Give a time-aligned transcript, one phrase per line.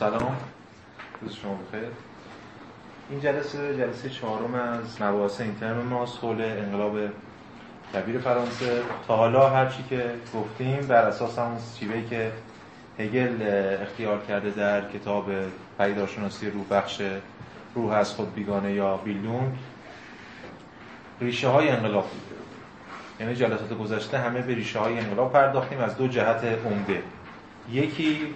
[0.00, 0.36] سلام.
[1.20, 1.88] روز شما بخیر.
[3.10, 6.98] این جلسه جلسه چهارم از مباحث اینترن ماست حول انقلاب
[7.94, 8.82] کبیر فرانسه.
[9.08, 12.32] تا حالا هر چی که گفتیم بر اساس همون چیزی که
[12.98, 13.36] هگل
[13.82, 15.30] اختیار کرده در کتاب
[15.78, 17.02] پیدارشناسی روح بخش
[17.74, 19.56] روح از خود بیگانه یا بیلونگ
[21.20, 22.06] ریشه های انقلاب.
[23.20, 27.02] یعنی جلسات گذشته همه به ریشه های انقلاب پرداختیم از دو جهت عمده.
[27.70, 28.34] یکی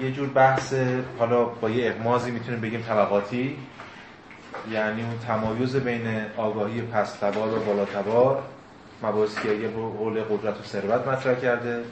[0.00, 0.74] یه جور بحث
[1.18, 3.56] حالا با یه اغمازی می‌تونیم بگیم طبقاتی.
[4.72, 8.42] یعنی اون تمایز بین آگاهی پست تبار و بالا تبار.
[9.02, 11.84] مباحثی که هگل حول قدرت و ثروت مطرح کرده.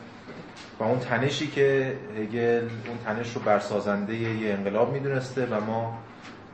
[0.80, 5.98] و اون تنشی که هگل اون تنش رو برسازنده یه انقلاب می‌دونسته و ما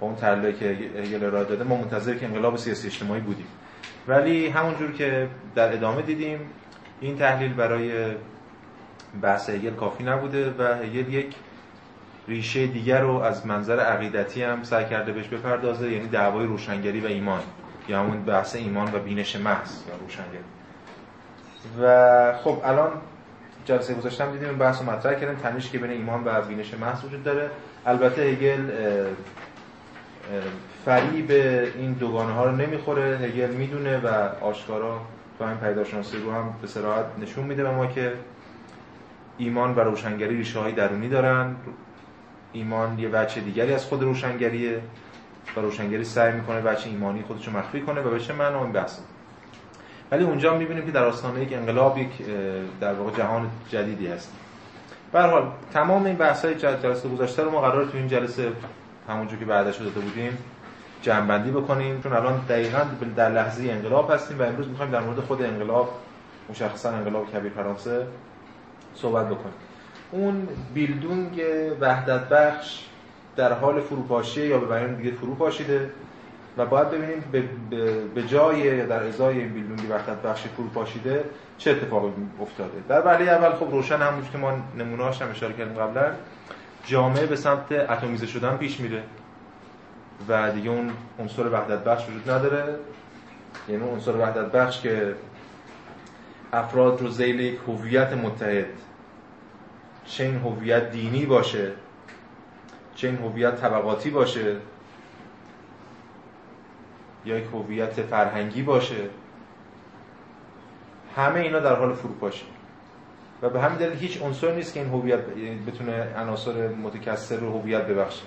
[0.00, 0.64] با اون تحلیلی که
[1.02, 3.46] هگل ارائه داده ما منتظر که انقلاب سیاسی اجتماعی بودیم.
[4.08, 6.40] ولی همونجور که در ادامه دیدیم
[7.00, 8.14] این تحلیل برای
[9.22, 11.34] بحث هگل کافی نبوده و هگل یک
[12.28, 17.06] ریشه دیگر رو از منظر عقیدتی هم سعی کرده بهش بپردازه یعنی دعوای روشنگری و
[17.06, 17.40] ایمان.
[17.88, 20.44] یا همون بحث ایمان و بینش محض یا روشنگری.
[21.82, 22.90] و خب الان
[23.64, 25.38] جلسه گذاشتم دیدیم این بحث رو مطرح کردیم.
[25.38, 27.50] تنشی که بین ایمان و بینش محض وجود داره.
[27.86, 28.60] البته هگل
[30.84, 31.30] فریب
[31.78, 33.18] این دوگانه ها رو نمی‌خوره.
[33.18, 34.08] هگل می‌دونه و
[34.44, 35.00] آشکارا
[35.38, 38.12] تو همین پیداشناسی رو هم به صراحت نشون میده به ما که
[39.38, 41.56] ایمان و روشنگری ریشه های درونی دارن.
[42.52, 44.80] ایمان یه وجه دیگری از خود روشنگریه
[45.56, 48.98] و روشنگری سعی می‌کنه بچه ایمانی خودش رو مخفی کنه و بشه من این بحث
[50.10, 52.08] ولی اونجا می‌بینیم که در آستانه یک انقلاب یک
[52.80, 54.32] در واقع جهان جدیدی هست.
[55.12, 58.52] به حال تمام این بحث های جلسه گذاشته رو ما قرار تو این جلسه
[59.08, 60.38] همونجور که بعدش داده بودیم
[61.02, 62.80] جمع‌بندی بکنیم چون الان دقیقاً
[63.16, 65.90] در لحظه انقلاب هستیم و امروز می‌خوایم در مورد خود انقلاب
[66.50, 68.06] مشخصا انقلاب کبیر فرانسه
[69.02, 69.54] صحبت بکنیم.
[70.10, 71.42] اون بیلدونگ
[71.80, 72.84] وحدت بخش
[73.36, 75.90] در حال فروپاشی یا به بیان دیگه فروپاشیده
[76.58, 77.24] و باید ببینیم
[78.14, 81.24] به جای یا در ازای این بیلدونگ وحدت بخش فروپاشیده
[81.58, 82.82] چه اتفاقی افتاده.
[82.88, 86.12] در ولی اول خب روشن همونجور که ما نمونه‌هاش هم اشاره کردیم قبلا
[86.84, 89.02] جامعه به سمت اتمیزه شدن پیش میره
[90.28, 92.64] و دیگه اون عنصر وحدت بخش وجود نداره.
[93.68, 95.14] یعنی عنصر وحدت بخش که
[96.52, 98.66] افراد رو زیل یک هویت متحد
[100.08, 101.72] چه این هویت دینی باشه
[102.94, 104.56] چه این هویت طبقاتی باشه
[107.24, 109.08] یا یک هویت فرهنگی باشه.
[111.16, 112.44] همه اینا در حال فروپاشی.
[113.42, 115.20] و به همین دلیل هیچ عنصر نیست که این هویت
[115.66, 118.22] بتونه عناصر متکثر رو هویت ببخشه.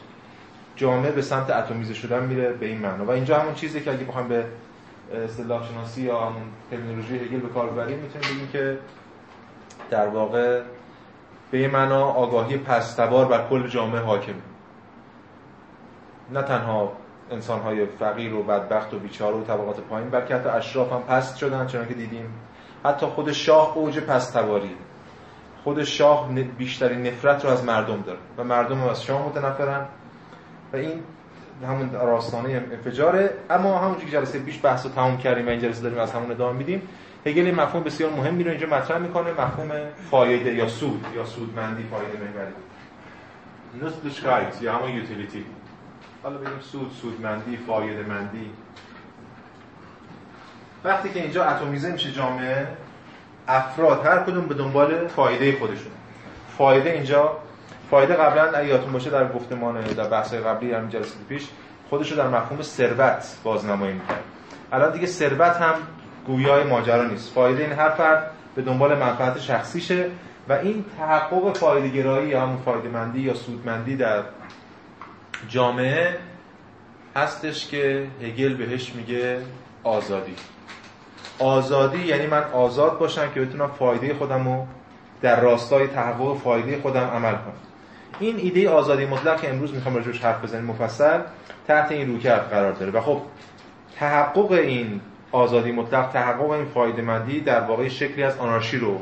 [0.75, 3.05] جامعه به سمت اتمیزه شدن میره به این معنا.
[3.05, 4.45] و اینجا همون چیزی که اگه بخوام به
[5.13, 8.77] اصطلاح شناسی یا همون ترمینولوژی هگل به کار ببریم می‌تونیم بگیم که
[9.89, 10.61] در واقع
[11.51, 14.33] به این معنا آگاهی پستوار بر کل جامعه حاکم.
[16.33, 16.91] نه تنها
[17.31, 21.67] انسان‌های فقیر و بدبخت و بیچاره و طبقات پایین بلکه حتی اشراف هم پست شدن
[21.67, 22.33] چون که دیدیم.
[22.85, 24.75] حتی خود شاه اوج پستواری.
[25.63, 29.85] خود شاه بیشترین نفرت رو از مردم داره و مردم هم از شاه متنفرن.
[30.73, 31.03] و این
[31.67, 33.33] همون راستانه انفجاره.
[33.49, 36.31] اما همونجوری که جلسه پیش بحث رو تموم کردیم و این جلسه داریم از همون
[36.31, 36.81] ادامه میدیم
[37.25, 39.71] هگل مفهوم بسیار مهمی رو اینجا مطرح می‌کنه مفهوم
[40.11, 42.53] فایده یا سود یا سودمندی فایده محوری
[43.81, 45.45] نوستلشکایت یا همون یوتیلیتی
[46.23, 48.51] حالا بگیم سود سودمندی فایده مندی
[50.83, 52.67] وقتی که اینجا اتمیزه میشه جامعه
[53.47, 55.91] افراد هر کدوم به دنبال فایده خودشون.
[56.57, 57.37] فایده اینجا
[57.91, 61.47] فایده قبلا اگه یادتون باشه در گفتمان در بحث قبلی همین جلسه پیش
[61.89, 64.23] خودش رو در مفهوم ثروت بازنمایی می‌کرد.
[64.71, 65.73] الان دیگه ثروت هم
[66.27, 67.33] گویای ماجرا نیست.
[67.33, 70.05] فایده این هر فرد به دنبال منفعت شخصیشه
[70.49, 74.23] و این تحقق فایده گرایی یا همون فایده مندی یا سودمندی در
[75.49, 76.17] جامعه
[77.15, 79.41] هستش که هگل بهش میگه
[79.83, 80.35] آزادی.
[81.39, 84.67] آزادی یعنی من آزاد باشم که بتونم فایده خودم رو
[85.21, 87.53] در راستای تحقق فایده خودم عمل کنم.
[88.19, 91.19] این ایده آزادی مطلق که امروز می‌خوام راجعش حرف بزنیم مفصل
[91.67, 92.91] تحت این روکرد قرار داره.
[92.91, 93.21] و خب
[93.95, 95.01] تحقق این
[95.31, 99.01] آزادی مطلق تحقق این فایده مندی در واقع شکلی از آنارشی رو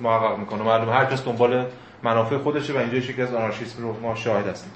[0.00, 0.62] محقق می‌کنه.
[0.62, 1.66] معلومه هر کس دنبال
[2.02, 4.72] منافع خودشه و اینجا شکلی از آنارشیسم رو ما شاهد هستیم.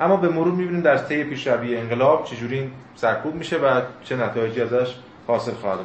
[0.00, 4.60] اما به مرور می‌بینیم در طی پیشروی انقلاب چجوری این سرکوب میشه و چه نتایجی
[4.60, 4.94] ازش
[5.26, 5.78] حاصل خواهد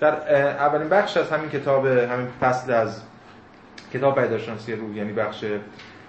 [0.00, 3.02] در اولین بخش از همین کتاب همین فصل از
[3.92, 5.44] کتاب پیداشناسی روح یعنی بخش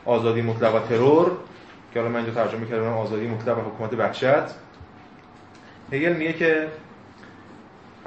[0.06, 1.31] آزادی مطلق و ترور
[1.94, 4.56] که حالا من اینجا ترجمه کردم آزادی مطلق و حکومت وحشت
[5.92, 6.68] هگل میگه که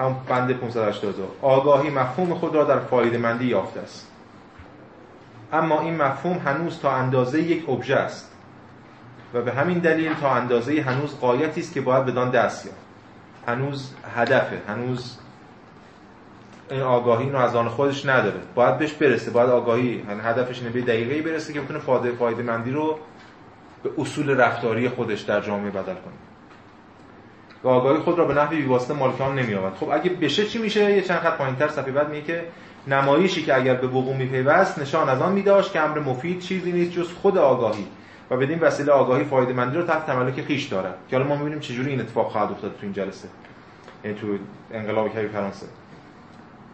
[0.01, 4.07] هم بند 582 آگاهی مفهوم خود را در فایده مندی یافته است.
[5.53, 8.31] اما این مفهوم هنوز تا اندازه یک ابژه است
[9.35, 12.79] و به همین دلیل تا اندازه هنوز قایتی است که باید بدان دست یافت.
[13.47, 15.17] هنوز هدفه هنوز
[16.71, 18.41] این آگاهی رو از آن خودش نداره.
[18.55, 21.79] باید بهش برسه باید آگاهی یعنی هدفش اینه به دقیقه برسه که بتونه
[22.19, 22.99] فایده مندی رو
[23.83, 26.30] به اصول رفتاری خودش در جامعه بدل کنه.
[27.65, 31.03] و آگاهی خود را به نحوی بیواسطه مالکان نمیآورد خب اگه بشه چی میشه؟ یه
[31.03, 32.45] چند خط پایینتر صفحه بعد میگه که
[32.89, 36.93] نمایشی که اگر به وقوع میپیوست نشان از آن میداشت که امر مفید چیزی نیست
[36.93, 37.87] جز خود آگاهی
[38.31, 40.95] و بدین وسیله آگاهی فایده مندی رو تحت تملک خیش دارد.
[41.09, 43.29] که حالا ما می‌بینیم چجوری این اتفاق خواهد افتاد تو این جلسه.
[44.05, 44.27] یعنی تو
[44.73, 45.67] انقلاب کبیر فرانسه.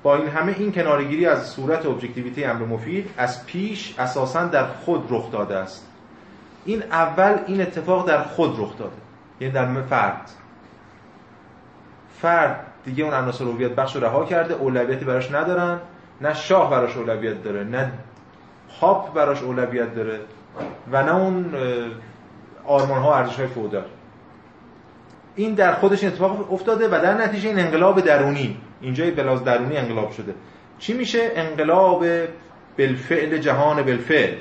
[0.03, 5.07] با این همه این کنارگیری از صورت ابجکتیویته امر مفید از پیش اساسا در خود
[5.11, 5.87] رخ داده است.
[6.65, 8.97] این اول این اتفاق در خود رخ داده.
[9.41, 10.31] یعنی در فرد
[12.23, 15.81] فرد دیگه اون عناصر هویت بخش رو رها کرده اولویتی براش ندارن
[16.21, 17.93] نه شاه براش اولویت داره نه
[18.81, 20.21] پاپ براش اولویت داره
[20.93, 21.55] و نه اون
[22.65, 23.85] آرمان ها ارزش های فودال.
[25.37, 28.57] این در خودش اتفاق افتاده و در نتیجه این انقلاب درونی.
[28.81, 30.35] اینجا بلاز درونی انقلاب شده.
[30.79, 32.05] چی میشه؟ انقلاب
[32.79, 34.35] بالفعل جهان بالفعل.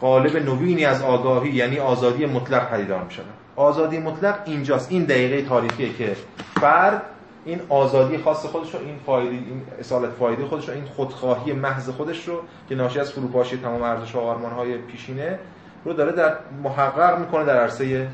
[0.00, 3.22] قالب نوینی از آگاهی یعنی آزادی مطلق پدیدار میشه
[3.60, 4.92] آزادی مطلق اینجاست.
[4.92, 6.16] این دقیقه تاریخیه که
[6.60, 7.02] فرد
[7.44, 11.88] این آزادی خاص خودش رو این فایده این اصالت فایده خودش رو این خودخواهی محض
[11.88, 15.38] خودش رو که ناشی از فروپاشی تمام ارزش و آرمان های پیشینه
[15.84, 18.08] رو داره در محقق می‌کنه در عرصه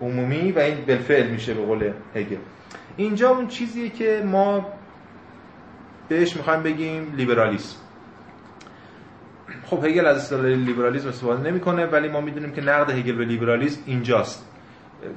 [0.00, 2.36] عمومی و این بالفعل میشه به قول هگل.
[2.96, 4.66] اینجا اون چیزیه که ما
[6.08, 7.76] بهش می‌خوایم بگیم لیبرالیسم.
[9.66, 13.80] خب هگل از اصطلاح لیبرالیسم استفاده نمی‌کنه ولی ما می‌دونیم که نقد هگل به لیبرالیسم
[13.86, 14.48] اینجاست.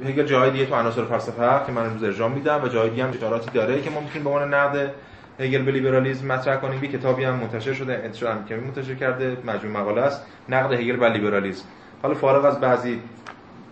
[0.06, 3.10] هگل جای دیگه تو عناصر فلسفه که من امروز ارجاع میدم و جای دیگه هم
[3.10, 4.92] اشاراتی داره که ما می‌تونیم به عنوان نقد
[5.40, 6.84] هگل به لیبرالیسم مطرح کنیم.
[6.84, 10.26] یه کتابی هم منتشر شده انتشار کمی منتشر کرده مجموع مقاله است.
[10.50, 11.66] نقد هگل به لیبرالیسم
[12.02, 13.00] حالا فارغ از بعضی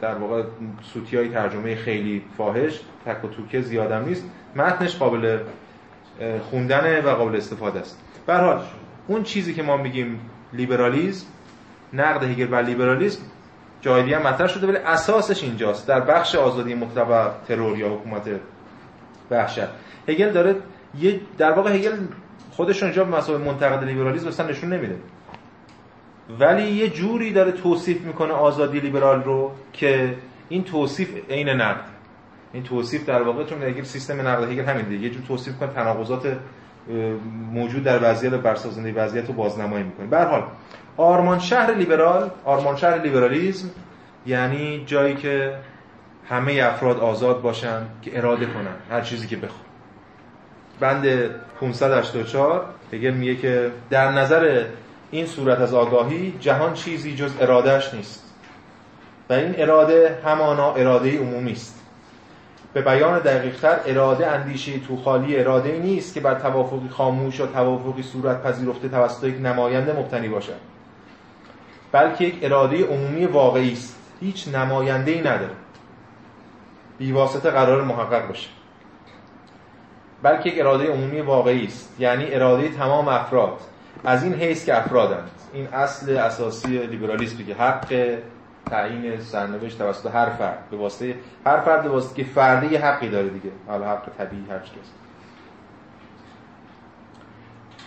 [0.02, 0.44] در واقع
[0.94, 4.24] سوتی های ترجمه خیلی فاحش تک و توکه زیادم نیست
[4.56, 5.38] متنش قابل
[6.50, 8.02] خوندن و قابل استفاده است.
[8.28, 8.62] به حال
[9.08, 10.20] اون چیزی که ما میگیم
[10.54, 11.28] لیبرالیسم
[11.94, 13.22] نقد هگل بر لیبرالیسم
[13.84, 15.88] جای هم مطرح شده ولی اساسش اینجاست.
[15.88, 18.30] در بخش آزادی مطلق ترور یا حکومت
[19.32, 19.68] وحشت.
[20.08, 20.56] هگل داره
[21.00, 21.92] یه در واقع هگل
[22.52, 24.96] خودش اونجا مسابقه منتقد لیبرالیسم اصلا نشون نمیده.
[26.40, 30.16] ولی یه جوری داره توصیف می‌کنه آزادی لیبرال رو که
[30.50, 31.86] این توصیف عین نقد.
[32.54, 35.04] این توصیف در واقع چون هگل سیستم نقد هگل همین دیگه.
[35.04, 36.38] یه جور توصیف کنه تناقضات
[37.52, 40.08] موجود در وضعیت برسازنده وضعیت رو بازنمایی می‌کنه.
[40.08, 40.44] به حال
[40.98, 43.70] آرمان شهر لیبرال آرمان شهر لیبرالیسم
[44.26, 45.54] یعنی جایی که
[46.30, 49.64] همه افراد آزاد باشن که اراده کنن هر چیزی که بخوان.
[50.80, 51.30] بند
[51.60, 54.66] 584 هگل میگه که در نظر
[55.12, 58.24] این صورت از آگاهی جهان چیزی جز ارادهش نیست
[59.30, 61.80] و این اراده همانا اراده عمومی است.
[62.74, 68.04] به بیان دقیقتر اراده اندیشه تو خالی اراده نیست که بر توافقی خاموش یا توافقی
[68.04, 70.73] صورت پذیرفته توسط یک نماینده مبتنی باشد.
[71.94, 73.96] بلکه یک اراده عمومی واقعی است.
[74.22, 75.56] هیچ نماینده ای نداره.
[76.98, 78.50] بیواسطه قرار محقق باشه.
[80.24, 81.96] بلکه یک اراده عمومی واقعی است.
[82.00, 83.60] یعنی اراده تمام افراد.
[84.04, 85.30] از این حیث که افرادند.
[85.54, 88.18] این اصل اساسی لیبرالیسم که حق
[88.70, 90.64] تعیین سرنوشت توسط هر فرد.
[90.72, 91.16] به واسطه
[91.46, 93.52] هر فرد به واسطه که فردی حقی داره دیگه.
[93.68, 94.92] حالا حق طبیعی هر چیز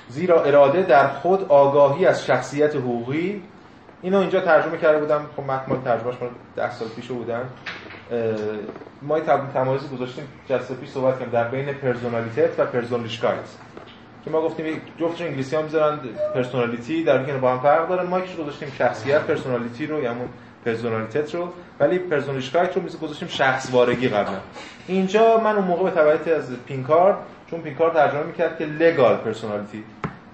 [0.08, 3.42] زیرا اراده در خود آگاهی از شخصیت حقوقی
[4.06, 5.26] اینو اینجا ترجمه کرده بودم.
[5.36, 7.42] خب متن ترجمهش مال 10 سال پیش بودن
[9.02, 9.20] ما
[9.54, 13.48] تمایز گذاشتیم جلسه پیش صحبت کردیم در بین Personalität و Persönlichkeit
[14.24, 15.98] که ما گفتیم جفتش انگلیسی ها می‌ذارن
[16.34, 20.28] personality در حالی با هم فرق دارن ما که گذاشتیم شخصیت personality رو یا همون
[20.64, 21.48] Personalität رو.
[21.80, 24.38] ولی Persönlichkeit رو نیز گذاشتیم شخص وارگی قبلا.
[24.86, 27.16] اینجا من اون موقع به تبعیت از پینکارد
[27.50, 29.84] چون پینکارد ترجمه می‌کرد که legal personality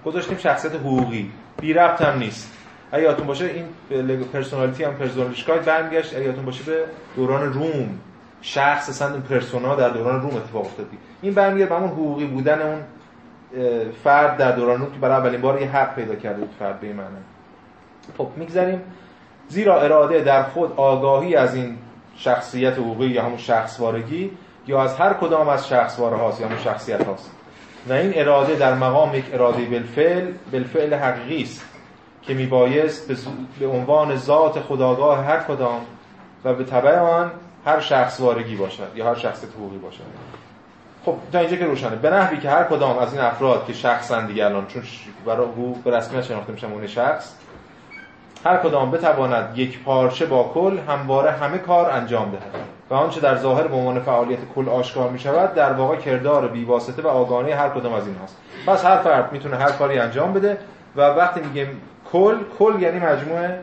[0.05, 1.31] گذاشتیم شخصیت حقوقی.
[1.61, 2.51] بی ربط هم نیست.
[2.93, 3.45] اگه یادتون باشه
[3.89, 6.15] این personality هم Persönlichkeit برمیگشت.
[6.15, 6.83] اگه یادتون باشه به
[7.15, 7.89] دوران روم
[8.41, 10.85] شخص اصلا این پرسونا در دوران روم اتفاق افتاد.
[11.21, 12.79] این برمیگرد به همون حقوقی بودن اون
[14.03, 16.87] فرد در دوران روم که برای اولین بار یه حق پیدا کرده بود فرد به
[16.93, 17.17] معنی.
[18.17, 18.81] خب می‌گذاریم
[19.47, 21.77] زیرا اراده در خود آگاهی از این
[22.17, 24.31] شخصیت حقوقی یا همون شخصوارگی
[24.67, 27.31] یا از هر کدام از شخصواره هاست یا همون شخصیت هاست.
[27.89, 31.72] و این اراده در مقام یک اراده بالفعل بالفعل حقیقی است.
[32.27, 33.11] که میبایست
[33.59, 35.81] به عنوان ذات خداگاه هر کدام
[36.45, 37.31] و به طبع آن
[37.65, 40.03] هر شخص وارگی باشد یا هر شخص حقوقی باشد.
[41.05, 41.95] خب تا اینجا که روشنه.
[41.95, 44.83] به نحوی که هر کدام از این افراد که شخصن دیگه الان چون
[45.25, 47.33] برای حقوق به رسمیت شناخته میشن اون شخص
[48.45, 52.63] هر کدام بتواند یک پارچه با کل همواره همه کار انجام دهد.
[52.89, 57.01] و آنچه در ظاهر به عنوان فعالیت کل آشکار می شود در واقع کردار بیواسطه
[57.01, 58.37] و آگاهانه هر کدام از این هست
[58.67, 60.57] پس هر فرد می‌تونه هر کاری انجام بده
[60.95, 61.81] و وقتی میگیم
[62.13, 63.59] کل کل یعنی مجموعه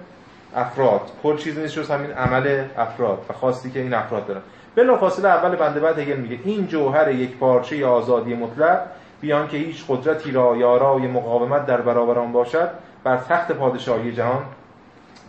[0.56, 1.00] افراد.
[1.22, 4.40] کل چیزی نیست جز همین عمل افراد و خواستی که این افراد دارن.
[4.76, 8.80] بلافاصله اول بنده بعد هگل میگه این جوهر یک پارچه آزادی مطلق
[9.20, 12.68] بیان که هیچ قدرتی را یارای مقاومت در برابر آن باشد
[13.04, 14.42] بر تخت پادشاهی جهان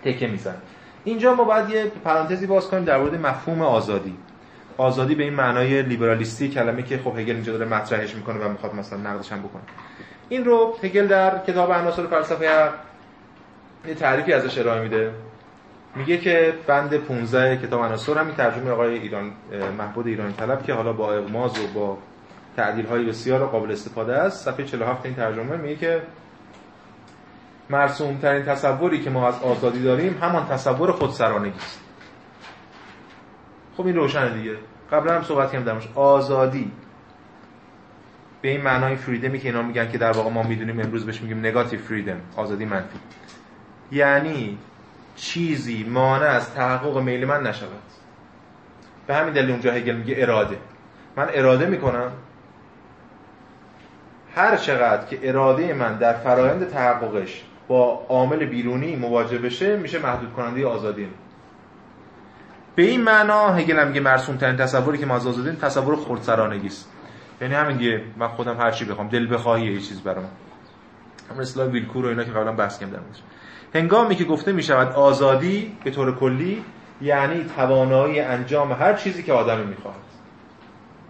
[0.05, 0.55] تکه میزن
[1.03, 4.17] اینجا ما باید یه پرانتزی باز کنیم در مورد مفهوم آزادی.
[4.77, 8.75] آزادی به این معنای لیبرالیستی کلمه که خب هگل اینجا داره مطرحش می‌کنه و می‌خواد
[8.75, 9.61] مثلا نقدش هم بکنه.
[10.29, 12.69] این رو هگل در کتاب عناصر فلسفه
[13.87, 15.13] یه تعریفی ازش ارائه میده.
[15.95, 19.31] میگه که بند 15 کتاب عناصر هم ترجمه آقای ایران
[19.77, 21.97] محبود ایرانی طلب که حالا با اغماز و با
[22.55, 24.45] تعدیل های بسیار قابل استفاده است.
[24.45, 26.01] صفحه 47 این ترجمه میگه که
[27.69, 31.79] مرسوم ترین تصوری که ما از آزادی داریم همان تصور خودسرانگی است.
[33.77, 34.55] خب این روشنه دیگه.
[34.91, 36.71] قبلا هم صحبت کردم درمش آزادی.
[38.41, 41.39] به این معنای فریدمی که اینا میگن که در واقع ما می‌دونیم امروز بهش میگیم
[41.39, 42.99] نگاتیو فریدم آزادی منفی.
[43.91, 44.57] یعنی
[45.15, 47.81] چیزی مانع از تحقق میل من نشود.
[49.07, 50.57] به همین دلیل اونجا هگل میگه اراده.
[51.15, 52.11] من اراده می‌کنم
[54.35, 60.33] هر چقدر که اراده من در فرایند تحققش با عامل بیرونی مواجه بشه میشه محدود
[60.33, 61.07] کننده آزادی.
[62.75, 66.67] به این معنا هگل هم میگه مرسوم ترین تصوری که ما از آزادی تصور خردسرانگی
[66.67, 66.91] است.
[67.41, 70.29] یعنی همین دیگه من خودم هر چی بخوام دل بخواهی یه چیز برام.
[71.39, 73.01] مثل ویلکور و اینا که قبلا بحث کردم.
[73.75, 76.63] هنگامی که گفته می شود آزادی به طور کلی
[77.01, 79.97] یعنی توانایی انجام هر چیزی که آدمی می‌خواهد.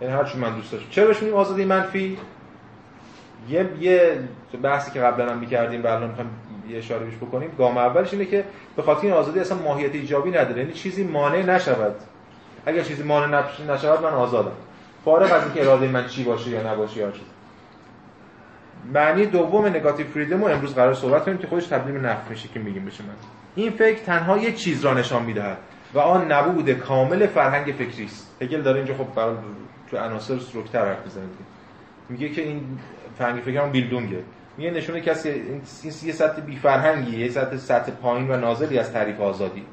[0.01, 0.89] یعنی هر چی من دوست داشتم.
[0.89, 2.17] چرا بهش آزادی منفی؟
[3.49, 4.19] یه یه
[4.61, 6.27] بحثی که قبلا هم می‌کردیم الان می‌خوام
[6.69, 7.51] یه اشاره بهش بکنیم.
[7.57, 8.43] گام اولش اینه که
[8.75, 10.57] به خاطر این آزادی اصلا ماهیت ایجابی نداره.
[10.57, 11.95] یعنی چیزی مانع نشود.
[12.65, 14.51] اگر چیزی مانع نشود من آزادم.
[15.05, 17.23] فارغ از اینکه اراده من چی باشه یا نباشه یا چیز
[18.93, 22.47] معنی دوم نگاتیو فریدم رو امروز قرار صحبت کنیم که خودش تبدیل به نفع میشه
[22.47, 23.13] که میگیم بشه من.
[23.55, 25.57] این فکر تنها یه چیز را نشان می‌دهد
[25.93, 28.35] و آن نبود کامل فرهنگ فکری است.
[28.41, 29.35] هگل داره اینجا خب برای
[29.91, 31.23] تو عناصر سرکتر حرف می‌زنه.
[32.09, 32.61] میگه که این
[33.17, 34.23] فرهنگ فکر هم بیلدونگه.
[34.57, 35.61] میگه نشونه کسی این
[36.03, 39.63] یه سطح بی فرهنگی یه سطح سطح پایین و نازلی از تعریف آزادی.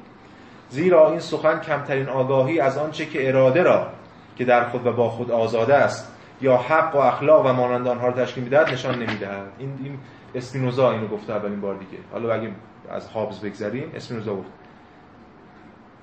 [0.69, 3.87] زیرا این سخن کمترین آگاهی از آنچه که اراده را
[4.35, 8.07] که در خود و با خود آزاده است یا حق و اخلاق و مانند آنها
[8.07, 9.47] رو تشکیل می‌دهد نشان نمی‌دهد.
[9.59, 9.97] این این
[10.35, 11.97] اسپینوزا اینو گفته اولین بار دیگه.
[12.11, 12.51] حالا اگه
[12.89, 14.49] از هابز بگذریم اسپینوزا گفت.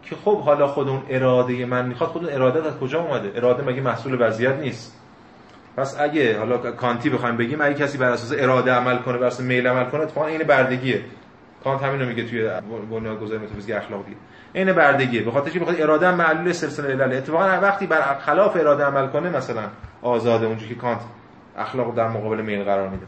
[0.02, 3.62] که خب حالا خود اون اراده من می‌خواد خود اون اراده از کجا اومده؟ اراده
[3.62, 5.00] مگه محصول وضعیت نیست؟
[5.76, 9.40] پس اگه حالا کانتی بخوایم بگیم اگه کسی بر اساس اراده عمل کنه بر اساس
[9.40, 11.04] میل عمل کنه اتفاقا این بردگیه.
[11.66, 12.50] کانت همین میگه توی
[12.90, 14.16] بنیانگذاری متافیزیک اخلاق دیگه
[14.52, 15.22] این بردگیه.
[15.22, 19.62] به خاطر بخاطر اراده معلول سلسله علل اتفاقا وقتی بر خلاف اراده عمل کنه مثلا
[20.02, 21.00] آزاده اونجوری که کانت
[21.56, 23.06] اخلاق در مقابل میل قرار میده.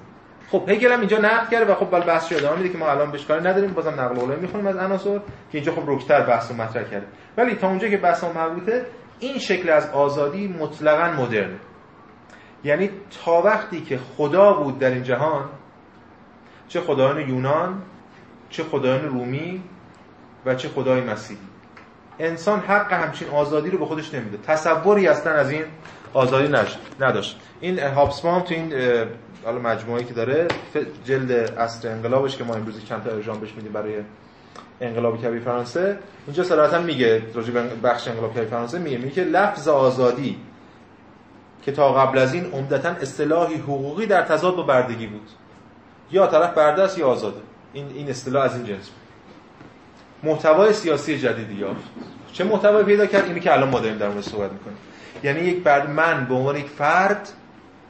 [0.51, 3.11] خب هگل هم اینجا نقد کرده و خب بل بحث ادامه میده که ما الان
[3.11, 3.73] بهش کاری نداریم.
[3.73, 5.23] بازم نقل قوله می‌خونیم از عناصر که
[5.53, 7.07] اینجا خب رکتر بحث مطرح کرده.
[7.37, 8.87] ولی تا اونجا که بحث مربوطه
[9.19, 11.57] این شکل از آزادی مطلقاً مدرنه.
[12.65, 12.91] یعنی
[13.25, 15.49] تا وقتی که خدا بود در این جهان
[16.69, 17.83] چه خدایان یونان
[18.51, 19.63] چه خدایان رومی
[20.47, 21.41] و چه خدای مسیحی.
[22.19, 24.39] انسان حق همچین آزادی رو به خودش نمیده.
[24.47, 25.63] تصوری اصلا از این
[26.13, 26.49] آزادی
[27.01, 27.41] نداشت.
[27.61, 28.73] این هابسبام تو این
[29.45, 30.49] حالا مجموعه‌ای که داره
[31.05, 33.95] جلد اصر انقلابش که ما امروز تا ارجام بهش میدیم برای
[34.81, 37.53] انقلاب کبیر فرانسه اینجا صراحتا میگه راجع
[37.83, 40.37] بخش انقلاب کبیر فرانسه میگه میگه لفظ آزادی
[41.63, 45.29] که تا قبل از این عمدتا اصطلاحی حقوقی در تضاد با بردگی بود.
[46.11, 47.41] یا طرف برده است یا آزاده.
[47.73, 48.91] این این اصطلاح از این جنس
[50.23, 51.83] محتوای سیاسی جدیدی یافت.
[52.33, 54.77] چه محتوایی پیدا کرد؟ اینی که الان ما داریم در مورد صحبت می‌کنیم.
[55.23, 57.29] یعنی یک بعد من به عنوان یک فرد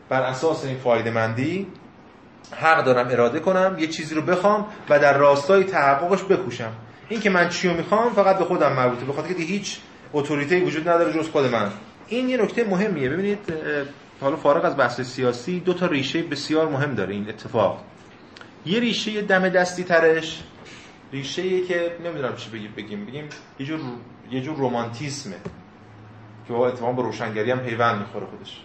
[0.09, 1.67] بر اساس این فایده مندی
[2.57, 6.73] حق دارم اراده کنم یه چیزی رو بخوام و در راستای تحققش بکوشم.
[7.09, 9.79] این که من چی رو می‌خوام فقط به خودم مربوطه به خاطر که هیچ
[10.13, 11.71] اتوریته وجود نداره جز خود من.
[12.09, 13.09] این یه نکته مهمیه.
[13.09, 13.39] ببینید
[14.21, 17.85] حالا فارغ از بحث سیاسی دو تا ریشه بسیار مهم داره این اتفاق.
[18.69, 20.43] یه ریشه دم دستی ترش.
[21.13, 23.81] ریشه که نمی‌دونم چی بگیم بگیم بگیم یه جور
[24.31, 25.37] یه جور رمانتیسمه
[26.47, 28.61] که با اتفاقا با روشنگری هم پیوند می‌خوره خودش.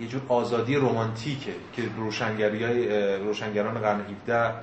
[0.00, 4.54] یه جور آزادی رمانتیکه که روشنگری های روشنگران قرن 17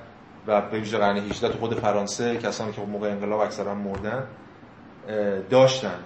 [0.48, 4.24] و به ویژه قرن 18 تو خود فرانسه کسانی که موقع انقلاب اکثرا مردن
[5.50, 6.00] داشتن.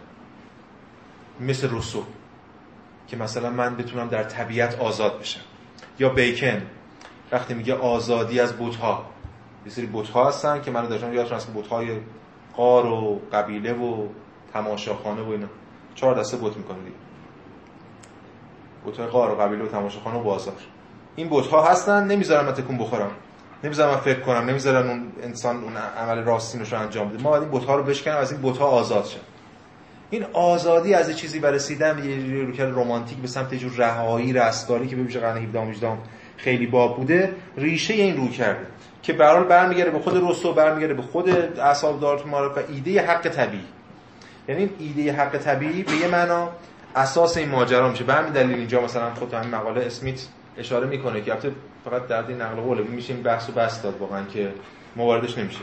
[1.39, 2.03] مثل روسو
[3.07, 5.41] که مثلا من بتونم در طبیعت آزاد بشم.
[5.99, 6.61] یا بیکن.
[7.31, 9.05] وقتی میگه آزادی از بودها
[9.65, 11.97] یه سری بت ها هستن که من داشتم یادتون هست که بت های
[12.55, 14.07] قار و قبیله و
[14.53, 15.47] تماشاخانه و اینا.
[15.95, 16.95] چهار دسته بت می‌کنه دیگه.
[18.85, 20.53] بت های قار و قبیله و تماشاخانه و بازار.
[21.15, 23.11] این بت ها هستن نمی‌ذارن من تکون بخورم.
[23.63, 24.49] نمی‌ذارن من فکر کنم.
[24.49, 27.23] نمی‌ذارن اون انسان اون عمل راستینش رو انجام بده.
[27.23, 29.19] ما باید این بت ها رو بشکنیم از این بت ها آزاد شن
[30.09, 34.95] این آزادی از چیزی برسیدن یه روکر رمانتیک به سمت یه جور رهایی رستگاری که
[34.95, 35.97] ببیشه قرن 17
[36.43, 38.65] خیلی باب بوده ریشه این رو کرده
[39.03, 41.29] که برحال برمیگرده به خود رستو برمیگرده به خود
[41.59, 43.63] اصحاب دارت معرف و ایده حق طبیعی.
[44.47, 46.49] یعنی ایده حق طبیعی به یه معنا
[46.95, 48.03] اساس این ماجرا میشه.
[48.03, 50.21] به همین دلیل اینجا مثلا خود همین مقاله اسمیت
[50.57, 51.51] اشاره می‌کنه که البته
[51.85, 54.51] فقط در این نقل قوله میشه این بحث و بس داد واقعا که
[54.95, 55.59] مواردش نمیشه.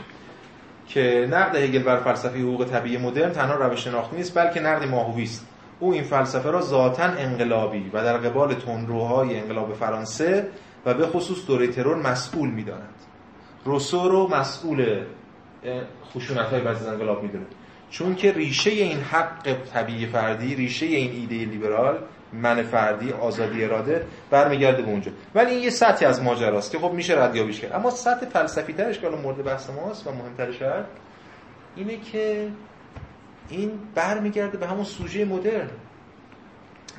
[0.87, 5.23] که نقد هگل بر فلسفه حقوق طبیعی مدرن تنها روش شناختی نیست بلکه نقد ماهوی
[5.23, 5.47] است.
[5.79, 10.47] او این فلسفه را ذاتا انقلابی و در قبال تندروهای انقلاب فرانسه
[10.87, 12.95] و به خصوص دوره ترور مسئول می‌داند.
[13.65, 15.03] روسو رو مسئول
[16.13, 17.45] خشونت های از انقلاب می‌دونه.
[17.89, 21.99] چون که ریشه این حق طبیعی فردی ریشه این ایده لیبرال
[22.33, 25.11] من فردی آزادی اراده برمیگرده به اونجا.
[25.35, 27.73] ولی این یه سطحی از ماجراست که خب میشه ردیابیش کرد.
[27.73, 30.61] اما سطح فلسفی ترش که مورد بحث ماست و مهمترش
[31.75, 32.47] اینه که
[33.49, 35.69] این برمیگرده به همون سوژه مدرن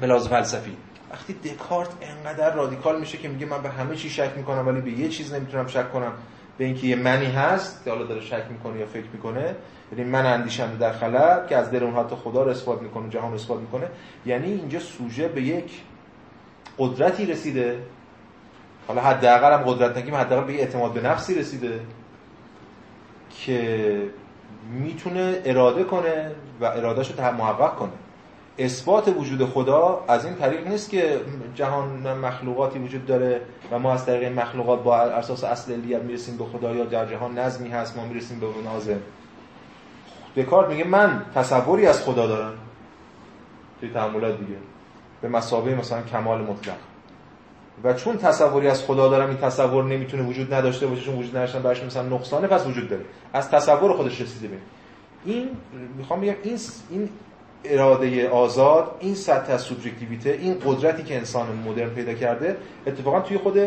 [0.01, 0.77] به فلسفی.
[1.13, 4.91] وقتی دکارت انقدر رادیکال میشه که میگه من به همه چی شک می‌کنم ولی به
[4.91, 6.13] یه چیز نمی‌تونم شک کنم.
[6.59, 9.55] به اینکه یه منی هست که حالا داره شک می‌کنه یا فکر می‌کنه
[9.93, 13.35] یعنی من اندیشنده در خلا که از درون حتی خدا رو اثبات می‌کنه جهان رو
[13.35, 13.87] اثبات می‌کنه
[14.27, 15.71] یعنی اینجا سوژه به یک
[16.79, 17.79] قدرتی رسیده.
[18.89, 21.81] حالا حداقل هم قدرت نگیم حداقل به اعتماد به نفسی رسیده
[23.31, 24.11] که
[24.71, 27.93] می‌تونه اراده کنه و ارادهش رو محقق کنه.
[28.59, 31.21] اثبات وجود خدا از این طریق نیست که
[31.55, 36.45] جهان مخلوقاتی وجود داره و ما از طریق مخلوقات با اساس اصل علیت می‌رسیم به
[36.45, 38.99] خدا یا در جهان نظمی هست ما می‌رسیم به نازم
[40.37, 42.53] دکارت میگه من تصوری از خدا دارم.
[43.81, 44.59] توی تعاملات دیگه.
[45.23, 46.77] به مسابقه مثلا کمال مطلق.
[47.85, 51.63] و چون تصوری از خدا دارم این تصور نمی‌تونه وجود نداشته باشه چون وجود نداشتن
[51.63, 53.05] برش مثلا نقصانه پس وجود داره.
[53.33, 54.57] از تصور خودش رسیده به
[55.25, 55.49] این.
[55.97, 56.59] می‌خوام بگم این
[56.91, 57.09] این
[57.65, 63.39] اراده آزاد این سطح از سوبژکتیویته این قدرتی که انسان مدرن پیدا کرده اتفاقا توی
[63.39, 63.59] خود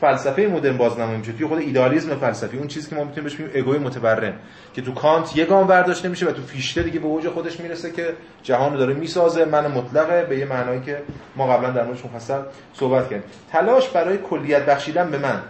[0.00, 2.58] فلسفه مدرن بازنمایی میشه توی خود ایدالیسم فلسفی.
[2.58, 4.34] اون چیزی که ما می‌تونیم بهش بگیم اگوی متبرم
[4.74, 7.92] که تو کانت یه گام برداشته میشه و تو فیشته دیگه به اوج خودش می‌رسه
[7.92, 9.44] که جهان داره می‌سازه.
[9.44, 11.02] من مطلقه به یه معنایی که
[11.36, 12.40] ما قبلا در موردش مفصل
[12.74, 13.22] صحبت کردیم.
[13.52, 15.42] تلاش برای کلیت بخشیدن به من.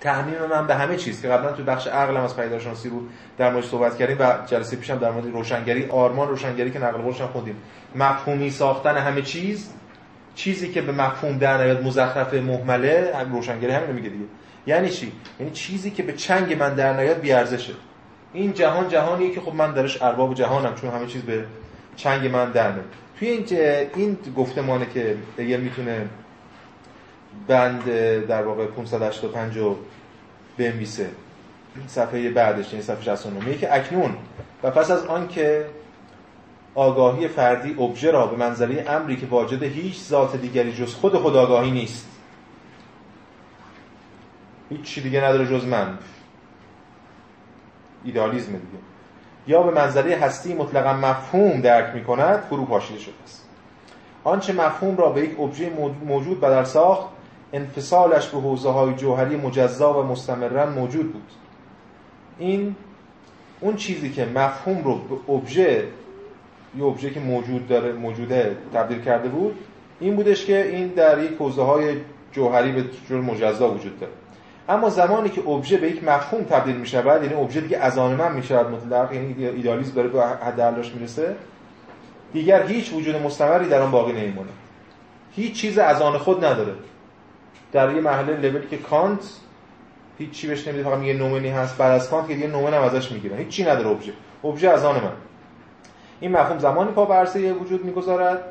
[0.00, 3.02] تعمیم من به همه چیز که قبلا تو بخش عقلم از پیداشناسی رو
[3.38, 7.22] در مورد صحبت کردیم و جلسه پیشم در مورد روشنگری آرمان روشنگری که نقل قولش
[7.22, 7.56] خوندیم.
[7.94, 9.70] مفهومی ساختن همه چیز
[10.34, 14.24] چیزی که به مفهوم در نیاد مزخرف مهمله هم روشنگری همین میگه دیگه.
[14.66, 17.72] یعنی چی؟ یعنی چیزی که به چنگ من در نیاد بی ارزشه
[18.32, 21.44] این جهان جهانیه که خب من درش ارباب جهانم چون همه چیز به
[21.96, 22.84] چنگ من در میاد
[23.18, 23.46] توی این
[23.96, 26.06] این گفتمانه که دیگه می‌تونه
[27.48, 27.84] بند
[28.26, 29.76] در واقع 585 رو
[30.58, 31.10] بنویسه.
[31.86, 34.16] صفحه بعدش این صفحه 69 که اکنون
[34.62, 35.66] و پس از آن که
[36.74, 41.36] آگاهی فردی ابژه را به منزله امری که واجد هیچ ذات دیگری جز خود خود
[41.36, 42.08] آگاهی نیست.
[44.70, 45.98] هیچ چی دیگه نداره جز من.
[48.04, 48.78] ایدالیزم دیگه.
[49.46, 53.46] یا به منزله هستی مطلقا مفهوم درک می کند فرو پاشیده شده است.
[54.24, 55.70] آنچه مفهوم را به یک ابژه
[56.06, 57.08] موجود بدل ساخت
[57.52, 61.30] انفصالش به حوزه های جوهری مجزا و مستمرن موجود بود.
[62.38, 62.74] این
[63.60, 65.84] اون چیزی که مفهوم رو به ابژه
[66.78, 69.58] یه ابژه که موجود داره موجوده تبدیل کرده بود
[70.00, 71.96] این بودش که این در یک حوزه های
[72.32, 74.12] جوهری به جور مجزا وجود داره.
[74.68, 78.14] اما زمانی که ابژه به یک مفهوم تبدیل می شود یعنی ابژه دیگه از آن
[78.14, 80.60] من می شود مطلق یعنی ایدالیسم داره به حد
[80.94, 81.36] می‌رسه
[82.32, 84.50] دیگر هیچ وجود مستمری در آن باقی نمیمونه
[85.32, 86.72] هیچ چیز از آن خود نداره.
[87.72, 89.20] در یه مرحله لولی که کانت
[90.18, 91.78] هیچ چی بهش نمیده فقط میگه نومنی هست.
[91.78, 93.36] بعد از کانت که دیگه نومن هم ازش می‌گیره.
[93.36, 94.12] هیچ چی نداره ابژه
[94.44, 95.12] ابژه از آن من.
[96.20, 98.44] این مفهوم زمانی پا برسه وجود می‌گذارد.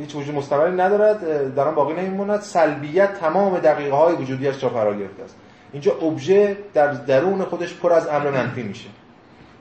[0.00, 1.54] هیچ وجود مستمری ندارد.
[1.54, 5.36] در باقی نمیموند سلبیت تمام دقیقه های وجودیش را فرا گرفته است.
[5.72, 8.88] اینجا ابژه در درون خودش پر از امر منفی میشه.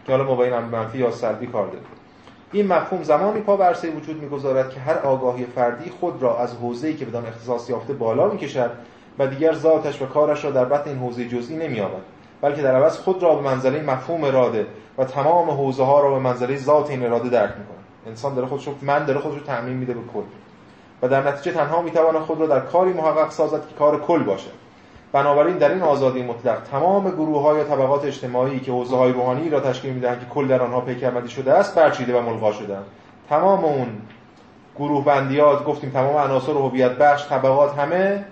[0.06, 1.88] که حالا ما با این امر منفی یا سلبی کار داریم.
[2.51, 6.93] این مفهوم زمانی پا برسه وجود می‌گذارد که هر آگاهی فردی خود را از حوزه‌ای
[6.93, 8.71] که بدان اختصاص یافته بالا می‌کشد
[9.19, 12.01] و دیگر ذاتش و کارش را در بطن این حوزه جزئی نمییابد
[12.41, 16.19] بلکه در عوض خود را به منزله مفهوم اراده و تمام حوزه ها را به
[16.19, 17.77] منزله ذات این اراده درک می‌کنه
[18.08, 20.23] انسان داره خودش من داره خودش رو تعمین میده به کل.
[21.01, 24.64] و در نتیجه تنها می‌تواند خود را در کاری محقق سازد که کار کل باشد.
[25.15, 29.60] بنابراین در این آزادی مطلق تمام گروه های طبقات اجتماعی که حوزه های روحانی را
[29.60, 32.84] تشکیل می‌دهند که کل در آنها پیکرمدی شده است برچیده و ملغا شدند
[33.30, 33.88] تمام اون
[34.80, 38.25] گروه بندیات گفتیم تمام عناصر هویت بخش طبقات همه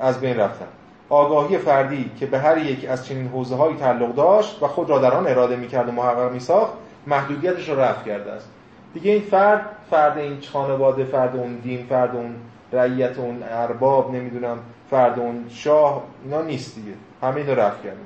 [0.00, 0.66] از بین رفتن.
[1.08, 4.98] آگاهی فردی که به هر یک از چنین حوزه هایی تعلق داشت و خود را
[4.98, 6.72] در آن اراده می‌کرد و محقق میساخت
[7.06, 8.48] محدودیتش را رفع کرده است.
[8.94, 12.34] دیگه این فرد فرد این خانواده فرد اون دین فرد اون
[12.72, 14.58] رعیت اون ارباب نمی‌دونم
[14.90, 16.92] فرد اون شاه اینا نیست دیگه.
[17.22, 18.00] همه اینو رفع کرده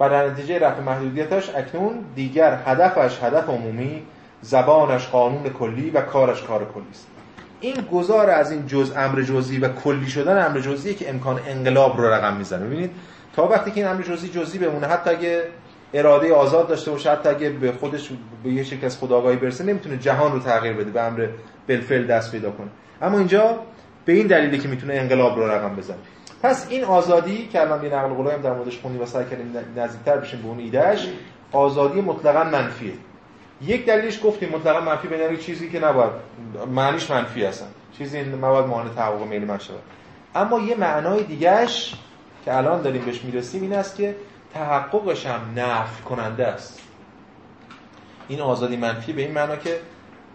[0.00, 4.02] و در نتیجه رفع محدودیتش اکنون دیگر هدفش هدف عمومی
[4.42, 7.06] زبانش قانون کلی و کارش کار کلی است.
[7.60, 12.00] این گذار از این جز امر جزئی و کلی شدن امر جزئی که امکان انقلاب
[12.00, 12.66] رو رقم می‌زنه.
[12.66, 12.90] ببینید
[13.36, 15.42] تا وقتی که این امر جزئی جزئی بمونه حتی اگه
[15.94, 18.10] اراده آزاد داشته باشه حتی اگه به خودش
[18.44, 21.28] به یه شکل از خداگاهی برسه نمی‌تونه جهان رو تغییر بده به امر
[21.68, 22.68] بالفعل دست پیدا کنه.
[23.02, 23.58] اما اینجا
[24.04, 25.96] به این دلیلی که می‌تونه انقلاب رو رقم بزنه.
[26.42, 30.16] پس این آزادی که الان یه نقل قولایی در موردش خوندیم و سعی کردیم نزدیکتر
[30.16, 31.08] بشیم به اون ایدهش
[31.52, 32.92] آزادی مطلقا منفیه.
[33.62, 36.10] یک دلیلش گفتیم مطلقا منفی به چیزی که نباید
[36.74, 37.66] معنیش منفی هستن.
[37.98, 39.82] چیزی نباید مانع تحقق میل من شود.
[40.34, 41.94] اما یه معنای دیگهش
[42.44, 44.16] که الان داریم بهش می‌رسیم این است که
[44.54, 46.80] تحققش هم نفی کننده است.
[48.28, 49.80] این آزادی منفی به این معنا که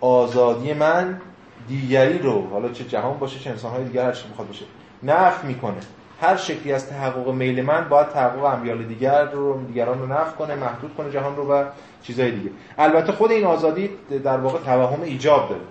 [0.01, 1.21] آزادی من
[1.69, 4.65] دیگری رو حالا چه جهان باشه چه انسانهای دیگر هر چی می‌خواد باشه
[5.03, 5.77] نف می‌کنه.
[6.21, 10.55] هر شکلی از تحقق میل من باید تحقق امیال دیگر رو دیگران رو نف کنه
[10.55, 11.63] محدود کنه جهان رو و
[12.03, 12.49] چیزهای دیگه.
[12.77, 13.89] البته خود این آزادی
[14.23, 15.61] در واقع توهم ایجاب داره.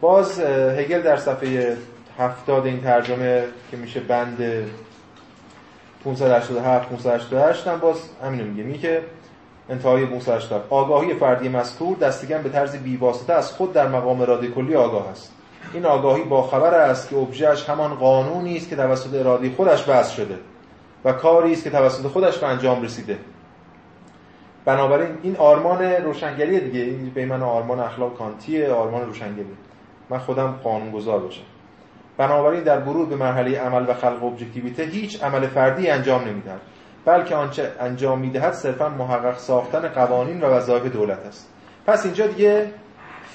[0.00, 1.76] باز هگل در صفحه
[2.18, 4.64] هفتاد این ترجمه که میشه بند
[6.04, 8.62] 587 588 هم باز همینو میگه.
[8.62, 9.02] میگه
[9.72, 14.74] انتهای 587 آگاهی فردی مذکور دستگم به طرز بیواسطه از خود در مقام اراده کلی
[14.74, 15.32] آگاه است.
[15.72, 20.14] این آگاهی با خبر است که ابژهش همان قانونی است که توسط اراده خودش وضع
[20.14, 20.38] شده
[21.04, 23.18] و کاری است که توسط خودش به انجام رسیده.
[24.64, 26.80] بنابراین این آرمان روشنگری دیگه.
[26.80, 29.46] این به من آرمان اخلاق کانتیه آرمان روشنگری.
[30.10, 31.42] من خودم قانونگذار باشم.
[32.16, 36.60] بنابراین در ورود به مرحله عمل و خلق ابجکتیویته هیچ عمل فردی انجام نمی‌دهد
[37.04, 41.48] بلکه آنچه انجام می‌دهد صرفا محقق ساختن قوانین و وظایف دولت است.
[41.86, 42.70] پس اینجا دیگه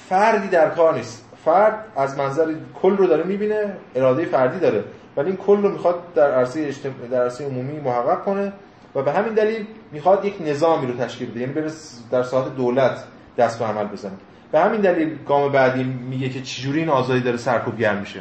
[0.08, 1.24] فردی در کار نیست.
[1.44, 4.84] فرد از منظر کل رو داره می‌بینه اراده فردی داره.
[5.16, 6.94] ولی این کل رو می‌خواد در عرصه اجتم...
[7.10, 8.52] در عرصه عمومی محقق کنه
[8.94, 11.40] و به همین دلیل می‌خواد یک نظامی رو تشکیل بده.
[11.40, 11.70] یعنی بره
[12.10, 13.04] در ساعت دولت
[13.38, 14.12] دست به عمل بزنه.
[14.52, 18.20] به همین دلیل گام بعدی میگه که چجوری این آزادی داره سرکوب گرم میشه.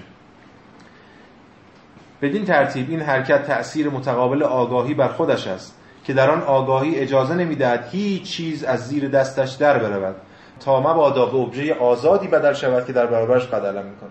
[2.21, 7.33] بدین ترتیب این حرکت تأثیر متقابل آگاهی بر خودش است که در آن آگاهی اجازه
[7.33, 10.15] نمی‌دهد هیچ چیز از زیر دستش در برود
[10.59, 14.09] تا مبادا به ابژه آزادی بدل شود که در برابرش قدر می‌کنه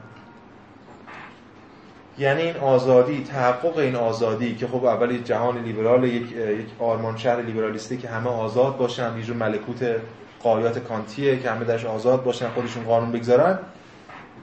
[2.19, 7.43] یعنی این آزادی تحقق این آزادی که خب اولی جهان لیبرال یک یک آرمان شهر
[7.43, 9.97] لیبرالیستی که همه آزاد باشن یه ملکوت
[10.43, 13.59] قایات کانتیه که همه درش آزاد باشن خودشون قانون بگذارن.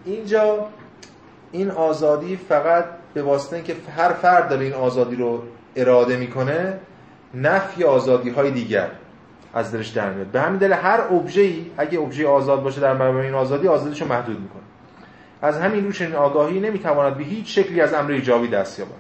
[0.06, 0.66] اینجا
[1.52, 5.42] این آزادی فقط به واسطه اینکه هر فرد داره این آزادی رو
[5.76, 6.80] اراده می‌کنه
[7.34, 8.88] نفی آزادی های دیگر
[9.54, 10.28] از درش در میاد.
[10.28, 11.02] به همین دلیل هر
[11.36, 14.62] ای اگه ابژه آزاد باشه در برابر این آزادی آزادیش رو محدود می‌کنه.
[15.42, 18.92] از همین رو چنین آگاهی نمی‌تواند به هیچ شکلی از امر ایجابی دست یابد.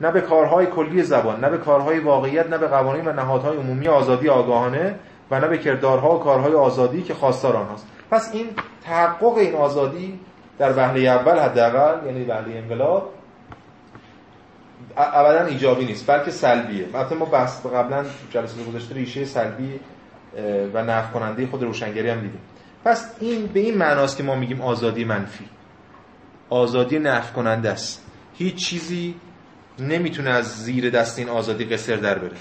[0.00, 3.88] نه به کارهای کلی زبان نه به کارهای واقعیت نه به قوانین و نهادهای عمومی
[3.88, 4.94] آزادی آگاهانه
[5.30, 8.46] و نه به کردارها و کارهای آزادی که خواستار آنهاست پس این
[8.84, 10.20] تحقق این آزادی
[10.58, 13.10] در وهله اول حداقل یعنی وهله انقلاب
[14.96, 16.86] ابدا ایجابی نیست بلکه سلبیه.
[16.94, 19.80] البته ما بحث قبلا جلسه گذشته ریشه سلبی
[20.74, 22.40] و نفع کننده خود روشنگری هم دیدیم.
[22.84, 25.44] پس این به این معناست که ما میگیم آزادی منفی.
[26.50, 28.06] آزادی نفع کننده است.
[28.34, 29.14] هیچ چیزی
[29.78, 32.36] نمی‌تونه از زیر دست این آزادی قصر در بره.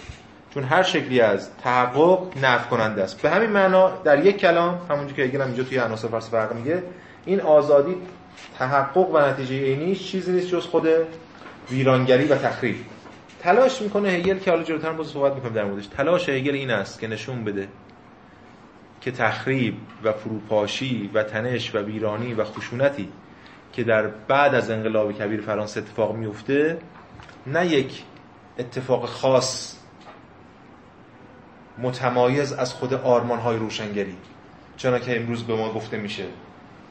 [0.54, 3.22] چون هر شکلی از تحقق نفع کننده است.
[3.22, 6.84] به همین معنا در یک کلام همونجوری که اگه اینجا توی عناصر فلسفه میگه
[7.26, 7.96] این آزادی
[8.60, 10.88] تحقق و نتیجه عینیش چیزی نیست جز خود
[11.72, 12.76] ویرانگری و تخریب.
[13.40, 15.88] تلاش می‌کنه هگل که حالا جلوتر باز صحبت می‌کنم در موردش.
[15.88, 17.68] تلاش هگل این است که نشون بده
[19.02, 23.10] که تخریب و فروپاشی و تنش و ویرانی و خشونتی
[23.74, 26.78] که در بعد از انقلاب کبیر فرانسه اتفاق میفته
[27.48, 28.04] نه یک
[28.60, 29.76] اتفاق خاص
[31.78, 34.16] متمایز از خود آرمان های روشنگری.
[34.78, 36.26] چون که امروز به ما گفته میشه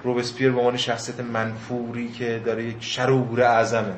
[0.03, 3.95] روبسپیر به عنوان شخصیت منفوری که داره یک شرور اعظمه.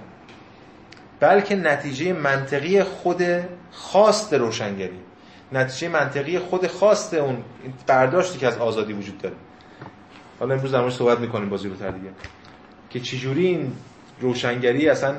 [1.20, 3.22] بلکه نتیجه منطقی خود
[3.70, 4.98] خواست روشنگری.
[5.52, 7.44] نتیجه منطقی خود خواست اون
[7.86, 9.34] برداشتی که از آزادی وجود داره.
[10.40, 12.10] حالا امروز در صحبت می‌کنیم بازی رو دیگه.
[12.90, 13.72] که چجوری این
[14.20, 15.16] روشنگری اصلا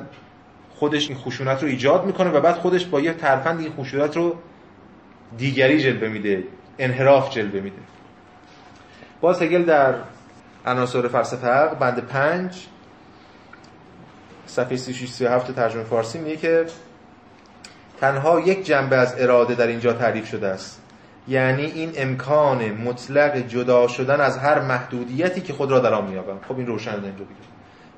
[0.75, 4.35] خودش این خشونت رو ایجاد می‌کنه و بعد خودش با یه ترفند این خشونت رو
[5.37, 6.43] دیگری جلوه میده
[6.79, 7.75] انحراف جلوه میده.
[9.21, 9.95] باز هگل در
[10.65, 12.67] عناصر فلسفه بند پنج
[14.51, 15.09] صفحه 36
[15.55, 16.65] ترجمه فارسی میگه که
[18.01, 20.81] تنها یک جنبه از اراده در اینجا تعریف شده است.
[21.27, 26.37] یعنی این امکان مطلق جدا شدن از هر محدودیتی که خود را در آن میابم
[26.47, 27.25] خب این روشن اینجا دیگه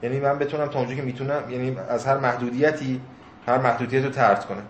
[0.03, 3.01] یعنی من بتونم تا اونجایی که می‌تونم یعنی از هر محدودیتی
[3.47, 4.63] هر محدودیت رو ترد کنم.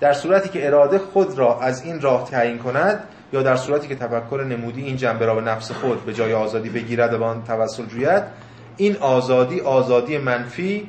[0.00, 3.94] در صورتی که اراده خود را از این راه تعیین کند یا در صورتی که
[3.94, 7.86] تفکر نمودی این جنبه را به نفس خود به جای آزادی بگیرد و آن توسل
[7.86, 8.47] جوید
[8.78, 10.88] این آزادی آزادی منفی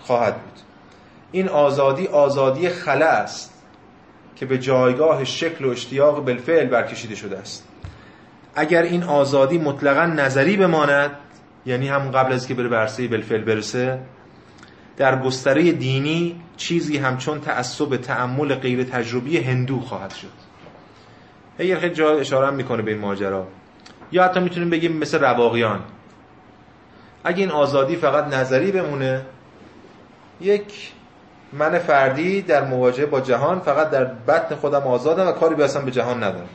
[0.00, 0.60] خواهد بود.
[1.32, 3.62] این آزادی آزادی خلا است
[4.36, 7.66] که به جایگاه شکل و اشتیاق بالفعل برکشیده شده است.
[8.54, 11.10] اگر این آزادی مطلقا نظری بماند
[11.66, 13.98] یعنی هم قبل از که بره برسه بالفعل برسه
[14.96, 20.28] در گستره دینی چیزی همچون تعصب تعمل غیر تجربی هندو خواهد شد.
[21.58, 23.46] اگر خیلی جا اشاره می‌کنه به این ماجرا.
[24.12, 25.80] یا حتی می‌تونیم بگیم مثل رواقیان.
[27.24, 29.22] اگه این آزادی فقط نظری بمونه
[30.40, 30.92] یک
[31.52, 35.90] من فردی در مواجهه با جهان فقط در بطن خودم آزادم و کاری به به
[35.90, 36.48] جهان ندارم.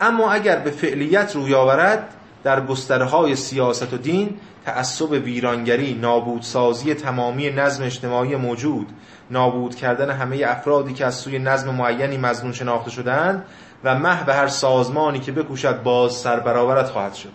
[0.00, 6.94] اما اگر به فعلیت روی آورد در گستره های سیاست و دین تعصب ویرانگری نابودسازی
[6.94, 8.88] تمامی نظم اجتماعی موجود
[9.30, 13.44] نابود کردن همه افرادی که از سوی نظم معینی مزنون شناخته شدند
[13.84, 13.94] و
[14.26, 17.32] به هر سازمانی که بکوشد باز سربرآورت خواهد شد.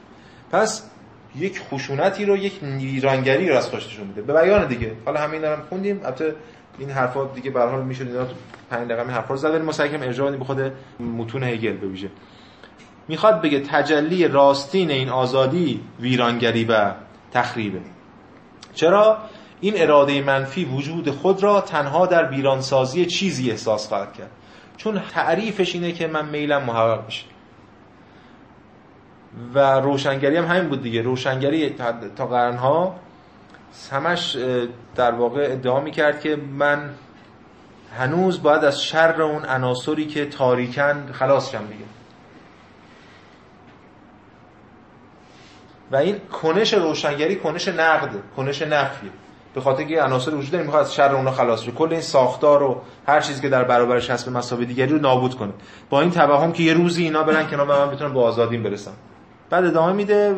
[0.51, 0.83] پس
[1.35, 4.21] یک خشونتی رو یک ویرانگری رو از خوششون میده.
[4.21, 4.91] به بیان دیگه.
[5.05, 6.01] حالا همین دارم خوندیم.
[6.03, 6.35] البته
[6.79, 8.33] این حرفا دیگه به حال میشه اینا تو
[8.69, 9.61] پنج دقیقه حرفا رو زدن.
[9.61, 12.09] مسکم ارجاع به خود متون هگل بویژه
[13.07, 16.93] می‌خواد بگه تجلی راستین این آزادی ویرانگری و
[17.31, 17.79] تخریبه.
[18.73, 19.17] چرا؟
[19.61, 24.31] این اراده منفی وجود خود را تنها در ویرانسازی چیزی احساس خواهد کرد.
[24.77, 27.25] چون تعریفش اینه که من میلم محقق بشه
[29.53, 31.01] و روشنگری هم همین بود دیگه.
[31.01, 31.75] روشنگری
[32.15, 32.95] تا قرنها
[33.91, 34.37] همش
[34.95, 36.89] در واقع ادعا می‌کرد که من
[37.97, 41.85] هنوز باید از شر اون عناصری که تاریکن خلاص شم دیگه.
[45.91, 49.09] و این کنش روشنگری کنش نقد کنش نفیه.
[49.53, 52.59] به خاطر که عناصر وجود داره می‌خواد از شر اونها خلاص شه کل این ساختار
[52.59, 55.53] رو هر چیزی که در برابرش هست به مسابقه دیگری رو نابود کنه.
[55.89, 58.93] با این توهم که یه روزی اینا برن کنار من بتونم با آزادیم برسم.
[59.49, 60.35] بعد ادامه میده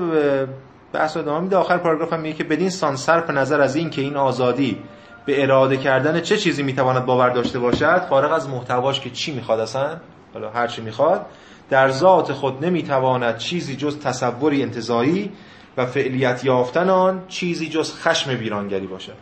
[0.93, 1.58] بحث ادامه میده.
[1.58, 4.78] آخر پاراگراف هم میگه که بدین سان صرف نظر از این که این آزادی
[5.26, 9.60] به اراده کردن چه چیزی می‌تواند باور داشته باشد فارغ از محتواش که چی می‌خواد
[9.60, 9.97] اصلا
[10.34, 11.26] حالا هر چی می‌خواد
[11.69, 15.32] در ذات خود نمی‌تواند چیزی جز تصوری انتزاعی
[15.78, 19.13] و فعلیت یافتن آن چیزی جز خشم ویرانگری باشد.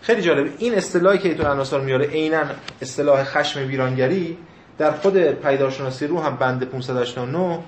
[0.00, 0.48] خیلی جالب.
[0.58, 2.42] این اصطلاحی که ایتون عناصر میاره عینا
[2.82, 4.36] اصطلاح خشم ویرانگری
[4.78, 7.58] در خود پیداشناسی رو هم بند 589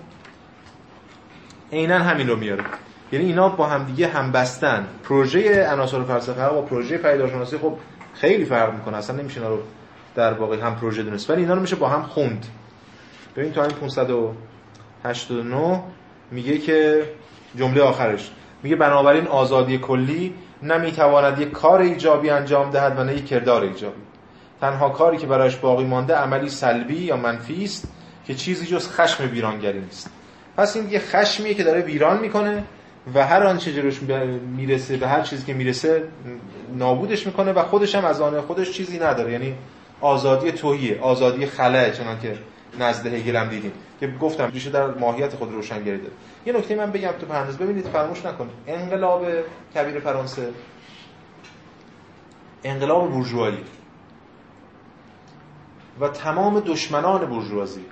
[1.73, 2.65] عینا همین رو میاره.
[3.13, 4.87] یعنی اینا با هم دیگه هم بستن.
[5.05, 7.79] پروژه عناصر فلسفه با پروژه پیداشناسی خب
[8.15, 8.97] خیلی فرق می‌کنه.
[8.97, 9.61] اصلا نمیشه اینا رو
[10.15, 11.31] در واقع هم پروژه دونست.
[11.31, 12.47] ولی اینا رو میشه با هم خوند.
[13.37, 15.83] ببین تو همین 589
[16.31, 17.05] میگه که
[17.59, 18.31] جمله آخرش.
[18.63, 24.03] میگه بنابراین آزادی کلی نمی‌تواند یک کار ایجابی انجام دهد و نه یک کردار ایجابی.
[24.61, 27.89] تنها کاری که برایش باقی مانده عملی سلبی یا منفی است
[28.27, 30.11] که چیزی جز خشم ویرانگری نیست.
[30.57, 32.65] پس این یه خشمیه که داره ویران می‌کنه
[33.15, 34.03] و هر آنچه جلوش
[34.57, 36.09] می‌رسه به هر چیزی که می‌رسه
[36.75, 39.33] نابودش می‌کنه و خودش هم از آن خودش چیزی نداره.
[39.33, 39.55] یعنی
[40.01, 42.39] آزادی توهیه آزادی خلاه چنان که
[42.81, 43.73] نزد هگل هم دیدیم.
[44.01, 46.13] که گفتم ریشه در ماهیت خود روشنگری داره
[46.47, 47.59] یه نکته من بگم تو پرنداز.
[47.59, 49.27] ببینید فراموش نکنید انقلاب
[49.75, 50.49] کبیر فرانسه
[52.65, 53.59] انقلاب بورژوایی
[56.01, 57.85] و تمام دشمنان بورژوازی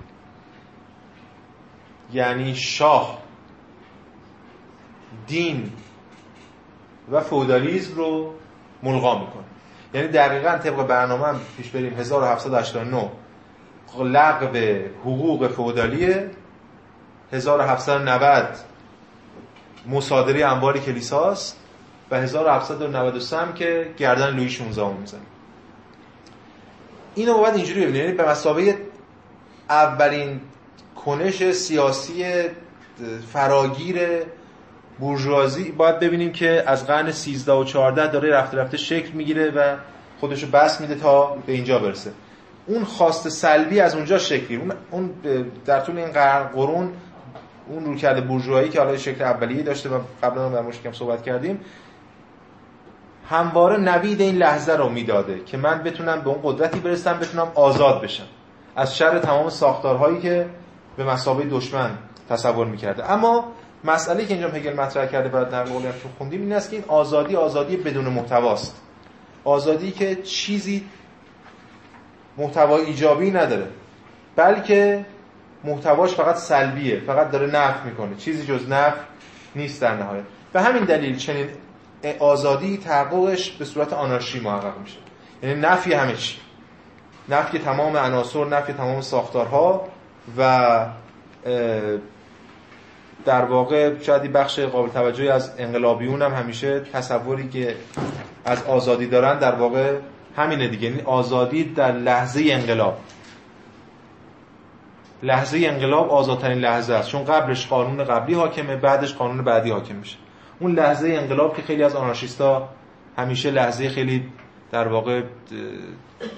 [2.13, 3.21] یعنی شاه
[5.27, 5.71] دین
[7.11, 8.33] و فودالیزم رو
[8.83, 9.43] ملغا می‌کنه.
[9.93, 13.11] یعنی دقیقا طبق برنامه هم پیش بریم 1789
[13.99, 14.57] لغو
[15.01, 16.31] حقوق فودالیه.
[17.31, 18.55] 1790
[19.87, 21.59] مصادره انبار کلیساست
[22.11, 25.21] و 1793 هم که گردن لویی 16 می‌زنه.
[27.15, 28.01] اینو باید اینجوری ببینید.
[28.01, 28.77] یعنی به مسابقه
[29.69, 30.41] اولین
[31.05, 32.25] کنش سیاسی
[33.33, 33.97] فراگیر
[34.99, 39.75] بورژوازی باید ببینیم که از قرن 13 و 14 داره رفته رفته شکل می‌گیره و
[40.19, 42.11] خودشو بس میده تا به اینجا برسه.
[42.67, 45.09] اون خواست سلبی از اونجا شکلی اون
[45.65, 46.11] در طول این
[46.53, 46.93] قرون
[47.69, 51.59] اون رویکرد بورژوایی که حالا شکل اولیه داشته و قبلا هم در موردش صحبت کردیم
[53.29, 58.01] همواره نوید این لحظه رو می‌داده که من بتونم به اون قدرتی برسم بتونم آزاد
[58.01, 58.25] بشم.
[58.75, 60.45] از شر تمام ساختارهایی که
[60.97, 61.89] به مسابقه دشمن
[62.29, 63.11] تصور می‌کرده.
[63.11, 63.51] اما
[63.83, 66.85] مسئله که اینجا هگل مطرح کرده بعد در مورد که خوندیم این است که این
[66.87, 68.81] آزادی آزادی بدون محتواست
[69.43, 70.85] آزادی که چیزی
[72.37, 73.67] محتوا ایجابی نداره
[74.35, 75.05] بلکه
[75.63, 78.15] محتواش فقط سلبیه فقط داره نفع می‌کنه.
[78.15, 79.01] چیزی جز نفع
[79.55, 80.23] نیست در نهایت.
[80.53, 81.47] به همین دلیل چنین
[82.19, 84.97] آزادی تحققش به صورت آنارشی محقق میشه.
[85.43, 86.37] یعنی نفی همه چی.
[87.29, 89.87] نفی تمام عناصر نفی تمام ساختارها
[90.37, 90.85] و
[93.25, 97.75] در واقع شاید بخش قابل توجهی از انقلابیون هم همیشه تصوری که
[98.45, 99.97] از آزادی دارن در واقع
[100.37, 100.89] همینه دیگه.
[100.89, 102.97] یعنی آزادی در لحظه انقلاب.
[105.23, 107.09] لحظه انقلاب آزادترین لحظه است.
[107.09, 110.17] چون قبلش قانون قبلی حاکمه بعدش قانون بعدی حاکم میشه.
[110.59, 112.69] اون لحظه انقلاب که خیلی از آنارشیستا
[113.17, 114.23] همیشه لحظه خیلی
[114.71, 115.21] در واقع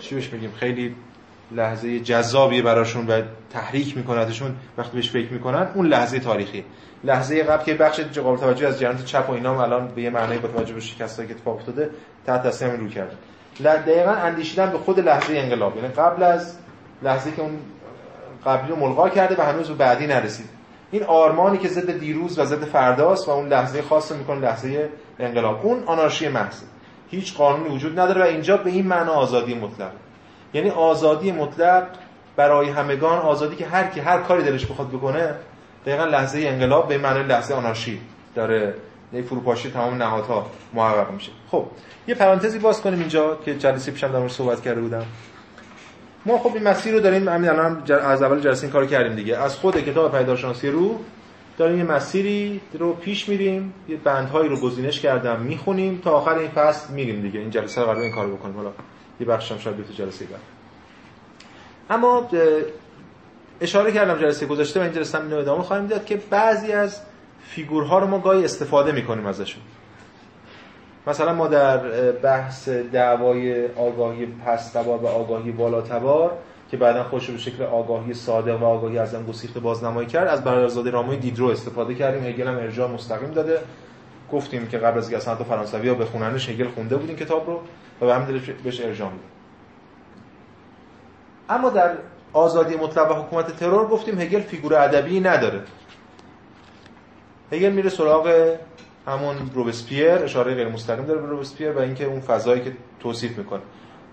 [0.01, 0.95] چی بهش بگیم خیلی
[1.51, 6.63] لحظه جذابیه براشون و تحریک میکنتشون وقتی بهش فکر می‌کنن اون لحظه تاریخی.
[7.03, 10.37] لحظه قبل که بخش قابل توجه از جریان چپ و اینا الان به یه معنی
[10.37, 11.89] با توجه به شکستایی که اتفاق افتاده
[12.25, 13.15] تحت تاثیر رو کردن.
[13.63, 15.75] دقیقا اندیشیدن به خود لحظه انقلاب.
[15.75, 16.57] یعنی قبل از
[17.03, 17.59] لحظه که اون
[18.45, 20.49] قبلی رو ملغا کرده و هنوز به بعدی نرسید.
[20.91, 25.65] این آرمانی که ضد دیروز و ضد فرداست و اون لحظه خاص می‌کنه لحظه انقلاب.
[25.65, 26.61] اون آنارشی محض
[27.09, 29.91] هیچ قانونی وجود نداره و اینجا به این معنا آزادی مطلق.
[30.53, 31.87] یعنی آزادی مطلق
[32.35, 35.35] برای همگان آزادی که هر کی هر کاری دلش بخواد بکنه
[35.85, 37.99] دقیقا لحظه انقلاب به معنی لحظه آنارشی
[38.35, 38.73] داره
[39.13, 41.31] یه فروپاشی تمام نهادها محقق میشه.
[41.51, 41.65] خب
[42.07, 45.05] یه پرانتزی باز کنیم اینجا که جلسه پیشم در صحبت کرده بودم.
[46.25, 49.37] ما خب این مسیر رو داریم همین الان از اول جلسه این کار کردیم دیگه.
[49.37, 50.99] از خود کتاب پیدارشناسی رو
[51.57, 56.49] داریم یه مسیری رو پیش میریم یه بندهایی رو گزینش کردم می‌خونیم تا آخر این
[56.49, 57.39] فصل میریم دیگه.
[57.39, 58.55] این جلسه رو این کار بکنیم.
[58.55, 58.71] حالا
[59.19, 60.39] یه بخش هم شاید تو جلسه بعد.
[61.89, 62.29] اما
[63.61, 67.01] اشاره کردم جلسه گذشته و این جلسه هم ادامه خواهیم داد که بعضی از
[67.47, 69.61] فیگورها رو ما گاهی استفاده می‌کنیم ازشون.
[71.07, 71.77] مثلا ما در
[72.11, 76.37] بحث دعوای آگاهی پستوار و آگاهی بالاتبار
[76.71, 80.89] که بعدا خوش به شکل آگاهی ساده و آگاهی از گسیخته بازنمایی کرد از برادرزاده
[80.89, 82.23] رامای دیدرو استفاده کردیم.
[82.23, 83.59] هگل هم ارجاع مستقیم داده.
[84.31, 87.61] گفتیم که قبل از اصلا فرانسوی ها بخوننش هگل خونده بود این کتاب رو.
[88.01, 89.23] و به همین بهش ارجاع میده
[91.49, 91.97] اما در
[92.33, 95.61] آزادی مطلق و حکومت ترور گفتیم هگل فیگور ادبی نداره.
[97.51, 98.55] هگل میره سراغ
[99.07, 103.61] همون روبسپیر اشاره غیر مستقیم داره به روبسپیر و اینکه اون فضایی که توصیف می‌کنه.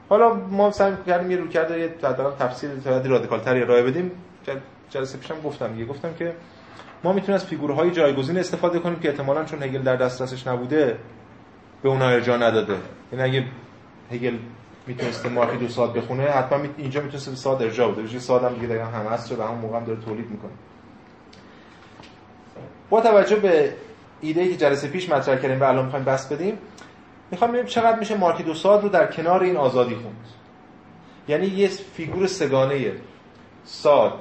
[0.09, 1.95] حالا ما سعی کردیم یه روکرد یه
[2.39, 2.71] تفسیر
[3.05, 4.11] رادیکال تری ارائه بدیم.
[4.91, 5.85] جلسه پیشم گفتم دیگه.
[5.85, 6.35] گفتم که
[7.05, 10.99] ما می‌تونیم از فیگورهای جایگزین استفاده کنیم که احتمالاً چون هگل در دسترسش نبوده
[11.83, 12.77] به اونها ارجاع نداده.
[13.13, 13.45] یعنی اگه
[14.11, 14.39] هگل
[14.87, 16.59] می‌تونسته مارکی دو ساعت بخونه حتما.
[16.77, 19.59] اینجا می‌تونسته به ساعت ارجاع بده بشه ساعت هم دیگه دقیقا هم هست و همون
[19.59, 20.51] موقع هم داره تولید می‌کنه.
[22.91, 23.75] با توجه به
[24.21, 26.59] ایده که جلسه پیش مطرح کردیم و الان می‌خوایم بس بدیم
[27.31, 30.27] می‌خوام ببینیم چقدر میشه مارکی دو ساعت رو در کنار این آزادی خوند.
[31.29, 32.93] یعنی یه فیگور سگانه
[33.65, 34.21] ساد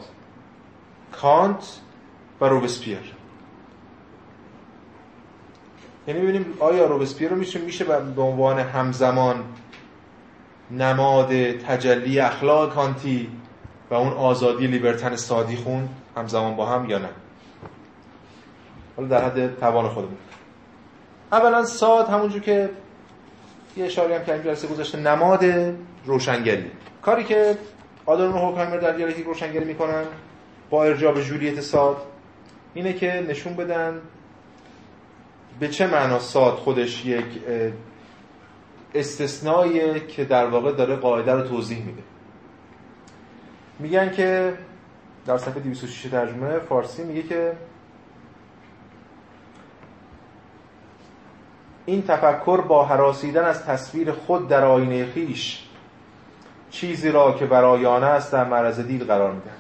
[1.12, 1.80] کانت
[2.42, 2.98] و روبسپیر.
[6.08, 9.44] یعنی ببینیم آیا روبسپیر رو میشه میشه به عنوان همزمان
[10.78, 13.30] نماد تجلی اخلاق کانتی
[13.90, 17.10] و اون آزادی لیبرتن سادی خون همزمان با هم یا نه؟
[18.96, 20.18] حالا در حد توان خودمون.
[21.32, 22.70] اولا ساد همونجور که
[23.78, 25.46] یه اشاره هم کردیم جلسه گذاشته نماد
[26.06, 27.58] روشنگری کاری که
[28.06, 30.04] آدم هوکهایمر در دیالکتیک روشنگری می‌کنن
[30.70, 31.98] با ارجاع به جولیت ساد
[32.74, 34.02] اینه که نشون بدن
[35.60, 37.26] به چه معنا ساد خودش یک
[38.96, 42.04] استثنایی که در واقع داره قاعده رو توضیح میده.
[43.80, 44.54] میگن که
[45.26, 47.54] در صفحه 206 ترجمه فارسی میگه که
[51.86, 55.64] این تفکر با حراسیدن از تصویر خود در آینه خیش
[56.72, 59.54] چیزی را که برایانه است در معرض دید قرار می‌دهد.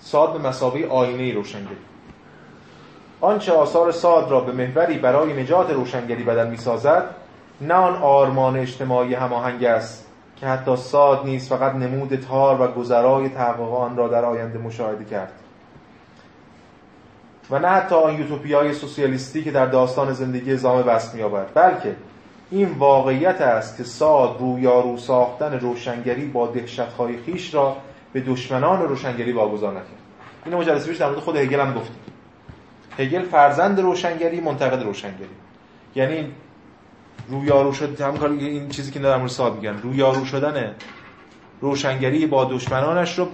[0.00, 1.76] ساد به مسابقه آینه روشنگری.
[3.20, 7.14] آنچه آثار ساد را به محوری برای نجات روشنگری بدل می‌سازد
[7.60, 10.06] نه آن آرمان اجتماعی هماهنگ است
[10.36, 15.04] که حتی ساد نیست فقط نمود تار و گذرای تحقق آن را در آینده مشاهده
[15.04, 15.32] کرد.
[17.50, 21.96] و نه حتی آن یوتوپیای سوسیالیستی که در داستان زندگی زامه بست می‌یابد بلکه
[22.50, 27.76] این واقعیت است که ساد رویارو ساختن روشنگری با دهشت‌های خیش را
[28.12, 29.86] به دشمنان روشنگری واگذار نکرد.
[30.44, 32.02] این مجلسه پیش در مورد خود هگل هم گفتیم.
[32.98, 35.28] هگل فرزند روشنگری منتقد روشنگری.
[35.94, 36.32] یعنی
[37.28, 39.78] رویارو شد هم کار این چیزی که در مورد ساد میگن.
[39.82, 40.74] رویارو شدن
[41.60, 43.28] روشنگری با دشمنانش رو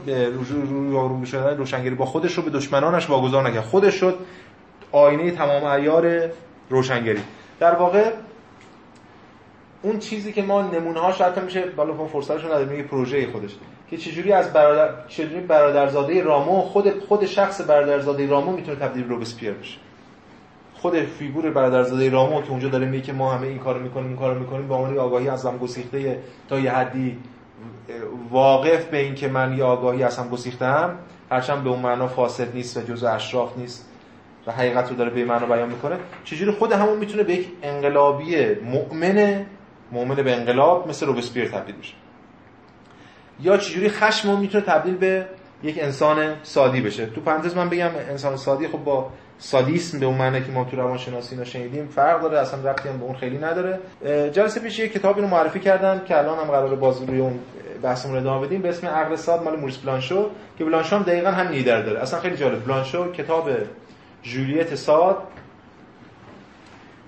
[0.70, 3.64] رویارو شدن روشنگری با خودش رو به دشمنانش واگذار نکرد.
[3.64, 4.18] خودش شد
[4.92, 6.30] آینه تمام عیار
[6.70, 7.20] روشنگری.
[7.60, 8.10] در واقع
[9.82, 13.50] اون چیزی که ما نمونه هاش حتی میشه بالا فرصتش رو نداریم یه پروژه خودش.
[13.90, 19.08] که چجوری از برادر چجوری برادرزاده رامو خود خود شخص برادرزاده رامو می‌تونه تبدیل به
[19.08, 19.78] روبسپیر بشه.
[20.80, 24.16] خود فیگور برادرزاده رامو که اونجا داره میگه که ما همه این کارو می‌کنیم این
[24.16, 26.18] کارو می‌کنیم با عنوان آگاهی از هم گسیخته
[26.48, 27.18] تا یه حدی
[28.30, 30.98] واقف به این که من یه آگاهی از هم گسیختم
[31.30, 33.88] هرچند به اون معنا فاسد نیست و جزء اشراف نیست
[34.46, 35.96] و حقیقت رو داره به معنا بیان می‌کنه.
[36.24, 39.46] چجوری خود همون می‌تونه به یک انقلابی مؤمن
[39.92, 41.94] مؤمن به انقلاب مثل روبسپیر تبدیل بشه؟
[43.40, 45.26] یا چجوری خشم می‌تونه تبدیل به
[45.62, 50.18] یک انسان سادی بشه؟ تو پرانتز من بگم انسان سادی خب با سادیسم به اون
[50.18, 53.80] معنی که ما تو روانشناسی اینا فرق داره اصلا ربطی هم به اون خیلی نداره.
[54.32, 57.38] جلسه پیش یک کتابی رو معرفی کردم که الان هم قراره باز روی اون
[57.82, 61.30] بحثمون رو ادامه بدیم به اسم عقل ساد مال موریس بلانشو که بلانشو هم دقیقا
[61.30, 62.00] هم نیدر داره.
[62.00, 62.64] اصلا خیلی جالب.
[62.64, 63.50] بلانشو کتاب
[64.22, 65.16] جولیت ساد.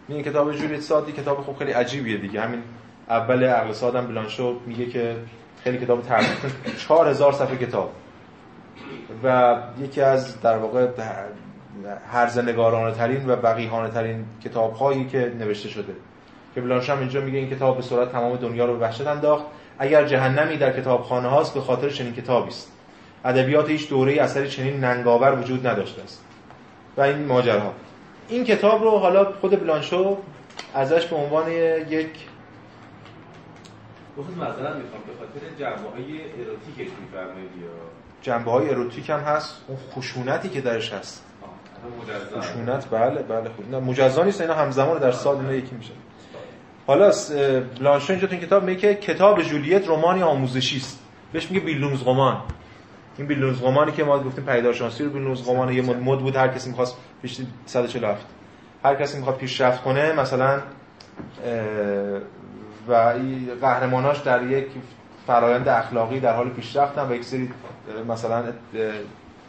[0.09, 2.41] این کتاب جولیت ساد کتاب خب خیلی عجیبیه دیگه.
[2.41, 2.63] همین
[3.09, 5.17] اول عقل ساد هم بلانشو میگه که
[5.65, 6.47] خیلی کتاب تعریف
[6.89, 7.93] 4000 صفحه کتاب.
[9.25, 10.87] و یکی از در واقع
[12.13, 15.93] هرزنگارانه ترین و وقیحانه ترین کتاب هایی که نوشته شده.
[16.55, 19.45] که بلانشم اینجا میگه این کتاب به صورت تمام دنیا رو به وحشت انداخت.
[19.79, 22.73] اگر جهنمی در کتابخانه هاست به خاطر چنین کتابی است.
[23.25, 26.25] ادبیات هیچ دوره اثر چنین ننگاور وجود نداشته است.
[26.97, 27.73] و این ماجراها.
[28.29, 30.17] این کتاب رو حالا خود بلانشو
[30.75, 32.11] ازش به عنوان یک
[34.19, 37.69] بخصوص مثلا می‌خوام به خاطر جنبه های اروتیکش میفرمایید یا؟
[38.23, 39.65] جنبه های اروتیک هم هست.
[39.69, 41.25] اون خشونتی که درش هست.
[42.39, 45.93] خشونت بله بله خود نه مجزا نیست اینا همزمان در سال اینا یکی میشه.
[46.87, 47.13] حالا
[47.81, 51.05] بلانشو اینجا تو این کتاب میگه کتاب جولیت رمانی آموزشی است.
[51.33, 52.43] بهش میگه بیلونزغمان
[53.19, 57.41] این بیلونزغمانی که ما گفتیم پیدارشناسی رو بیلونزغمان یه مد بود هر کسی می‌خواست پیش
[57.67, 58.27] 147
[58.85, 60.61] هر کسی می‌خواد پیشرفت کنه مثلا
[62.89, 63.15] و
[63.61, 64.67] قهرماناش در یک
[65.27, 67.51] فرایند اخلاقی در حال پیشرفتن و یک سری
[68.09, 68.45] مثلا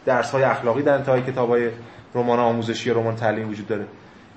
[0.04, 1.70] درس های اخلاقی در انتهای کتاب های
[2.14, 3.86] رمان آموزشی رمان تعلیم وجود داره.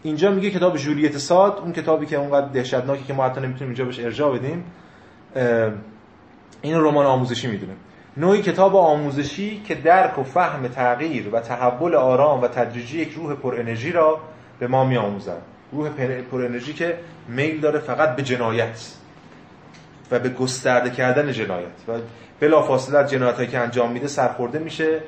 [0.03, 3.85] اینجا میگه کتاب جولیت ساد اون کتابی که اونقدر دهشتناکی که ما حتی نمی‌تونیم اینجا
[3.85, 4.63] بهش ارجاع بدیم
[6.61, 7.73] این رمان آموزشی می‌دونه.
[8.17, 13.33] نوعی کتاب آموزشی که درک و فهم تغییر و تحول آرام و تدریجی یک روح
[13.33, 14.19] پر انرژی را
[14.59, 15.41] به ما میآموزد.
[15.71, 15.89] روح
[16.31, 16.97] پر انرژی که
[17.27, 18.91] میل داره فقط به جنایت
[20.11, 21.67] و به گسترده کردن جنایت.
[21.87, 21.91] و
[22.39, 24.99] بلافاصله از جنایتایی که انجام میده سرخورده میشه.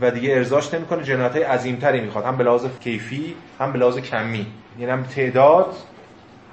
[0.00, 2.24] و دیگه ارزاش نمی‌کنه جنایت های عظیمتری می‌خواد.
[2.24, 4.46] هم به لحاظ کیفی هم به لحاظ کمی.
[4.78, 5.74] یعنی هم تعداد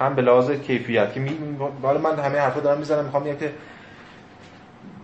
[0.00, 1.12] هم به لحاظ کیفیت.
[1.12, 1.20] که
[1.82, 3.52] حالا من همه حرفا دارم می‌زنم می‌خوام بگم که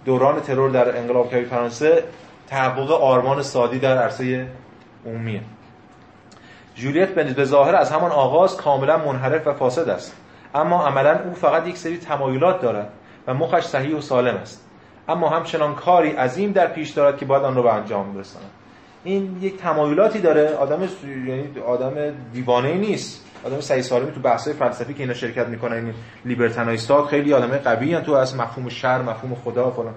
[0.05, 2.05] دوران ترور در انقلاب کبیر فرانسه.
[2.47, 4.47] تحقق آرمان سادی در عرصه
[5.07, 5.41] عمومیه
[6.75, 10.16] جولیت به ظاهر از همان آغاز کاملا منحرف و فاسد است.
[10.55, 12.89] اما عملا او فقط یک سری تمایلات دارد
[13.27, 14.63] و مخش صحیح و سالم است.
[15.09, 18.50] اما همچنان کاری عظیم در پیش دارد که باید آن رو به انجام برساند.
[19.05, 20.48] این یک تمایلاتی داره.
[20.48, 21.92] آدم یعنی آدم
[22.32, 23.24] دیوانه نیست.
[23.44, 25.94] آدم سعی سالمی تو بحث‌های فلسفی که اینا شرکت می‌کنن این
[26.24, 29.94] لیبرتانایستا خیلی آدم قوی تو از مفهوم شر مفهوم خدا فلان.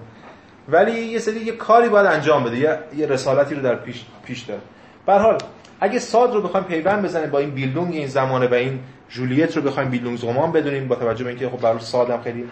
[0.68, 2.58] ولی یه سری یه کاری باید انجام بده.
[2.58, 4.60] یه, یه رسالتی رو در پیش پیش داره.
[5.06, 5.38] به حال
[5.80, 9.62] اگه ساد رو بخوایم پیوند بزنیم با این بیلدونگ این زمانه و این جولیت رو
[9.62, 12.44] بخوایم بیلدونگ زمان بدونیم با توجه به اینکه خب برای ساد هم خیلی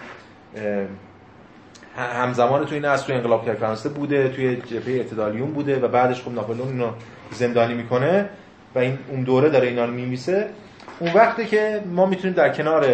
[1.97, 6.69] همزمان تو این از انقلاب فرانسه بوده توی جبهه اعتدالیون بوده و بعدش خب ناپلئون
[6.69, 6.91] اینو
[7.31, 8.29] زندانی می‌کنه
[8.75, 10.49] و این اون دوره داره اینا رو میمیسه
[10.99, 12.87] اون وقتی که ما می‌تونیم در کنار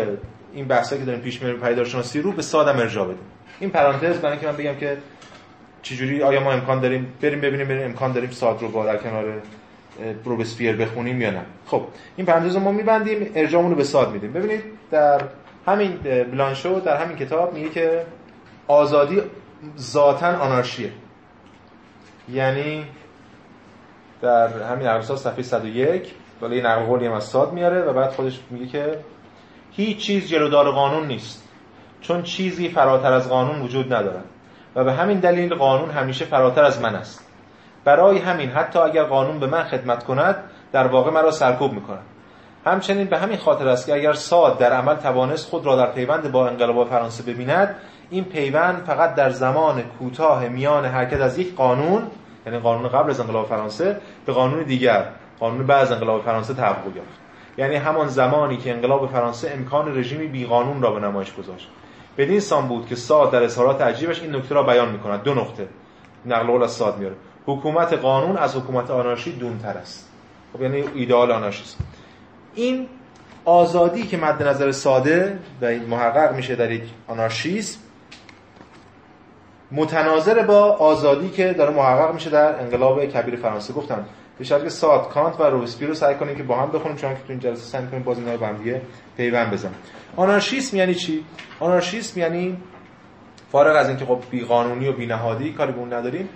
[0.53, 3.25] این بحثا که داریم پیش میریم پیدارشناسی رو به سادم ارجاع بدیم.
[3.61, 4.97] این پرانتز برای اینکه من بگم که
[5.83, 9.25] چجوری آیا ما امکان داریم بریم ببینیم بریم امکان داریم ساد رو با در کنار
[10.25, 11.43] روبسپیر بخونیم یا نه.
[11.67, 11.83] خب
[12.17, 14.33] این پرانتز رو ما میبندیم ارجاعمون رو به ساد میدیم.
[14.33, 15.21] ببینید در
[15.67, 15.99] همین
[16.33, 18.03] بلانشو در همین کتاب میگه که
[18.69, 19.23] آزادی
[19.79, 20.93] ذاتا آنارشیه.
[22.29, 22.87] یعنی
[24.23, 28.11] در همین ارسال صفحه 101 ولی یه نقل قولی هم از ساد میاره و بعد
[28.11, 28.99] خودش میگه که
[29.73, 31.49] هیچ چیز جلودار قانون نیست
[32.01, 34.25] چون چیزی فراتر از قانون وجود ندارد
[34.77, 37.27] و به همین دلیل قانون همیشه فراتر از من است.
[37.85, 40.37] برای همین حتی اگر قانون به من خدمت کند
[40.73, 42.03] در واقع مرا سرکوب می‌کند.
[42.67, 46.33] همچنین به همین خاطر است که اگر ساد در عمل توانست خود را در پیوند
[46.33, 47.77] با انقلاب فرانسه ببیند
[48.13, 52.03] این پیوند فقط در زمان کوتاه میان حرکت از یک قانون
[52.47, 55.05] یعنی قانون قبل از انقلاب فرانسه به قانون دیگر
[55.39, 57.21] قانون بعد از انقلاب فرانسه تحقق یافت.
[57.59, 61.69] یعنی همان زمانی که انقلاب فرانسه امکان رژیمی بیقانون را به نمایش گذاشت.
[62.19, 65.23] بدین سان بود که ساد در اظهارات عجیبش این نکته را بیان می‌کند.
[65.23, 65.69] دو نقطه.
[66.27, 67.15] نقل قول از ساد میاره
[67.47, 70.09] حکومت قانون از حکومت آنارشی دونتر است.
[70.53, 71.85] خب یعنی ایدئال آنارشیسم
[72.55, 72.87] این
[73.45, 77.79] آزادی که مد نظر ساده و محقق میشه در یک آنارشیسم
[79.73, 83.73] متناظر با آزادی که داره محقق میشه در انقلاب کبیر فرانسه.
[83.73, 84.05] گفتم
[84.39, 87.21] به شرط ساد کانت و روبسپیر رو سعی کنیم که با هم بخونیم چون که
[87.21, 88.83] تو این جلسه سعی کنیم باز اینا رو با دیگه
[89.17, 89.77] پیوند بزنیم.
[90.17, 91.25] آنارشیسم یعنی چی؟
[91.61, 92.57] آنارشیسم یعنی
[93.53, 96.29] فارغ از اینکه خب بی قانونی و بی نهادی کاری به اون نداریم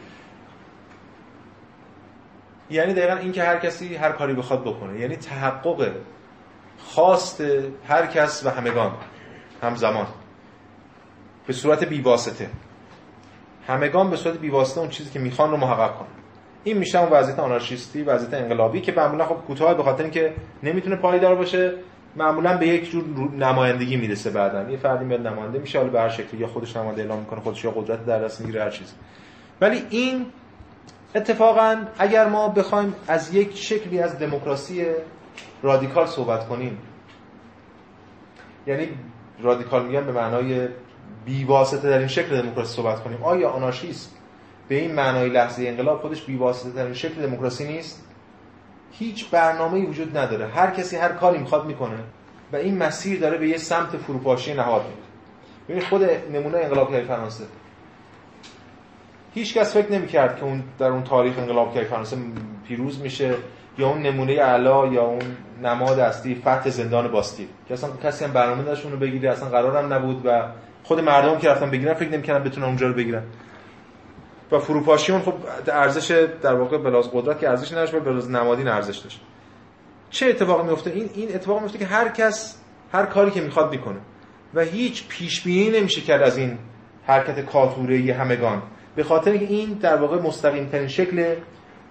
[2.70, 5.00] یعنی دقیقا اینکه هر کسی هر کاری بخواد بکنه.
[5.00, 5.90] یعنی تحقق
[6.78, 7.40] خواست
[7.88, 8.92] هر کس و همگان
[9.62, 10.06] همزمان.
[11.46, 12.50] به صورت بیواسطه.
[13.66, 16.08] همگان به صورت بیواسطه اون چیزی که می‌خوان رو محقق کنن.
[16.64, 20.96] این میشه اون وضعیت آنارشیستی وضعیت انقلابی که معمولا خب کوتاه به خاطر اینکه نمی‌تونه
[20.96, 21.72] پایدار باشه
[22.16, 23.04] معمولا به یک جور
[23.38, 24.70] نمایندگی می‌رسه بعدا.
[24.70, 27.64] یه فردی میاد نماینده میشه حالا به هر شکلی یا خودش نماینده اعلام می‌کنه خودش
[27.64, 28.94] یا قدرت در دست می‌گیره هر چیز
[29.60, 30.26] ولی این
[31.14, 34.86] اتفاقا اگر ما بخوایم از یک شکلی از دموکراسی
[35.62, 36.78] رادیکال صحبت کنیم
[38.66, 38.88] یعنی
[39.42, 40.68] رادیکال میگن به معنای
[41.24, 43.22] بیواسطه در این شکل دموکراسی صحبت کنیم.
[43.22, 44.10] آیا آنارشیسم
[44.68, 48.04] به این معنای لحظه انقلاب خودش بیواسطه در این شکل دموکراسی نیست؟
[48.92, 50.46] هیچ برنامه‌ای وجود نداره.
[50.46, 51.98] هر کسی هر کاری می‌خواد می‌کنه
[52.52, 54.96] و این مسیر داره به یه سمت فروپاشی نهاد میره
[55.68, 56.02] ببین خود
[56.32, 57.44] نمونه انقلاب فرانسه.
[59.34, 62.16] هیچ کس فکر نمی‌کرد که اون در اون تاریخ انقلاب فرانسه
[62.68, 63.34] پیروز میشه
[63.78, 67.48] یا اون نمونه علا یا اون نماد اصلی فتح زندان باستیل.
[67.68, 70.42] که اصلا کسی هم برنامه داشت اونو بگیره اصلا قرارم نبود و
[70.86, 73.22] خود مردم که رفتن بگیرن فکر نمی‌کردن بتونن اونجا رو بگیرن.
[74.52, 75.34] و فروپاشی اون خب
[75.68, 79.20] ارزش در واقع بلاز قدرت که ارزش نداشت بلاز نمادین ارزش داشت.
[80.10, 82.58] چه اتفاقی میفته این این اتفاق میفته که هر کس
[82.92, 83.98] هر کاری که می‌خواد می‌کنه.
[84.54, 86.58] و هیچ پیش بینی نمیشه کرد از این
[87.06, 88.62] حرکت کاتوره همگان.
[88.96, 91.34] به خاطر اینکه این در واقع مستقیم ترین شکل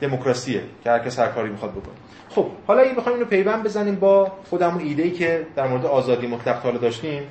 [0.01, 1.95] دموکراسیه که هر کس هر کاری می‌خواد بکنه.
[2.29, 6.79] خب حالا این بخوایم اینو پیوند بزنیم با خودمون ایده که در مورد آزادی مطلق
[6.79, 7.23] داشتیم.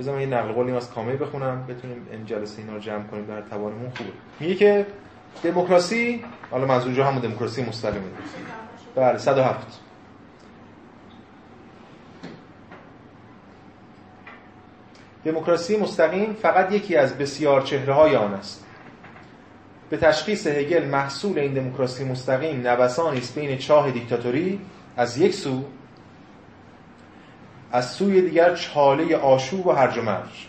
[0.00, 3.40] بذارم یه نقل قولی از کامل بخونم بتونیم این جلسه اینا رو جمع کنیم در
[3.40, 4.10] توانمون خوبه.
[4.40, 4.86] میگه که
[5.42, 8.04] دموکراسی حالا منظور جو همون دموکراسی مستقیمه
[8.94, 9.80] بله 107
[15.24, 18.64] دموکراسی مستقیم فقط یکی از بسیار چهره های آن است.
[19.90, 24.60] به تشخیص هگل محصول این دموکراسی مستقیم نوسانی است بین چاه دیکتاتوری
[24.96, 25.64] از یک سو
[27.72, 30.46] از سوی دیگر چاله آشوب و هرج و مرج.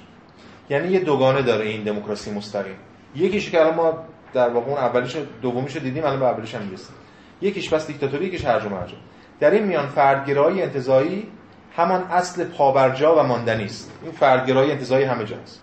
[0.69, 2.75] یعنی یه دوگانه داره این دموکراسی مستقیم.
[3.15, 3.93] یکیش که الان ما
[4.33, 6.95] در واقع اون اولیش دومیش دیدیم الان به اولیش هم می‌رسیم.
[7.41, 8.93] یکیش بس دیکتاتوری یکیش هرج و مرج.
[9.39, 11.27] در این میان فردگرایی انتزاعی
[11.75, 13.91] همان اصل پابرجا و ماندنی است.
[14.03, 15.61] این فردگرایی انتزاعی همه جاست.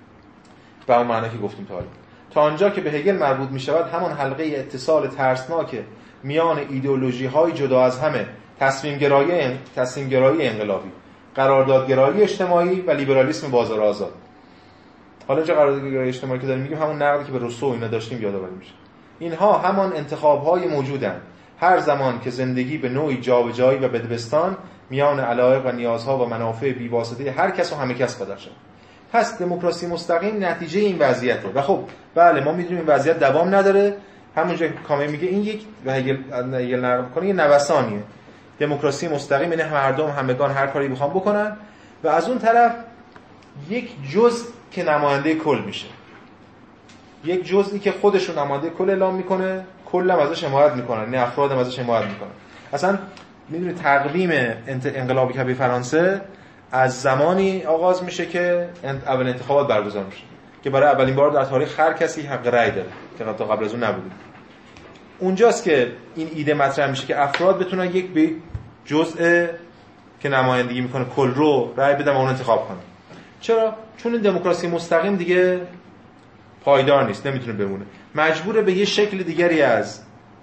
[0.87, 1.83] به اون معنی که گفتیم تا
[2.31, 5.79] تا آنجا که به هگل مربوط می شود همان حلقه اتصال ترسناک
[6.23, 8.27] میان ایدئولوژی های جدا از همه
[8.61, 10.91] تصمیم گرایی تصمیم گرایی انقلابی.
[11.35, 14.13] قراردادگرایی اجتماعی و لیبرالیسم بازار آزاد.
[15.29, 18.55] حالا اینجا قراردادگرایی اجتماعی که داریم؟ میگیم همون نقدی که به روسو اینا داشتیم یادآوری
[18.59, 18.73] میشه.
[19.19, 21.21] اینها همان انتخاب های موجودن
[21.61, 24.57] هر زمان که زندگی به نوعی جابجایی و بدبستان
[24.91, 28.51] میان علایق و نیازها و منافع بیواسطه هر کس و همه کس بدر شد.
[29.13, 31.79] پس دموکراسی مستقیم نتیجه این وضعیته و خب
[32.15, 33.97] بله ما می‌دونیم این وضعیت دوام نداره.
[34.37, 38.03] همونجا کامل میگه این یک و هگل نقل کنه یه نوسانیه.
[38.61, 41.57] دموکراسی مستقیم یعنی مردم همگان هر کاری بخوام بکنن.
[42.05, 42.75] و از اون طرف
[43.69, 45.87] یک جز که نماینده کل میشه.
[47.25, 51.53] یک جزئی که خودشون نماینده کل اعلام می‌کنه کل هم ازش حمایت می‌کنن نه افراد
[51.53, 52.31] هم ازش حمایت می‌کنن
[52.73, 52.99] اصلا
[53.49, 54.31] می‌دونید تقویم
[54.85, 56.21] انقلاب کبیر فرانسه
[56.73, 60.23] از زمانی آغاز میشه که اول انتخابات برگزار میشه.
[60.65, 62.89] که برای اولین بار در تاریخ هر کسی حق رأی داره
[63.19, 64.11] که تا قبل از اون نبوده.
[65.19, 68.13] اونجاست که این ایده مطرح میشه که افراد بتونن یک
[68.91, 69.47] جزء
[70.21, 72.79] که نمایندگی می‌کنه کل رو رأی بدن و اون انتخاب کنن
[73.41, 75.61] چرا؟ چون دموکراسی مستقیم دیگه
[76.65, 77.85] پایدار نیست نمی‌تونه بمونه.
[78.15, 80.01] مجبوره به یه شکل دیگری از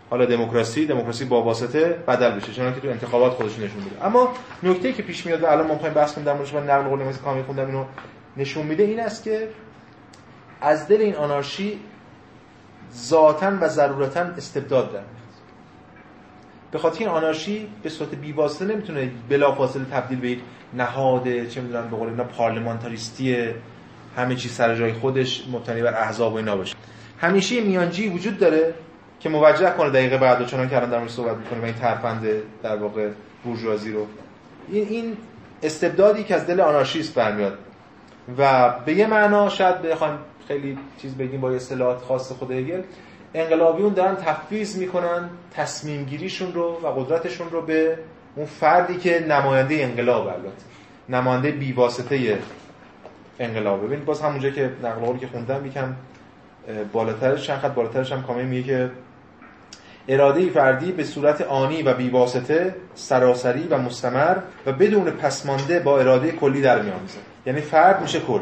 [0.10, 4.06] حالا دموکراسی دموکراسی با واسطه بدل بشه چون که تو انتخابات خودش نشون میده.
[4.06, 4.34] اما
[4.64, 7.22] نکته که پیش میاد الان ما می‌خوایم بحث کنیم در موردش من نقل قول مثل
[7.22, 7.86] کامی خوندم اینو
[8.38, 9.48] نشون میده این است که
[10.62, 11.80] از دل این آنارشی
[12.96, 15.17] ذاتا و ضرورتا استبداد در
[16.72, 20.38] به خاطر این آنارشی به صورت بیواسطه نمی‌تونه بلافاصله تبدیل به
[20.74, 23.48] نهاد چه می‌دونن به قول اینا پارلمانتاریستی
[24.18, 26.76] همه چی سر جای خودش مبتنی بر احزاب و اینا باشه.
[27.20, 28.74] همیشه میانجی وجود داره
[29.20, 32.28] که موجه کنه دقیقه بعد و چنان که الان در مورد صحبت می‌کنه این ترفند
[32.64, 33.10] در واقع
[33.44, 34.08] بورژوازی رو.
[34.72, 35.18] این این
[35.64, 37.58] استبدادی که از دل آنارشیست برمیاد.
[38.38, 42.82] و به یه معنا شاید بخوایم خیلی چیز بگیم با اصطلاحات خاص خود هگل.
[43.34, 47.98] انقلابیون دارن تفویض می‌کنن تصمیم گیریشون رو و قدرتشون رو به
[48.36, 50.66] اون فردی که نماینده انقلاب البته.
[51.10, 52.40] نماینده بیواسطه
[53.40, 53.86] انقلاب.
[53.86, 55.96] ببینید باز همونجا که نقل که خوندم یکم
[56.94, 58.92] بالاترش چند خط بالاترش هم کامل میگه که
[60.08, 66.32] اراده فردی به صورت آنی و بیواسطه سراسری و مستمر و بدون پسمانده با اراده
[66.32, 68.40] کلی در میآمیزد یعنی فرد میشه کل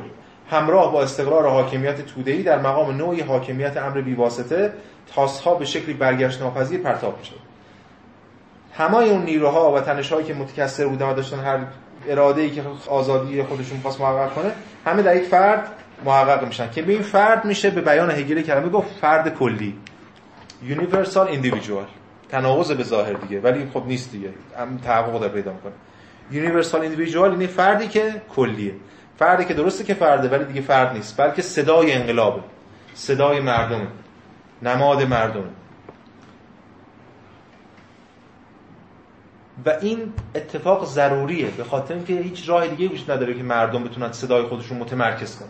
[0.50, 4.74] همراه با استقرار حاکمیت توده‌ای در مقام نوعی حاکمیت امر بیواسطه
[5.16, 7.34] تاسها به شکلی برگشت ناپذیر پرتاب میشه
[8.74, 11.60] همه اون نیروها و تنشهایی که متکثر بودن و داشتن هر
[12.08, 14.52] اراده ای که آزادی خودشون خواست محقق کنه
[14.86, 15.72] همه در یک فرد
[16.06, 16.72] محقق میشن.
[16.72, 19.76] که به این فرد میشه به بیان هگل کلمه گفت فرد کلی.
[20.70, 21.88] Universal individual.
[22.30, 24.30] تناقض به ظاهر دیگه ولی خب نیست دیگه.
[24.60, 25.74] هم تحقق داره پیدا می‌کنه.
[26.32, 28.74] Universal individual یعنی فردی که کلیه.
[29.20, 31.18] فردی که درسته که فرده ولی دیگه فرد نیست.
[31.18, 32.42] بلکه صدای انقلابه
[32.94, 33.88] صدای مردم
[34.62, 35.44] نماد مردم.
[39.66, 44.12] و این اتفاق ضروریه به خاطر اینکه هیچ راه دیگه وجود نداره که مردم بتونن
[44.12, 45.50] صدای خودشون متمرکز کنن.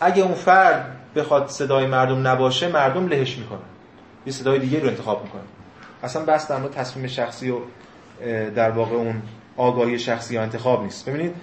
[0.00, 3.58] اگه اون فرد بخواد صدای مردم نباشه مردم لهش می‌کنن.
[4.26, 5.42] یه صدای دیگه رو انتخاب می‌کنن.
[6.02, 7.58] اصلا بس در تصمیم شخصی و
[8.54, 9.22] در واقع اون
[9.56, 11.08] آگاهی شخصی یا انتخاب نیست.
[11.08, 11.34] ببینید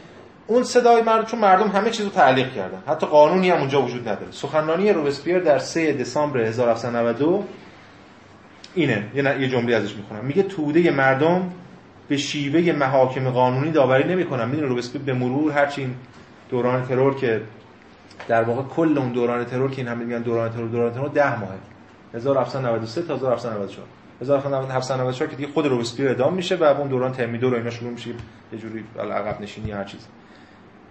[0.48, 2.84] اون صدای مردم چون مردم همه چیز رو تعلیق کردن.
[2.88, 4.32] حتی قانونی هم اونجا وجود نداره.
[4.32, 7.44] سخنرانی روبسپیر در 3 دسامبر 1792
[8.76, 9.08] اینه.
[9.16, 10.26] یه جمله ازش می‌خونم.
[10.26, 11.52] میگه توده مردم
[12.08, 14.50] به شیوه محاکم قانونی داوری نمی‌کنن.
[14.50, 15.96] می‌دونه روبسپیر به مرور هرچین
[16.50, 17.42] دوران ترور که
[18.28, 21.40] در واقع کل اون دوران ترور که این همه میگن دوران ترور دوران ترور 10
[21.40, 21.52] ماهه
[22.14, 23.88] 1793 تا 1794
[24.22, 28.10] 1794 که دیگه خود روبسپیر ادام میشه و اون دوران ترمیدور و اینا شروع میشه
[28.54, 30.08] یه جوری عقب نشینی هر چیز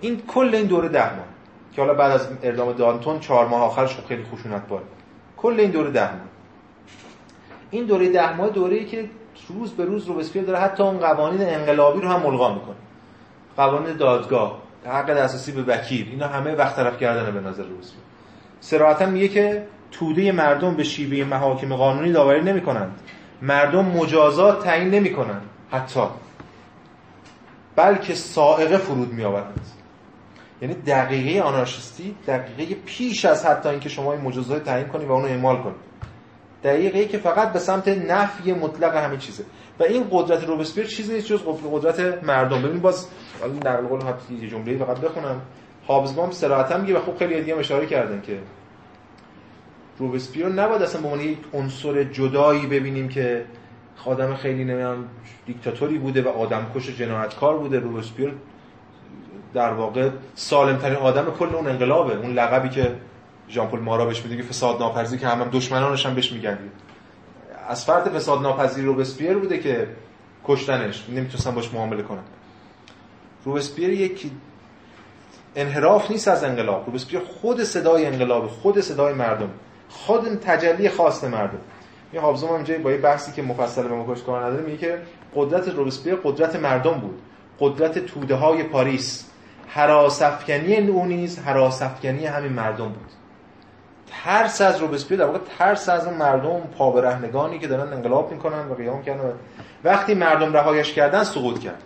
[0.00, 1.24] این کل این دوره 10 ماه
[1.72, 4.84] که حالا بعد از اعدام دانتون 4 ماه آخرش خب خیلی خشونت باره.
[5.36, 6.20] کل این دوره 10 ماه.
[7.70, 9.10] این دوره 10 ماه دوره‌ای که
[9.48, 12.76] روز به روز روبسپیر داره حتی اون قوانین انقلابی رو هم ملغا می‌کنه.
[13.56, 18.00] قوانین دادگاه حق دسترسی به وکیل اینا همه وقت طرف کردن به نظر روبسپیر.
[18.60, 23.00] صراحتا میگه که توده مردم به شیوه محاکم قانونی داوری نمی کنند
[23.42, 26.00] مردم مجازات تعیین نمی کنند حتی.
[27.76, 29.60] بلکه سائقه فرود می آورند
[30.62, 35.26] یعنی دقیقه آنارشیستی دقیقه پیش از حتی اینکه شما این مجازات تعیین کنید و اونو
[35.26, 35.90] اعمال کنید
[36.64, 39.44] دقیقه که فقط به سمت نفی مطلق همه چیزه.
[39.80, 41.40] و این قدرت روبسپیر چیزی نیست جز
[41.72, 42.62] قدرت مردم.
[42.62, 43.06] ببین باز
[43.60, 44.00] در قول
[44.42, 45.40] یه جمله فقط بخونم.
[45.88, 48.38] هابزبام صراحتا میگه و خب خیلی دیگه اشاره کردن که
[49.98, 53.44] روبسپیر رو نباید اصلا به عنوان یک عنصر جدایی ببینیم که
[53.96, 55.04] خادم خیلی نمی‌دونم
[55.46, 57.78] دیکتاتوری بوده و آدمکش و جنایتکار بوده.
[57.78, 58.34] روبسپیر
[59.54, 62.16] در واقع سالمترین آدم کل اون انقلابه.
[62.16, 62.92] اون لقبی که
[63.48, 66.58] ژان پل مارا بهش میده فساد ناپذیر که هم, دشمنانش هم بهش میگن.
[67.68, 69.88] از فرد فساد ناپذیر روبسپیر بوده که
[70.44, 71.04] کشتنش.
[71.08, 72.22] نمی‌تونستن باش معامله کنن.
[73.44, 74.30] روبسپیر یک
[75.56, 76.86] انحراف نیست از انقلاب.
[76.86, 79.50] روبسپیر خود صدای انقلاب خود صدای مردم
[79.88, 81.58] خود تجلی خواست مردم.
[82.14, 84.98] یه حافظم هم جایی با یه بحثی که مفصل به مکش کار نداره میگه که
[85.34, 87.18] قدرت روبسپیر قدرت مردم بود.
[87.60, 89.29] قدرت توده های پاریس.
[89.72, 93.10] حراسفکنی او نیز حراسفکنی همین مردم بود.
[94.24, 98.74] ترس از روبسپیر در واقع ترس از اون مردم پابرهنگانی که دارن انقلاب می‌کنن و
[98.74, 99.32] قیام کردن
[99.84, 101.82] وقتی مردم رهایش کردن سقوط کرد.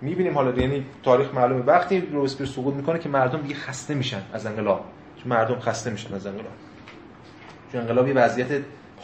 [0.00, 1.62] می‌بینیم حالا یعنی تاریخ معلومه.
[1.62, 4.84] وقتی روبسپیر سقوط می‌کنه که مردم دیگه خسته میشن از انقلاب.
[5.16, 6.52] چون مردم خسته میشن از انقلاب.
[7.72, 8.48] چون انقلاب یه وضعیت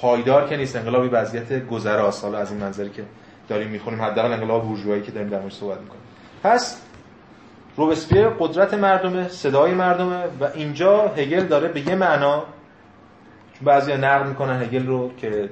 [0.00, 2.24] پایدار که نیست انقلاب یه وضعیت گذراست.
[2.24, 3.02] حالا از این منظری که
[3.48, 6.02] داریم می‌خونیم حداقل انقلاب بورژوایی که داریم در موردش صحبت می‌کنیم.
[6.42, 6.82] پس
[7.76, 12.44] روبسپیر قدرت مردمه صدای مردمه و اینجا هگل داره به یه معنا
[13.52, 15.50] چون بعضیا نقد می‌کنن هگل رو که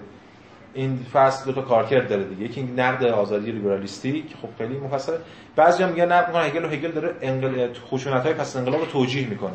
[0.75, 2.45] این فصل دو تا کارکرد داره دیگه.
[2.45, 5.19] یکی نقد آزادی لیبرالیستی که خب خیلی مفصله.
[5.57, 7.69] بعضیا میگن نقد می‌کنن هگل و هگل داره انقل...
[7.91, 9.53] خشونت‌های پس انقلاب رو توجیه می‌کنه.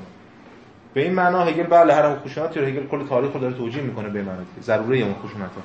[0.94, 4.10] به این معنا هگل بله هر خشونت رو هگل کل تاریخ رو داره توجیه می‌کنه
[4.10, 5.62] به معنی ضروری اون خشونت ها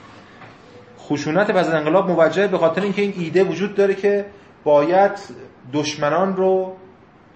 [0.99, 4.25] خشونت پس انقلاب موجه به خاطر اینکه این ایده وجود داره که
[4.65, 5.13] باید
[5.73, 6.77] دشمنان رو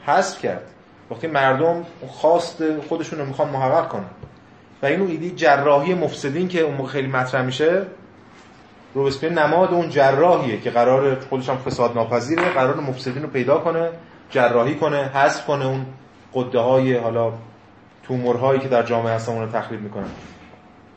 [0.08, 0.62] حذف کرد.
[1.10, 4.10] وقتی مردم خواست خودشون رو می‌خوان محقق کنن.
[4.82, 7.82] و این ایده جراحی مفسدین که اون خیلی مطرح میشه
[8.94, 13.90] روبسپیر نماد اون جراحیه که قرار خودش هم فساد ناپذیره قرار مفسدین رو پیدا کنه
[14.30, 15.86] جراحی کنه حذف کنه اون
[16.34, 17.32] قده های حالا
[18.02, 20.08] تومورهایی که در جامعه هستن اون رو تخریب می‌کنن.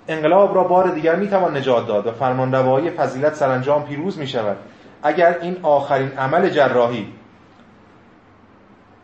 [0.07, 4.57] انقلاب را بار دیگر می‌توان نجات داد و فرمانروایی فضیلت سرانجام پیروز می شود
[5.03, 7.07] اگر این آخرین عمل جراحی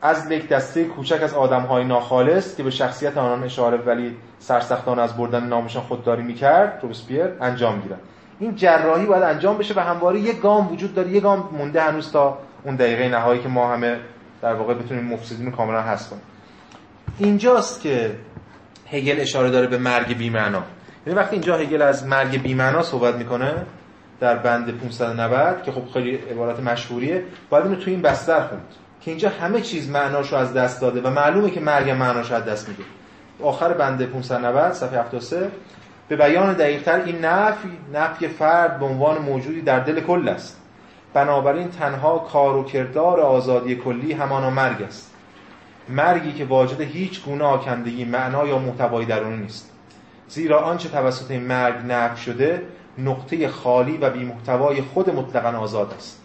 [0.08, 5.18] از یک دسته کوچک از های ناخالص که به شخصیت آنان اشاره ولی سرسختان از
[5.18, 7.99] بردن نامشان خودداری می‌کرد روبسپیر انجام گیرد
[8.39, 12.12] این جراحی باید انجام بشه و همواره یک گام وجود داره یک گام مونده هنوز
[12.12, 13.99] تا اون دقیقه نهایی که ما همه
[14.41, 16.22] در واقع بتونیم مفسدین کاملا هست کنیم.
[17.20, 18.12] اینجاست که
[18.91, 20.64] هگل اشاره داره به مرگ بی‌معنا.
[21.08, 23.53] یعنی وقتی اینجا هگل از مرگ بی‌معنا صحبت می‌کنه
[24.20, 28.86] در بند 590 که خب خیلی عبارت مشهوریه باید اینو تو این بستر خوند.
[29.01, 32.69] که اینجا همه چیز معناشو از دست داده و معلومه که مرگ معناشو از دست
[32.69, 32.83] میده.
[33.43, 35.51] آخر بند 590 صفحه 73
[36.07, 40.57] به بیان دقیقتر این نفی نفی فرد به عنوان موجودی در دل کل است.
[41.13, 45.13] بنابراین تنها کار و کردار آزادی کلی همانا مرگ است.
[45.89, 49.71] مرگی که واجد هیچ گونه آکندگی معنا یا محتوایی درونی نیست.
[50.29, 52.61] زیرا آنچه توسط این مرگ نفی شده
[52.97, 56.21] نقطه خالی و بی محتوای خود مطلقا آزاد است.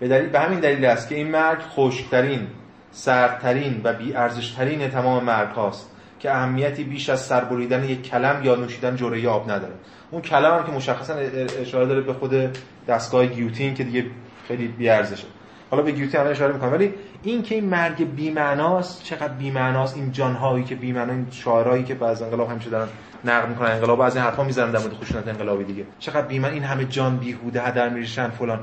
[0.00, 2.46] به, دلیل به همین دلیل است که این مرگ خشکترین
[2.90, 8.54] سردترین و بی ارزشترین تمام مرگ هاست که اهمیتی بیش از سربریدن یک کلم یا
[8.54, 9.74] نوشیدن جوره آب نداره.
[10.10, 11.14] اون کلم هم که مشخصا
[11.60, 14.04] اشاره داره به خود دستگاه گیوتین که دیگه
[14.48, 15.26] خیلی بی ارزشه
[15.70, 16.72] حالا به گیوتین هم اشاره می‌کنم.
[16.72, 21.12] ولی این که این مرگ بی معناست چقدر بی معناست این جانهایی که بی معنا
[21.12, 22.88] این شاعرایی که بعض انقلاب همیشه دارن
[23.24, 25.84] نقد می‌کنن انقلاب از این حرفا می‌زنن در مورد خشونت انقلابی دیگه.
[25.98, 28.60] چقدر بی این همه جان بیهوده هدر میریشن فلان.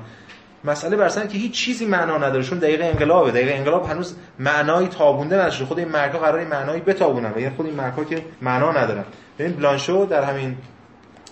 [0.65, 3.31] مسئله برسن که هیچ چیزی معنا نداره چون دقیقه انقلابه.
[3.31, 7.65] دقیقه انقلاب هنوز معنایی تابونده نشده خود این مرگا قرار معنایی بتابونن و یعنی خود
[7.65, 9.03] این مرگا که معنا ندارن.
[9.39, 10.57] ببین بلانشو در همین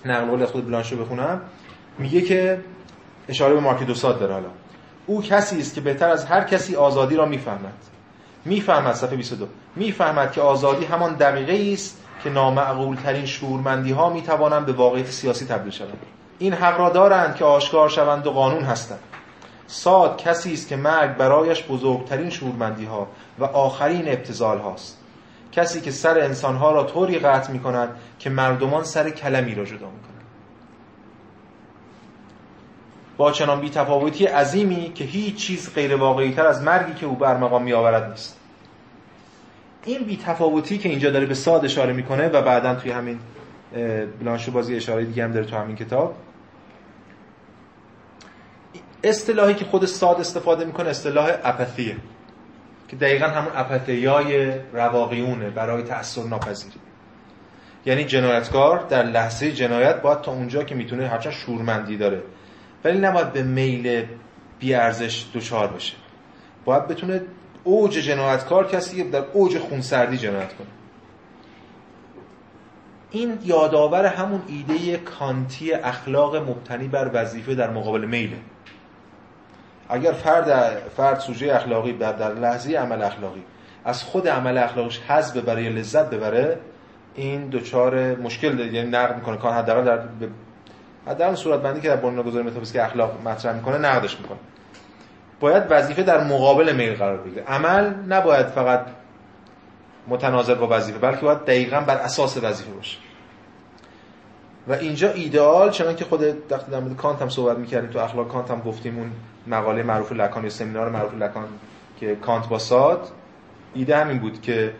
[0.06, 1.42] نقل قول خود بلانشو بخونم.
[2.00, 2.60] میگه که
[3.30, 4.50] اشاره به مارک دوسات داره حالا.
[5.06, 7.74] او کسی است که بهتر از هر کسی آزادی را می‌فهمد.
[8.46, 14.22] می‌فهمد صفحه 22 می‌فهمد که آزادی همان دقیقه است که نامعقول ترین شورمندی ها می
[14.22, 15.98] توانند به واقعیت سیاسی تبدیل شوند.
[16.40, 19.00] این حق را دارند که آشکار شوند و قانون هستند.
[19.72, 23.08] ساد کسی است که مرگ برایش بزرگترین شورمندی ها
[23.40, 24.98] و آخرین ابتزال هاست
[25.52, 29.66] کسی که سر انسان ها را طوری قطع می کند که مردمان سر کلمی را
[29.66, 30.22] جدا می کند
[33.18, 37.38] با چنان بیتفاوتی عظیمی که هیچ چیز غیر واقعی تر از مرگی که او بر
[37.38, 38.40] مقام می آورد نیست.
[39.86, 43.20] این بیتفاوتی که اینجا داره به ساد اشاره می‌کنه و بعدا توی همین
[44.20, 46.16] بلانشو بازی اشاره دیگه هم داره تو همین کتاب
[49.04, 51.96] اصطلاحی که خود ساد استفاده می‌کنه اصطلاح اپاتیه
[52.88, 56.80] که دقیقا همون اپاتیای رواقیونه برای تأثیر ناپذیری.
[57.86, 62.24] یعنی جنایتکار در لحظه جنایت باید تا اونجا که می‌تونه هرچند شورمندی داره
[62.84, 64.06] ولی نباید به میل
[64.60, 65.94] بیارزش دچار بشه.
[66.66, 67.22] باید بتونه
[67.64, 70.68] اوج جنایتکار کسی که در اوج خونسردی جنایت کنه.
[73.12, 78.38] این یادآور همون ایده کانتی اخلاق مبتنی بر وظیفه در مقابل میله.
[79.92, 83.44] اگر فرد فرد سوژه اخلاقی در, در لحظه عمل اخلاقی
[83.86, 86.60] از خود عمل اخلاقیش حذف ببره یا لذت ببره
[87.16, 89.38] این دوچار مشکل داره یعنی نقد می‌کنه.
[89.38, 90.00] کار حداقل در
[91.08, 94.38] حداقل صورت بندی که در بنیانگذاری متافیزیک اخلاق مطرح می‌کنه نقدش می‌کنه.
[95.40, 97.44] باید وظیفه در مقابل میل قرار بگیره.
[97.44, 98.86] عمل نباید فقط
[100.08, 102.98] متناظر با وظیفه بلکه باید دقیقا بر اساس وظیفه باشه.
[104.68, 108.52] و اینجا ایدئال چون که خود در مورد کانت هم صحبت می‌کردیم تو اخلاق کانت
[108.52, 109.12] هم گفتیم اون
[109.48, 111.48] مقاله معروف لکان یا سمینار معروف لکان
[112.00, 113.12] که کانت با ساد
[113.74, 114.74] ایده همین بود که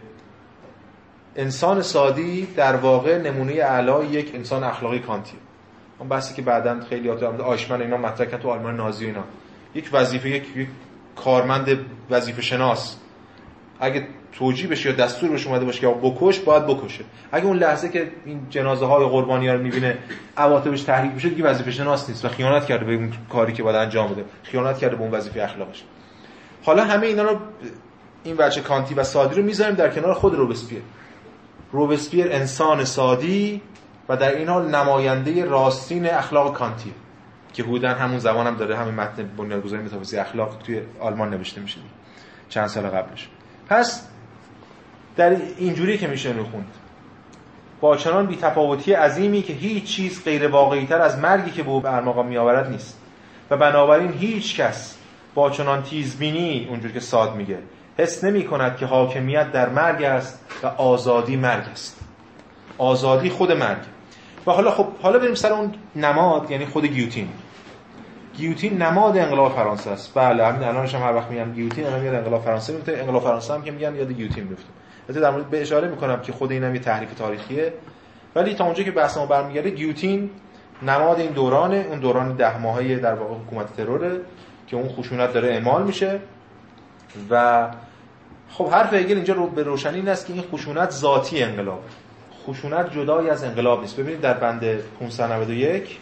[1.36, 5.38] انسان سادی در واقع نمونه اعلای یک انسان اخلاقی کانتی
[6.00, 9.24] اون بحثی که بعدا خیلی یاد آیشمن اینا مطرح تو آلمان نازی اینا.
[9.76, 10.68] یک وظیفه یک, یک
[11.16, 12.96] کارمند وظیفه شناس
[13.80, 17.04] اگه توجیه بشه یا دستور بشه اومده باشه که بکش باید بکشه.
[17.32, 19.98] اگه اون لحظه که این جنازه های قربانی ها رو می‌بینه
[20.38, 23.76] عواطفش تحریک بشه دیگه وظیفه شناس نیست و خیانت کرده به اون کاری که باید
[23.76, 24.26] انجام بده.
[24.44, 25.84] خیانت کرده به اون وظیفه اخلاقش.
[26.64, 27.38] حالا همه اینا رو
[28.24, 30.82] این بچه کانتی و سادی رو می‌ذاریم در کنار خود روبسپیر.
[31.72, 33.62] روبسپیر انسان سادی
[34.10, 36.94] و در این حال نماینده راستین اخلاق کانتی
[37.54, 41.78] که بودن همون زمان هم داره همین متن بنیانگذاری متافیزیک اخلاق توی آلمان نوشته میشه.
[42.50, 43.30] چند سال قبلش.
[43.70, 44.08] پس
[45.16, 46.68] در اینجوری که میشه رو خوند.
[47.82, 51.80] با چنان بیتفاوتی عظیمی که هیچ چیز غیر واقعی تر از مرگی که به او
[51.80, 52.98] برمقام میآورد نیست.
[53.50, 54.98] و بنابراین هیچ کس
[55.36, 57.58] با چنان تیزبینی اونجور که ساد میگه
[57.98, 62.00] حس نمی کند که حاکمیت در مرگ است و آزادی مرگ است.
[62.78, 63.82] آزادی خود مرگ.
[64.48, 67.30] و حالا خب حالا بریم سر اون نماد یعنی خود گیوتین.
[68.38, 70.14] گیوتین نماد انقلاب فرانسه است.
[70.14, 72.74] بله همین الانش هم هر وقت میگم گیوتین الان میاد انقلاب فرانسه.
[72.74, 74.68] میفته انقلاب فرانسه هم که میگن یاد گیوتین میفته
[75.12, 77.74] البته در مورد به اشاره می‌کنم که خود اینم یه تحریف تاریخیه.
[78.36, 80.30] ولی تا اونجا که بحث ما برمیگرده گیوتین
[80.82, 81.86] نماد این دورانه.
[81.90, 84.22] اون دوران ده ماهه در واقع حکومت تروره
[84.68, 86.20] که اون خشونت داره اعمال میشه.
[87.30, 87.68] و
[88.50, 91.84] خب حرف هگل اینجا رو به روشنی این است که این خشونت ذاتی انقلاب.
[92.48, 94.00] خشونت جدایی از انقلاب نیست.
[94.00, 94.64] ببینید در بند
[95.00, 95.98] 591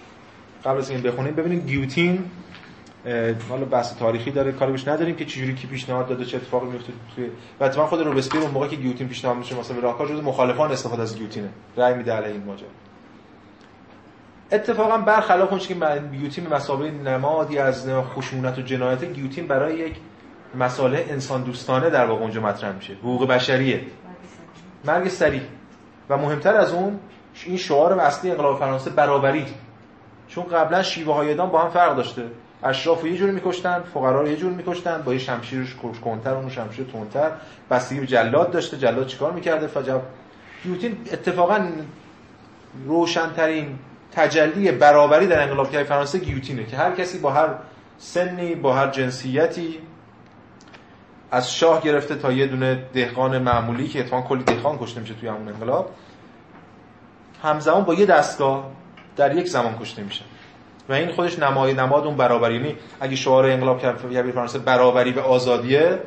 [0.66, 2.24] قبل از این بخونیم ببینید گیوتین
[3.50, 6.94] حالا بحث تاریخی داره کاری بهش نداریم که چجوری کی پیشنهاد داده چه اتفاقی میفته
[7.16, 7.30] توی
[7.60, 10.72] و اتفاقا خود روبسپیر اون موقعی که گیوتین پیشنهاد میشه مثلا به راهکار جز مخالفان
[10.72, 11.50] استفاده از گیوتینه.
[11.78, 12.68] رأی میده علیه این ماجرا.
[14.52, 15.76] اتفاقا برخلاف اون که
[16.12, 19.96] گیوتین به مسابقه نمادی از خشونت و جنایت گیوتین برای یک
[20.56, 22.94] مساله انسان دوستانه در واقع اونجا مطرح میشه.
[22.94, 23.82] حقوق بشریه.
[24.86, 25.42] مرگ سریع.
[26.10, 27.00] و مهمتر از اون
[27.46, 29.46] این شعار اصلی انقلاب فرانسه برابری.
[30.28, 32.24] چون قبلا شیوه های با هم فرق داشته.
[32.64, 36.86] اشراف یه جور میکشتن فقرا رو یه جور میکشتن با یه شمشیرش کنتر اون شمشیر
[36.86, 37.32] تونتر
[37.72, 40.02] بستگی جلاد داشته جلاد چیکار می‌کرده؟ فجب.
[40.64, 41.68] گیوتین اتفاقا
[42.86, 43.80] روشنترین
[44.12, 47.50] تجلی برابری در انقلاب فرانسه گیوتینه که هر کسی با هر
[47.98, 49.80] سنی با هر جنسیتی
[51.32, 55.30] از شاه گرفته تا یه دونه دهقان معمولی که اتفاقا کلی دهقان کشته میشه توی
[55.30, 55.92] همون انقلاب
[57.44, 58.72] همزمان با یه دستگاه
[59.16, 60.24] در یک زمان کشته میشه.
[60.90, 62.56] و این خودش نمای نماد اون برابری.
[62.56, 66.00] یعنی اگه شعار انقلاب کبیر فرانسه برابری به آزادیه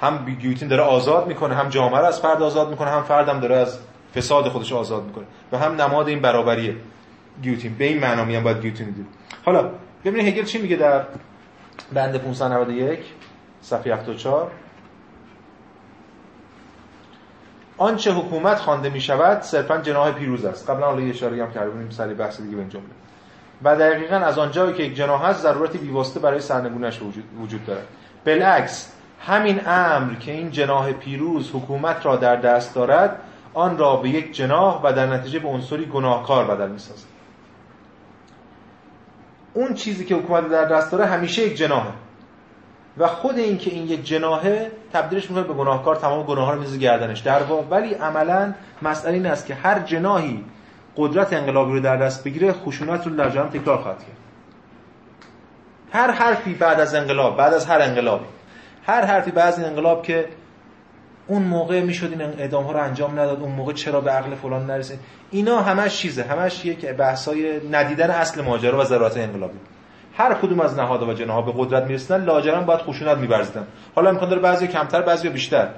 [0.00, 3.56] هم گیوتین داره آزاد می‌کنه هم جامعه رو از فرد آزاد می‌کنه هم فردم داره
[3.56, 3.78] از
[4.16, 6.76] فساد خودش آزاد می‌کنه و هم نماد این برابریه
[7.42, 7.74] گیوتین.
[7.74, 9.06] به این معنا میام باید گیوتین دید.
[9.44, 9.70] حالا
[10.04, 11.04] ببینید هگل چی میگه در
[11.92, 12.98] بند 591
[13.60, 14.50] صفحه 74
[17.78, 20.70] آنچه حکومت خوانده می شود صرفا جناح پیروز است.
[20.70, 22.99] قبلا حالا یه اشاره هم کردیم سری بحث دیگه به این جمله.
[23.64, 27.00] و دقیقا از آنجایی که یک جناح هست ضرورتی بیواسطه برای سرنگونش
[27.40, 27.86] وجود, دارد
[28.26, 33.20] بالعکس همین امر که این جناح پیروز حکومت را در دست دارد
[33.54, 37.06] آن را به یک جناح و در نتیجه به عنصری گناهکار بدل می‌سازد.
[39.54, 41.92] اون چیزی که حکومت در دست داره همیشه یک جناحه.
[42.98, 46.60] و خود این که این یک جناحه تبدیلش می‌کنه به گناهکار تمام گناه ها رو
[46.60, 47.20] میزه گردنش.
[47.20, 50.44] در واقع ولی عملا مسئله این است که هر جناحی
[51.00, 54.16] قدرت انقلابی رو در دست بگیره خشونت رو در جهان تکرار خواهد کرد.
[55.92, 58.24] هر حرفی بعد از انقلاب بعد از هر انقلابی
[58.86, 60.26] هر حرفی بعد از انقلاب که
[61.26, 64.66] اون موقع می‌شد این اعدام ها رو انجام نداد اون موقع چرا به عقل فلان
[64.66, 64.98] نرسید
[65.30, 66.22] اینا همش چیزه.
[66.22, 69.58] همش یک بحثای ندیدن اصل ماجرا و ضرورت انقلابی.
[70.16, 73.66] هر کدوم از نهادها و جناها به قدرت می‌رسیدن لاجرم باید خشونت میبرزیدن.
[73.94, 75.68] حالا امکان داره بعضی کمتر بعضی بیشتر.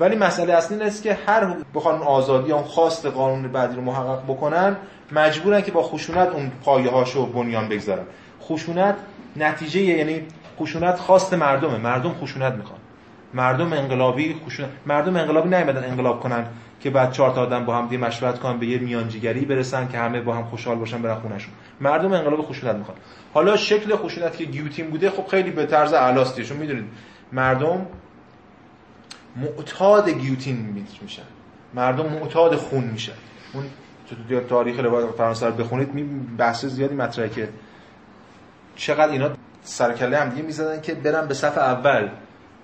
[0.00, 4.76] ولی مسئله اصلی این است که هر بخوان آزادی خواست قانون بعدی رو محقق بکنن
[5.12, 8.04] مجبورن که با خشونت اون پایه هاشو بنیان بگذارن.
[8.42, 8.94] خشونت
[9.36, 10.22] نتیجه یعنی
[10.60, 11.76] خشونت خواست مردمه.
[11.76, 12.78] مردم خشونت می‌خوان.
[13.34, 16.46] مردم انقلابی خشونت مردم انقلابی نیومدن انقلاب کنن
[16.80, 19.98] که بعد چهار تا آدم با هم دی مشورت کنن به یه میانجیگری برسن که
[19.98, 21.52] همه با هم خوشحال باشن برن خونهشون.
[21.80, 22.96] مردم انقلاب خشونت می‌خوان.
[23.34, 26.84] حالا شکل خشونت که گیوتین بوده خب خیلی به طرز علاستی چون می‌دونید
[27.32, 27.86] مردم
[29.36, 31.22] معتاد گیوتین میشن.
[31.74, 33.12] مردم معتاد خون میشن.
[33.52, 33.64] اون
[34.28, 34.80] تو تاریخ
[35.16, 36.02] فرانسه رو بخونید می
[36.38, 37.48] بحث زیادی مطرحه که
[38.76, 39.30] چقدر اینا
[39.62, 42.08] سرکله هم دیگه می‌زدن که برن به صف اول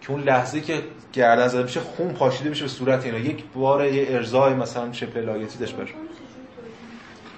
[0.01, 3.19] که اون لحظه که گردن زده میشه خون پاشیده میشه به صورت اینا.
[3.19, 5.95] یک بار یه ارزای مثلا شبه لایتی داشت باشه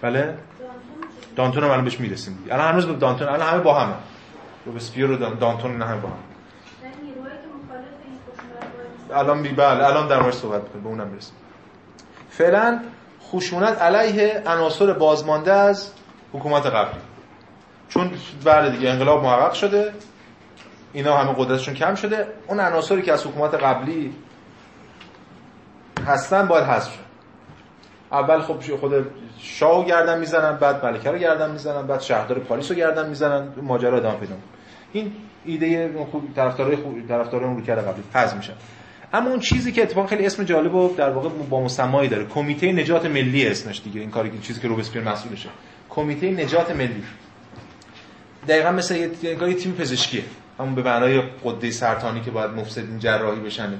[0.02, 0.34] بله؟
[1.36, 2.38] دانتون هم الان بهش می‌رسیم.
[2.50, 3.94] الان هنوز به دانتون الان همه با همه.
[4.66, 6.33] روبسپیر رو دانتون نه همه با هم.
[9.14, 11.34] الان بی بله الان در مورد صحبت به اونم برسیم.
[12.30, 12.80] فعلا
[13.30, 15.90] خشونت علیه عناصر بازمانده از
[16.32, 17.00] حکومت قبلی.
[17.88, 18.10] چون
[18.44, 19.92] بله دیگه انقلاب محقق شده
[20.92, 22.26] اینا همه قدرتشون کم شده.
[22.46, 24.14] اون عناصری که از حکومت قبلی
[26.06, 27.04] هستن باید حذف شد
[28.12, 29.06] اول خب خود
[29.38, 33.96] شاو گردن می‌زنن بعد ملکه رو گردن می‌زنن بعد شهردار پاریس رو گردن می‌زنن ماجرا
[33.96, 34.34] ادامه پیدا
[34.92, 35.12] این
[35.44, 38.52] ایده خوب طرفدارای خوب طرفدارای اون رو کرده قبلی حذف میشن.
[39.14, 42.24] اما اون چیزی که اتفاقا خیلی اسم جالب و در واقع با مسمایی داره.
[42.24, 44.00] کمیته نجات ملی اسمش دیگه.
[44.00, 45.48] این کاری چیزی که روبسپیر مسئولشه
[45.90, 47.04] کمیته نجات ملی.
[48.48, 50.22] دقیقا مثل یه تیم پزشکیه.
[50.58, 53.72] همون به معنای قده سرطانی که باید مفسدین جراحی بشن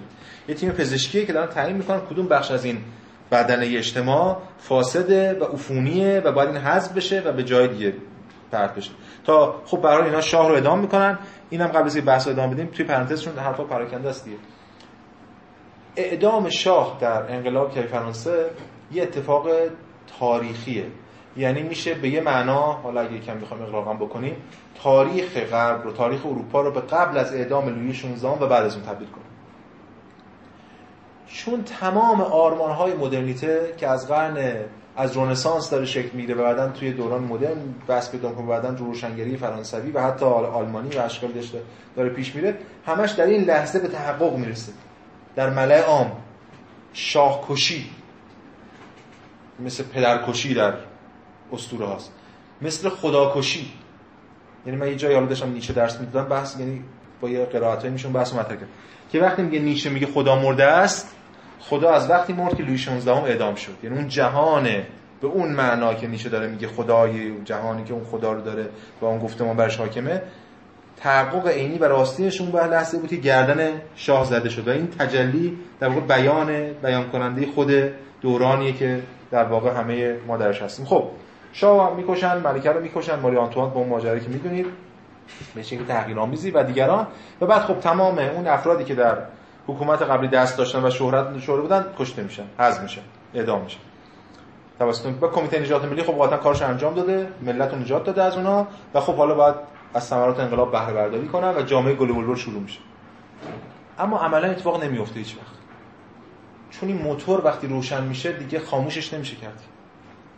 [0.49, 2.79] یه تیم پزشکیه که دارن تعیین می‌کنن کدوم بخش از این
[3.33, 7.95] بدن اجتماع فاسده و عفونیه و باید این حذف بشه و به جای دیگه
[8.53, 8.91] پرت بشه.
[9.25, 11.19] تا خب برای اینا شاه رو ادام می‌کنن.
[11.51, 12.67] اینم قبل از بحث ادامه بدیم.
[12.67, 14.37] توی پرانتزشون حرفا پراکنده است دیگه.
[15.97, 18.51] اعدام شاه در انقلاب کیف فرانسه
[18.93, 19.49] یه اتفاق
[20.19, 20.87] تاریخیه.
[21.37, 24.37] یعنی میشه به یه معنا حالا اگه یکم بخوام اقراقم بکنیم
[24.83, 28.75] تاریخ غرب رو تاریخ اروپا رو به قبل از اعدام لویی 16 و بعد از
[28.75, 29.25] اون تبدیل کنیم
[31.27, 34.65] چون تمام آرمان های مدرنیته که از قرن
[34.97, 37.57] از رنسانس داره شکل می‌گیره و بعدا توی دوران مدرن
[37.89, 41.63] بس پیدا کنه بعدا روشنگری فرانسوی و حتی آلمانی و اشکال داشته
[41.97, 44.73] داره پیش میره همش در این لحظه به تحقق می‌رسه.
[45.37, 46.13] در ملع عام
[46.93, 47.91] شاهکشی
[49.61, 50.75] مثل پدرکشی در
[51.53, 52.13] اسطوره هاست.
[52.63, 53.73] مثل خداکشی.
[54.67, 56.85] یعنی من یه جایی حالا داشتم نیچه درس می‌دادم بحث یعنی
[57.21, 58.69] با یه قرائتایی میشون بحث مطرح کرد
[59.13, 61.15] که وقتی میگه نیچه میگه خدا مرده است
[61.61, 63.75] خدا از وقتی مرد که لویی 16 هم اعدام شد.
[63.83, 64.87] یعنی اون جهانه
[65.21, 68.69] به اون معنا که نیچه داره میگه خدای جهانی که اون خدا رو داره
[69.01, 70.23] و اون گفتمان برش حاکمه
[70.97, 74.69] تحقق عینی و راستینش اون به لحظه بود که گردن شاه زده شد.
[74.69, 77.73] و این تجلی در واقع بیان بیان کننده خود
[78.21, 80.87] دورانیه که در واقع همه ما درش هستیم.
[80.87, 81.05] خب
[81.53, 84.67] شاه می‌کشن ملکه رو می‌کشن ماری آنتوان با اون ماجرایی که می‌دونید
[85.55, 87.07] به شکل تحقیرآمیزی و دیگران.
[87.41, 89.17] و بعد خب تمام اون افرادی که در
[89.67, 93.01] حکومت قبلی دست داشتن و شهرت شهره بودن کشته میشن حذف میشن
[93.35, 93.81] اعدام میشن.
[94.79, 98.37] توسط با کمیته نجات ملی خب قاطعا کارش انجام داده ملت رو نجات داده از
[98.37, 99.55] اونها و خب حالا باید
[99.95, 102.81] از ثمرات انقلاب بهره برداری کنن و جامعه گل بلبل شروع میشه.
[103.99, 105.55] اما عملا اتفاق نمیفته هیچ وقت.
[106.71, 109.61] چون این موتور وقتی روشن میشه دیگه خاموشش نمیشه کرد.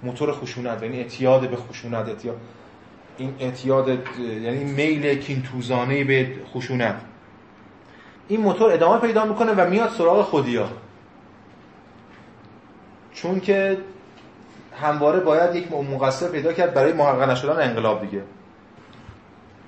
[0.02, 2.36] موتور خشونت یعنی اعتیاد به خشونت اعتیاد
[3.18, 3.88] این اعتیاد
[4.18, 7.00] یعنی میل کینتوزانه به خشونت.
[8.28, 10.68] این موتور ادامه پیدا می‌کنه و میاد سراغ خودیا.
[13.12, 13.78] چون که
[14.80, 18.22] همواره باید یک مقصر پیدا کرد برای محقق نشدن انقلاب دیگه.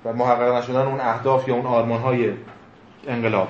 [0.05, 2.33] و محقق نشدن اون اهداف یا اون آرمان های
[3.07, 3.47] انقلاب.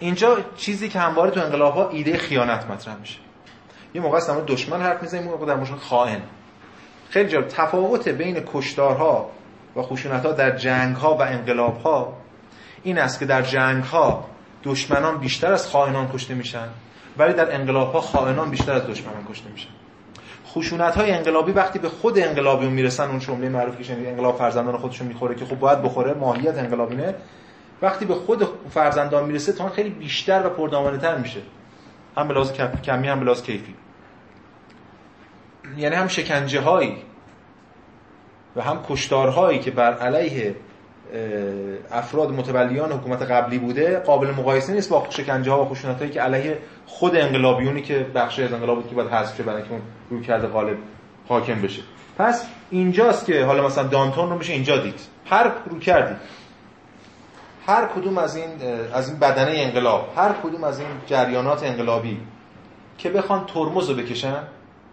[0.00, 3.18] اینجا چیزی که همواره تو انقلاب ها ایده خیانت مطرح میشه.
[3.94, 6.20] یه موقع است دشمن حرف می‌زنیم موقع در مورد خائن.
[7.08, 9.30] خیلی جالب تفاوت بین کشتارها
[9.76, 12.12] و خشونت ها در جنگ ها و انقلاب ها
[12.82, 14.24] این است که در جنگ ها
[14.64, 16.68] دشمنان بیشتر از خائنان کشته میشن
[17.18, 19.68] ولی در انقلاب ها خائنان بیشتر از دشمنان کشته میشن.
[20.54, 25.06] خشونت های انقلابی وقتی به خود انقلابیون می‌رسن اون جمله معروفی که انقلاب فرزندان خودشون
[25.06, 27.14] می‌خوره که خب باید بخوره ماهیت انقلابینه.
[27.82, 31.40] وقتی به خود فرزندان می‌رسه تا خیلی بیشتر و پردامانه تر میشه.
[32.16, 32.44] هم به
[32.84, 33.74] کمی هم به کیفی.
[35.76, 36.96] یعنی هم شکنجه هایی
[38.56, 40.54] و هم کشتارهایی که بر علیه
[41.90, 46.20] افراد متولیان حکومت قبلی بوده قابل مقایسه نیست با شکنجه ها و خشونت هایی که
[46.20, 46.58] علیه
[46.90, 49.80] خود انقلابیونی که بخش از انقلاب بود که باید حذف شه برای که اون
[50.10, 50.76] روی کرده غالب
[51.28, 51.82] حاکم بشه.
[52.18, 55.00] پس اینجاست که حالا مثلا دانتون رو میشه اینجا دید.
[55.26, 56.14] هر رو کردی.
[57.66, 58.48] هر کدوم از این
[58.92, 62.20] از این بدنه انقلاب هر کدوم از این جریانات انقلابی
[62.98, 64.42] که بخوان ترمز رو بکشن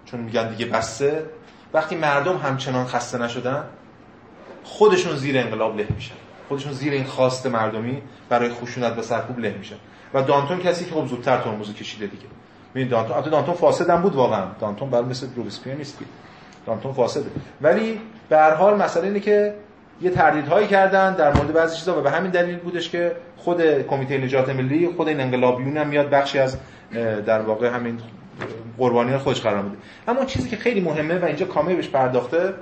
[0.06, 1.26] چون میگن دیگه بسته
[1.74, 3.64] وقتی مردم همچنان خسته نشدن
[4.64, 6.16] خودشون زیر انقلاب له میشن.
[6.50, 9.76] خودشون زیر این خواست مردمی برای خشونت و سرکوب له میشن.
[10.14, 12.24] و دانتون کسی که خب زودتر ترمز کشیده دیگه.
[12.76, 14.46] ببین دانتون البته دانتون فاسد هم بود واقعا.
[14.60, 16.00] دانتون برای مثل روبسپیر نیست
[16.66, 17.30] دانتون فاسده.
[17.62, 19.54] ولی به هر حال مسئله اینه که
[20.02, 24.18] یه تردیدهایی کردن در مورد بعضی چیزا و به همین دلیل بودش که خود کمیته
[24.18, 26.58] نجات ملی خود این انقلابیون هم میاد بخشی از
[27.26, 28.00] در واقع همین
[28.78, 29.78] قربانیان خودش قرار میده.
[30.08, 32.54] اما چیزی که خیلی مهمه و اینجا کامل بهش پرداخته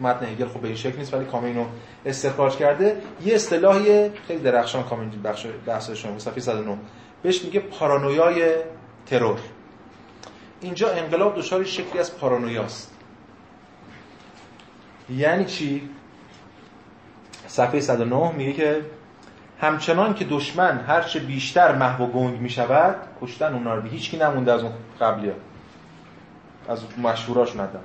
[0.00, 1.64] متن هگل خب به این شکل نیست ولی کامل اینو
[2.06, 3.02] استخراج کرده.
[3.24, 6.78] یه اصطلاحی خیلی درخشان کامل بخش بحث شما صفحه 109
[7.22, 8.54] بهش میگه پارانویای
[9.06, 9.38] ترور.
[10.60, 12.94] اینجا انقلاب دچار شکلی از پارانویاست.
[15.10, 15.88] یعنی چی؟
[17.46, 18.80] صفحه 109 میگه که
[19.60, 24.16] همچنان که دشمن هرچه بیشتر محو و گنگ می شود کشتن اونا رو هیچ کی
[24.16, 25.34] نمونده از اون قبلی ها.
[26.68, 27.80] از مشهوراش ندم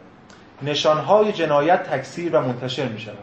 [0.61, 3.17] نشانهای جنایت تکثیر و منتشر می شود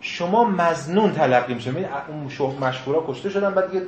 [0.00, 1.72] شما مزنون تلقی میشه
[2.08, 3.86] اون مشهورا کشته شدن بعد دیگه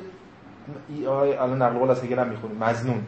[1.09, 3.01] الان نقل قول از هگل می‌خونیم مزنون.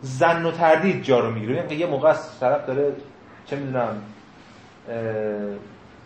[0.00, 1.56] زن و تردید جا رو می‌گیره.
[1.56, 2.92] یعنی یه موقع طرف داره
[3.46, 4.02] چه می‌دونم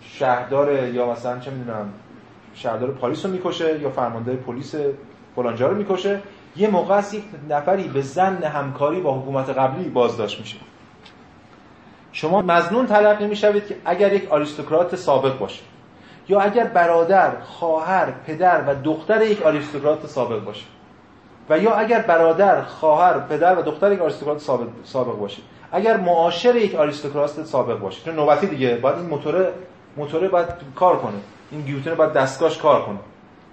[0.03, 1.93] شهردار یا مثلا چه می‌دونم
[2.55, 4.75] شهردار پاریس رو می‌کشه یا فرمانده پلیس
[5.37, 6.21] فلانجا رو می‌کشه.
[6.57, 10.57] یه موقع است یک نفری به زن همکاری با حکومت قبلی بازداشت میشه.
[12.13, 15.63] شما مزنون تلقی می‌شوید که اگر یک آریستوکرات سابق باشه
[16.29, 20.65] یا اگر برادر، خواهر، پدر و دختر یک آریستوکرات سابق باشه
[21.51, 24.41] و یا اگر برادر، خواهر، پدر و دختر یک آریستوکرات
[24.85, 25.43] سابق, باشه
[25.73, 29.49] اگر معاشر یک آریستوکرات سابق باشه چون نوبتی دیگه باید این موتور
[29.97, 31.19] موتور باید کار کنه
[31.51, 32.99] این گیوتن باید دستگاهش کار کنه.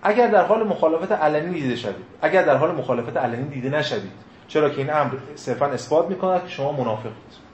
[0.03, 4.12] اگر در حال مخالفت علنی دیده شوید اگر در حال مخالفت علنی دیده نشوید
[4.47, 7.48] چرا که این امر صرفا اثبات می‌کند که شما منافقید.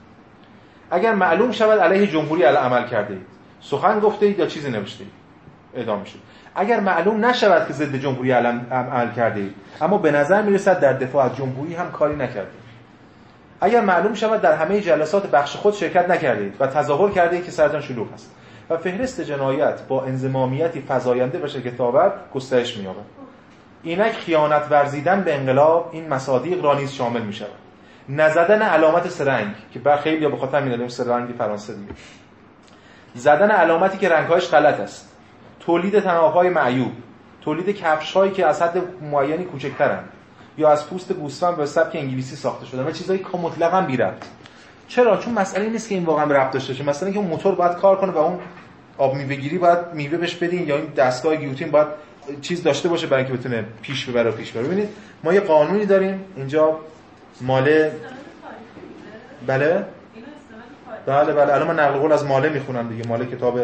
[0.90, 3.26] اگر معلوم شود علیه جمهوری عمل کرده اید
[3.60, 5.12] سخن گفته اید یا چیزی نوشته اید
[5.74, 6.18] اعدام شد.
[6.54, 11.24] اگر معلوم نشود که ضد جمهوری عمل کرده اید اما به نظر می‌رسد در دفاع
[11.24, 12.50] از جمهوری هم کاری نکرده
[13.60, 17.80] اگر معلوم شود در همه جلسات بخش خود شرکت نکردید و تظاهر کرده که سرتان
[17.80, 18.30] شلوغ است
[18.70, 23.04] و فهرست جنایت با انزمامیتی فزاینده و شگفت‌آور گسترش می‌یابد.
[23.82, 27.65] اینک خیانت ورزیدن به انقلاب این مصادیق را نیز شامل می شود
[28.08, 31.92] نزدن علامت سرنگ که بر خیلی یا به خاطر می‌دادیم سرنگی فرانسه دیگه
[33.14, 35.12] زدن علامتی که رنگهایش غلط است.
[35.60, 36.92] تولید تنابهای معیوب.
[37.40, 40.08] تولید کفش هایی که از حد معینی کوچکترند
[40.58, 44.24] یا از پوست گوسفند به سبک انگلیسی ساخته شده و چیزایی که مطلقا بی ربط
[44.88, 46.84] چرا؟ چون مسئله نیست که این واقعا ربط داشته باشه.
[46.84, 48.38] مثلا اینکه اون موتور باید کار کنه و اون
[48.98, 51.86] آب میوه گیری باید میوه بهش بدین یا این دستگاه گیوتین باید
[52.42, 54.88] چیز داشته باشه برای اینکه بتونه پیش ببره پیش ببره ببینید
[55.24, 56.24] ما یه قانونی داریم.
[56.36, 56.78] اینجا
[57.40, 57.92] ماله؟
[59.46, 59.84] بله؟
[61.06, 61.54] بله بله.
[61.54, 63.08] الان من نقل قول از ماله می‌خونم دیگه.
[63.08, 63.60] ماله کتاب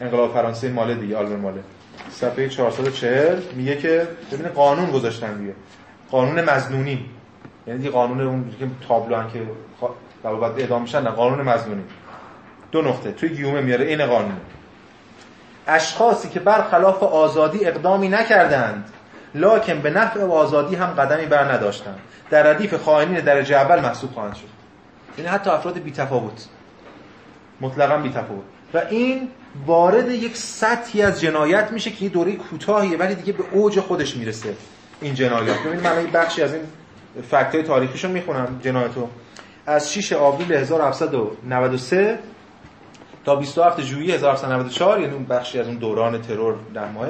[0.00, 1.16] انقلاب فرانسه ماله دیگه.
[1.16, 1.60] آلبر ماله.
[2.10, 5.54] صفحه 440 میگه که ببین قانون گذاشتن دیگه.
[6.10, 7.10] قانون مزنونی.
[7.66, 9.42] یعنی دیگه قانون اون که تابلو که
[10.22, 11.84] بعد اعدام میشن قانون مزنونی.
[12.72, 13.12] دو نقطه.
[13.12, 14.36] توی گیومه میاره این قانون.
[15.66, 18.84] اشخاصی که برخلاف آزادی اقدامی نکردند
[19.34, 21.98] لکن به نفع آزادی هم قدمی بر نداشتند.
[22.30, 24.48] در ردیف خائنین درجه اول محسوب خواهند شد.
[25.18, 26.46] یعنی حتی افراد بی تفاوت.
[27.60, 28.44] مطلقا بی تفاوت.
[28.74, 29.28] و این
[29.66, 34.16] وارد یک سطحی از جنایت میشه که یه دوره کوتاهیه ولی دیگه به اوج خودش
[34.16, 34.54] می‌رسه
[35.00, 35.58] این جنایت.
[35.58, 36.62] ببینید من بخشی از این
[37.30, 39.08] فکتای تاریخیشو می‌خونم جنایتو.
[39.66, 42.18] از 6 آوریل 1793
[43.24, 47.08] تا 27 ژوئیه 1794 یعنی اون بخشی از اون دوران ترور در ماه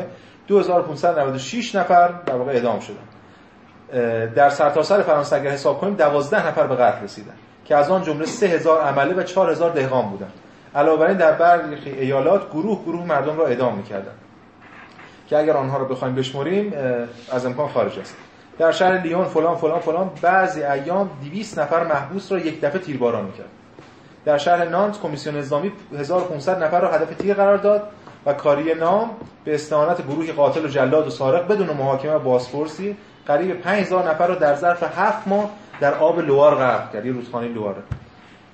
[0.49, 3.05] 2596 نفر در واقع اعدام شدن.
[4.34, 7.34] در سرتاسر سر فرانسه اگر حساب کنیم 12 نفر به قتل رسیدن
[7.64, 10.32] که از آن جمله 3000 عمله و 4000 دهقان بودند.
[10.74, 14.18] علاوه بر این در برخی ایالات گروه گروه مردم را اعدام می‌کردند.
[15.28, 16.72] که اگر آنها را بخوایم بشمریم
[17.32, 18.16] از امکان خارج است.
[18.59, 23.24] در شهر لیون فلان فلان فلان بعضی ایام 200 نفر محبوس را یک دفعه تیرباران
[23.24, 23.49] می‌کرد.
[24.24, 27.88] در شهر نانت کمیسیون نظامی 1500 نفر را هدف تیر قرار داد.
[28.26, 29.10] و کاری نام
[29.44, 32.96] به استعانت گروهی قاتل و جلاد و سارق بدون محاکمه و بازپرسی
[33.26, 35.50] قریب 5000 نفر را در ظرف 7 ماه
[35.80, 37.82] در آب لوار غرق کرد رودخانه لواره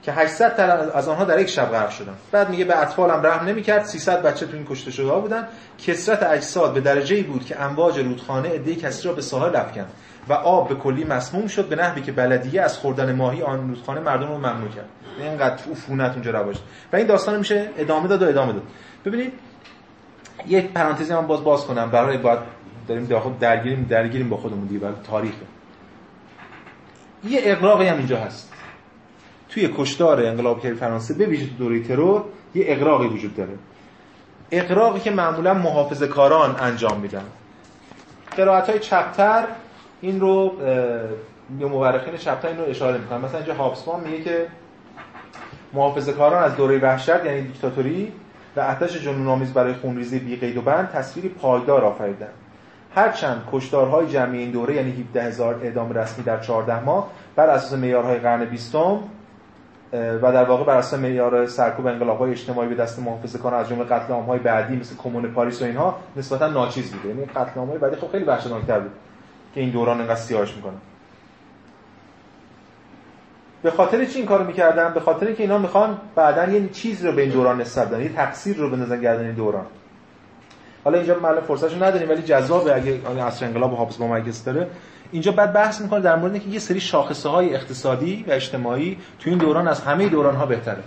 [0.02, 2.12] که 800 تن از آنها در یک شب غرق شدن.
[2.32, 5.48] بعد میگه به اطفالم رحم نمی‌کرد 300 بچه تو این کشته شده بودن.
[5.78, 9.92] کسرت اجساد به درجه ای بود که امواج رودخانه عده کسی را به ساحل افکند
[10.28, 14.00] و آب به کلی مسموم شد به نحوی که بلدیه از خوردن ماهی آن رودخانه
[14.00, 14.88] مردم رو ممنوع کرد.
[15.20, 16.56] اینقدر عفونت اونجا رواج.
[16.92, 18.62] و این داستان میشه ادامه داد و ادامه داد.
[19.04, 19.32] ببینید
[20.46, 21.90] یک پرانتزی من باز باز کنم.
[21.90, 22.38] برای باید
[22.88, 25.34] داریم داخل درگیریم درگیریم با خودمون دیگه برای تاریخ.
[27.24, 28.52] یه اقراقی هم اینجا هست.
[29.48, 32.24] توی کشتار انقلابگری فرانسه به ویژه دوره ترور
[32.54, 33.52] یه اقراقی وجود داره.
[34.50, 37.24] اقراقی که معمولا محافظه کاران انجام میدن.
[38.36, 39.44] قرائت های چپتر
[40.00, 40.52] این رو
[41.58, 43.20] یا مورخین چپتر این رو اشاره می‌کنن.
[43.20, 44.46] مثلا اینجا هابسبان میگه که
[45.72, 48.12] محافظه کاران از دوره وحشت یعنی دیکتاتوری
[48.58, 52.28] و اتش جنون‌آمیز برای خونریزی بی قید و بند تصویری پایدار آفریدن
[52.94, 57.78] هرچند کشتارهای جمعی این دوره یعنی 17 هزار اعدام رسمی در 14 ماه بر اساس
[57.78, 58.98] معیارهای قرن بیستم
[59.92, 64.12] و در واقع بر اساس معیار سرکوب انقلاب‌های اجتماعی به دست محافظه‌کاران از جمله قتل
[64.12, 67.08] عام‌های بعدی مثل کمون پاریس و اینها نسبتا ناچیز بوده.
[67.08, 68.92] یعنی قتل عام‌های بعدی خب خیلی وحشتناک‌تر بود
[69.54, 70.76] که این دوران انقدر سیاهش می‌کنه.
[73.62, 77.12] به خاطر چی این کارو می‌کردن؟ به خاطر که اینا می‌خوان بعدا یه چیز رو
[77.12, 79.66] به این دوران نسبت بدن یه تقصیر رو بندازن گردن این دوران.
[80.84, 84.66] حالا اینجا فرصتش فرصتشو نداریم ولی جذابه اگه عصر انقلاب و حافظ با مگس داره.
[85.12, 89.30] اینجا بعد بحث می‌کنه در مورد اینکه یه سری شاخصه های اقتصادی و اجتماعی تو
[89.30, 90.82] این دوران از همه دوران ها بهتره.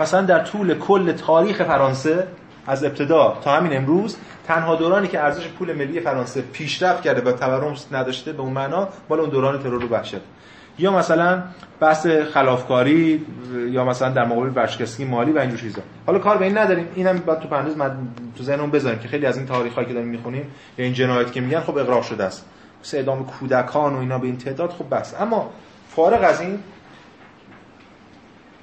[0.00, 2.26] مثلا در طول کل تاریخ فرانسه
[2.66, 7.32] از ابتدا تا همین امروز تنها دورانی که ارزش پول ملی فرانسه پیشرفت کرده و
[7.32, 9.88] تورم نداشته به اون معنا مال اون دوران ترور و
[10.78, 11.42] یا مثلا
[11.80, 13.26] بحث خلافکاری
[13.70, 15.82] یا مثلا در مقابل ورشکستگی مالی و اینجور چیزا.
[16.06, 16.88] حالا کار به این نداریم.
[16.94, 17.76] اینم بعد تو پرانتز
[18.36, 21.40] تو ذهنمون بذاریم که خیلی از این تاریخایی که داریم می‌خونیم یا این جنایت که
[21.40, 22.46] میگن خب اقراق شده است.
[22.84, 25.14] مثل اعدام کودکان و اینا به این تعداد خب بس.
[25.20, 25.50] اما
[25.88, 26.58] فارغ از این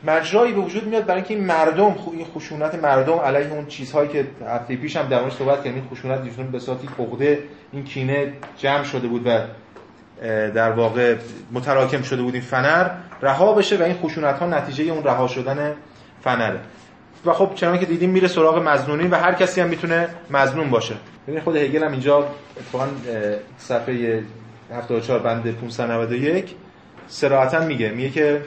[0.07, 4.27] مجرایی به وجود میاد برای اینکه این مردم این خشونت مردم علیه اون چیزهایی که
[4.47, 9.07] هفته پیش هم در صحبت کردیم خشونت ایشون به صورتی فقده این کینه جمع شده
[9.07, 9.39] بود و
[10.55, 11.15] در واقع
[11.51, 12.89] متراکم شده بود این فنر
[13.21, 15.73] رها بشه و این خشونت ها نتیجه اون رها شدن
[16.23, 16.59] فنره.
[17.25, 20.95] و خب چنانکه که دیدیم میره سراغ مزنونی و هر کسی هم می‌تونه مزنون باشه.
[21.27, 22.27] ببین خود هگل هم اینجا
[22.57, 22.87] اتفاقا
[23.57, 24.23] صفحه
[24.71, 26.55] 74 بند 591
[27.07, 27.89] صراحتا میگه.
[27.89, 28.41] میگه که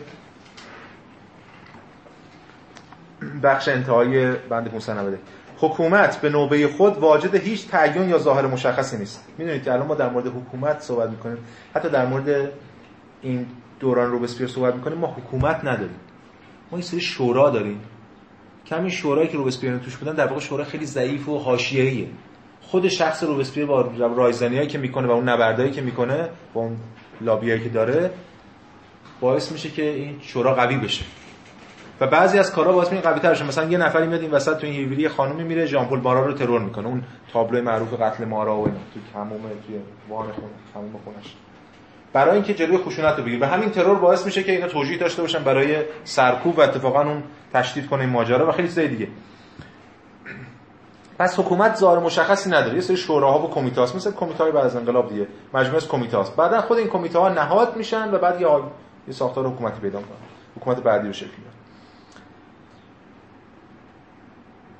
[3.43, 5.20] بخش انتهای بند 591
[5.59, 9.24] حکومت به نوبه خود واجد هیچ تعیین یا ظاهر مشخصی نیست.
[9.39, 11.39] می‌دونید که الان ما در مورد حکومت صحبت می‌کنیم.
[11.74, 12.53] حتی در مورد
[13.23, 13.47] این
[13.81, 14.99] دوران روبسپیر صحبت می‌کنیم.
[14.99, 16.01] ما حکومت نداریم.
[16.70, 17.81] ما این سری شورا داریم.
[18.65, 22.09] که همین شورایی که روبسپیر توش بودن در واقع شورا خیلی ضعیف و حاشیه‌ایه.
[22.61, 23.81] خود شخص روبسپیر با
[24.16, 26.77] رایزنیایی که می‌کنه و اون نبردایی که می‌کنه با اون
[27.20, 28.11] لابیایی که داره
[29.20, 31.05] باعث میشه که این شورا قوی بشه.
[32.01, 34.66] و بعضی از کارا باعث میشه قوی تر مثلا یه نفری میاد این وسط تو
[34.66, 36.86] این هیویری خانومی میره ژان پل رو ترور می‌کنه.
[36.86, 37.02] اون
[37.32, 39.77] تابلو معروف قتل مارا و تو کمومه توی
[40.09, 40.27] وان
[40.74, 41.35] کموم خونش.
[42.12, 45.23] برای اینکه جلوی خشونت رو بگیره و همین ترور باعث میشه که اینا توجیه داشته
[45.23, 49.09] باشن برای سرکوب و اتفاقا اون تشدید کنه این ماجرا و خیلی چیزای دیگه.
[51.18, 52.74] پس حکومت ظاهر مشخصی نداره.
[52.74, 55.27] یه سری شوراها و کمیته مثل کمیته های بعد از انقلاب دیگه.
[55.55, 58.48] مجموعه کمیته هاست بعدا خود این کمیته ها نهاد میشن و بعد یه,
[59.09, 60.16] یه ساختار حکومتی پیدا می‌کنن.
[60.56, 61.56] حکومت بعدی رو شکل میده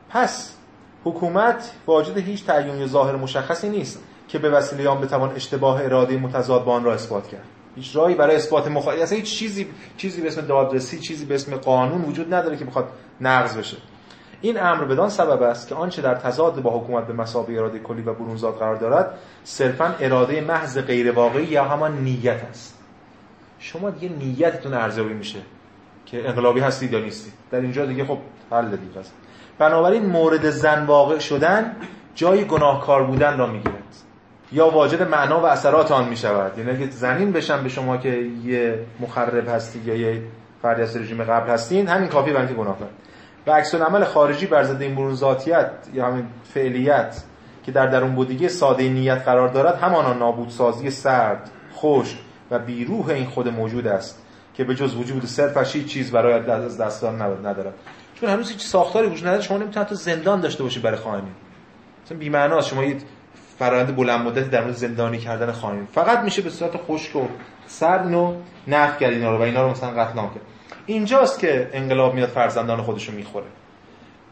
[0.09, 0.57] پس
[1.05, 6.65] حکومت واجد هیچ تعیین ظاهر مشخصی نیست که به وسیله آن بتوان اشتباه اراده متضاد
[6.65, 7.45] با آن را اثبات کرد.
[7.77, 9.67] هیچ راهی برای اثبات مخالف اصلا هیچ چیزی
[9.97, 12.89] چیزی به اسم دادرسی چیزی به اسم قانون وجود نداره که بخواد
[13.21, 13.77] نقض بشه.
[14.41, 18.03] این امر بدان سبب است که آنچه در تضاد با حکومت به مسابقه اراده کلی
[18.03, 22.79] و برونزاد قرار دارد صرفا اراده محض غیر واقعی یا همان نیت است.
[23.59, 25.39] شما دیگه نیتتون ارزیابی میشه
[26.07, 27.33] که انقلابی هستید یا نیستید.
[27.51, 28.19] در اینجا دیگه خب
[28.51, 29.13] حل دیگه است
[29.59, 31.77] بنابراین مورد زن واقع شدن
[32.15, 33.77] جای گناهکار بودن را می‌گیرد.
[34.53, 36.59] یا واجد معنا و اثرات آن می‌شود.
[36.59, 38.09] یعنی اگه زنین بشن به شما که
[38.45, 40.23] یه مخرب هستید یا یه
[40.63, 42.91] فردی از رژیم قبل هستین همین کافی برای گناه کنید
[43.47, 47.23] و عکس عمل خارجی بر ضد این برون ذاتیت یا همین فعلیت
[47.65, 52.19] که در درون بودگی ساده نیت قرار دارد همانا نابودسازی سرد خوش
[52.51, 54.23] و بیروح این خود موجود است
[54.55, 57.75] که به جز وجود صرفش هیچ چیز برای از دستان ندارد.
[58.21, 61.33] چون هنوز هیچ ساختاری وجود نداره شما نمی‌تونید تو زندان داشته باشید برای خائنین.
[62.05, 62.97] مثلا بی شما یه
[63.59, 67.23] فرآیند بلند مدت در مورد زندانی کردن خائن فقط میشه به صورت خشک و
[67.67, 68.37] سرد نو
[68.69, 70.41] نفی کرد اینا رو و اینا رو مثلا قتل کرد.
[70.87, 73.47] اینجاست که انقلاب میاد فرزندان خودشو می‌خوره.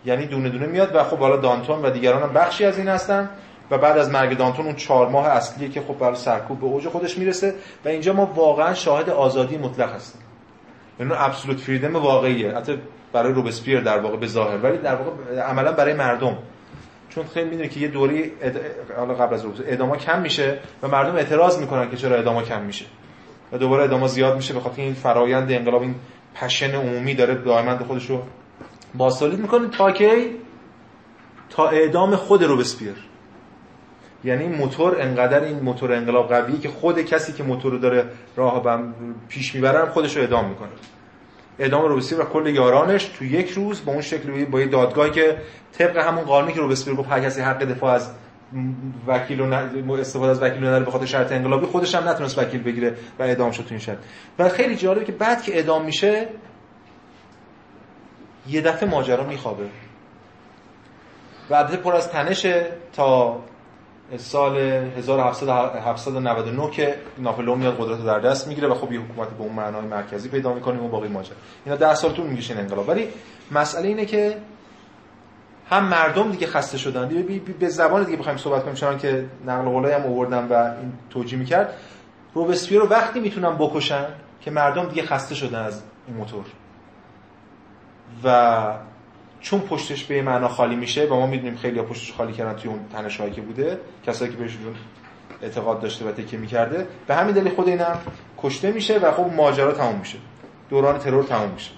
[0.04, 3.30] یعنی دونه دونه میاد و خب حالا دانتون و دیگران هم بخشی از این هستن
[3.70, 6.88] و بعد از مرگ دانتون اون چهار ماه اصلیه که خب برای سرکوب به اوج
[6.88, 7.54] خودش می‌رسه
[7.84, 10.22] و اینجا ما واقعا شاهد آزادی مطلق هستیم.
[11.00, 12.56] یعنی ابسولوت فریدم واقعیه.
[12.56, 12.78] حتی
[13.14, 16.38] برای روبسپیر در واقع به ظاهر ولی در واقع عملا برای مردم.
[17.08, 18.60] چون خیلی می‌دونه که یه دوری اد...
[18.96, 22.84] حالا قبل از ادامه کم میشه و مردم اعتراض می‌کنن که چرا ادامه کم میشه.
[23.52, 25.94] و دوباره ادامه زیاد میشه به خاطر این فرایند انقلاب این
[26.34, 28.22] پشن عمومی داره دائما خودش رو
[28.94, 30.30] باسالید می‌کنه تا که
[31.50, 32.94] تا اعدام خود روبسپیر.
[34.24, 38.04] یعنی موتور انقدر این موتور انقلاب قویه که خود کسی که موتور رو داره
[38.36, 38.82] راه
[39.28, 40.68] پیش می‌بره خودش رو اعدام می‌کنه.
[41.58, 45.36] اعدام روبسپیر و کل یارانش تو یک روز با اون شکل با یه دادگاهی که
[45.72, 48.10] طبق همون قانونی که روبسپیر گفت هر کسی حق دفاع از
[49.06, 52.96] وکیل و استفاده از وکیل نداره به خاطر شرط انقلابی خودش هم نتونست وکیل بگیره
[53.18, 53.98] و اعدام شد تو این شرط.
[54.38, 56.28] و خیلی جالبه که بعد که اعدام میشه
[58.48, 59.64] یه دفعه ماجرا میخوابه.
[61.50, 63.40] و پر از تنشه تا
[64.16, 69.42] سال 1799 که ناپلئون میاد قدرت رو در دست می‌گیره و خب یه حکومت به
[69.42, 71.36] اون معنای مرکزی پیدا می‌کنه و باقی ماجرا.
[71.64, 72.88] اینا 10 سال طول می‌کشه انقلاب.
[72.88, 73.08] ولی
[73.50, 74.36] مسئله اینه که
[75.70, 77.08] هم مردم دیگه خسته شدن.
[77.08, 80.92] دیگه به زبان دیگه بخوایم صحبت کنیم چون که نقل قولای هم آوردن و این
[81.10, 81.74] توجیه می‌کرد.
[82.34, 84.06] روبسپیر رو وقتی می‌تونن بکشن
[84.40, 86.44] که مردم دیگه خسته شدن از این موتور.
[88.24, 88.74] و
[89.44, 92.70] چون پشتش به معنا خالی میشه و ما می‌دونیم خیلی ها پشتش خالی کردن توی
[92.70, 94.74] اون تنشایی که بوده کسایی که بهشون
[95.42, 97.98] اعتقاد داشته و تکیه می‌کرده به همین دلیل خود اینم
[98.38, 100.18] کشته میشه و خب ماجرا تموم میشه.
[100.70, 101.70] دوران ترور تموم میشه.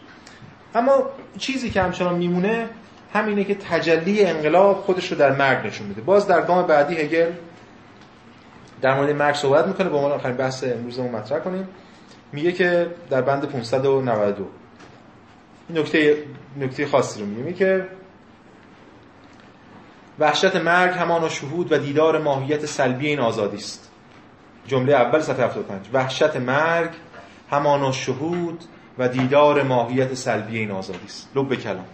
[0.74, 1.02] اما
[1.38, 2.68] چیزی که همچنان میمونه
[3.14, 6.00] همینه که تجلی انقلاب خودش رو در مرگ نشون میده.
[6.00, 7.30] باز در گام بعدی هگل
[8.82, 11.68] در مورد مرگ صحبت می‌کنه به عنوان آخرین بحث امروزمون مطرح کنیم.
[12.32, 14.46] میگه که در بند 592
[15.70, 16.24] نکته
[16.56, 17.86] نکته خاصی رو میگه که
[20.18, 23.90] وحشت مرگ همان شهود و دیدار ماهیت سلبی این آزادی است.
[24.66, 26.90] جمله اول صفحه 75 وحشت مرگ
[27.50, 28.64] همان شهود
[28.98, 31.30] و دیدار ماهیت سلبی این آزادی است.
[31.34, 31.84] لب کلام.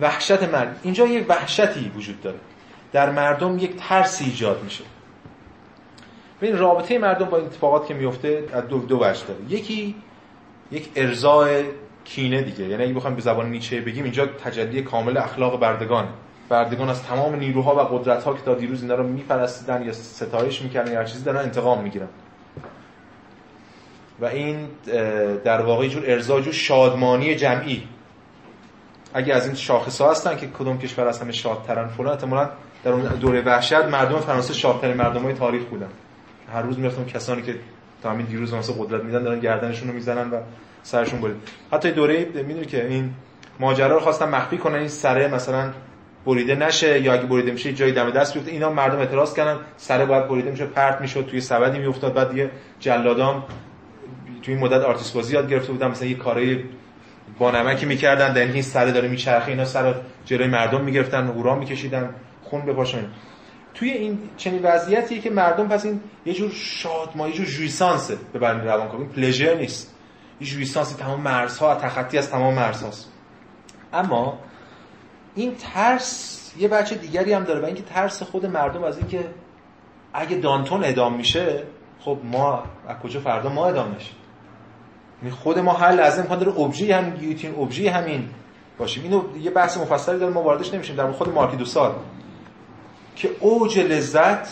[0.00, 0.68] وحشت مرگ.
[0.82, 2.38] اینجا یک وحشتی وجود داره.
[2.92, 4.84] در مردم یک ترسی ایجاد میشه.
[6.42, 9.40] ببین رابطه مردم با این اتفاقات که میفته از دو دو وجه داره.
[9.48, 9.94] یکی
[10.70, 11.64] یک ارضای
[12.04, 12.64] کینه دیگه.
[12.64, 16.08] یعنی اگه بخوایم به زبان نیچه بگیم اینجا تجلی کامل اخلاق بردگان
[16.48, 20.92] بردگان از تمام نیروها و قدرت‌ها که تا دیروز اینا رو میپرستیدن یا ستایش می‌کردن
[20.92, 22.08] یا هر چیزی دارن انتقام می‌گیرن.
[24.20, 24.68] و این
[25.44, 27.88] در واقع جور ارضا جور شادمانی جمعی.
[29.14, 32.50] اگه از این شاخص ها هستن که کدوم کشور از همه شادترن فلان احتمالاً
[32.84, 35.88] در اون دوره وحشت مردم فرانسه شادترین مردم های تاریخ بودن.
[36.52, 37.54] هر روز می‌رفتم کسانی که
[38.02, 40.40] تا همین دیروز مثلا قدرت میدن دارن گردنشون رو می‌زنن و
[40.82, 41.36] سرشون برید
[41.72, 43.10] حتی دوره می‌دونی که این
[43.60, 45.70] ماجرا رو خواستن مخفی کنن این سره مثلا
[46.26, 48.50] بریده نشه یا اگه بریده میشه جای دم دست بیفته.
[48.50, 52.14] اینا مردم اعتراض کردن سره باید بریده میشه پرت می‌شد توی سبدی میافتاد.
[52.14, 52.50] بعد دیگه
[52.80, 53.44] جلادام
[54.42, 56.58] توی این مدت آرتیست بازی یاد گرفته بودن مثلا یه کارهای
[57.38, 59.94] با نمکی می‌کردن در این سره داره میچرخه اینا سر
[60.24, 62.10] جلوی مردم می‌گرفتن هورا میکشیدن
[62.42, 63.04] خون بپاشن.
[63.78, 68.18] توی این چنین وضعیتی که مردم پس این یه جور شادمانی یه جور jouissance ه
[68.32, 69.94] به برمی روانکاوی pleasure نیست.
[70.40, 73.12] یه jouissance ی تمام مرزها تخطی از تمام مرزهاست.
[73.92, 74.38] اما
[75.34, 79.24] این ترس یه وجه دیگری هم داره و اینکه ترس خود مردم از اینکه
[80.12, 81.62] اگه دانتون ادام میشه
[82.00, 84.10] خب ما از کجا فردا ما میشه
[85.22, 88.28] یعنی خود ما هر لحظه امکان داره ابژه هم گیوتین ابژه همین
[88.78, 89.02] باشیم.
[89.02, 90.96] اینو یه بحث مفصلی داره ما واردش نمیشیم.
[90.96, 91.94] در خود مارکی دوسال.
[93.18, 94.48] که اوج لذت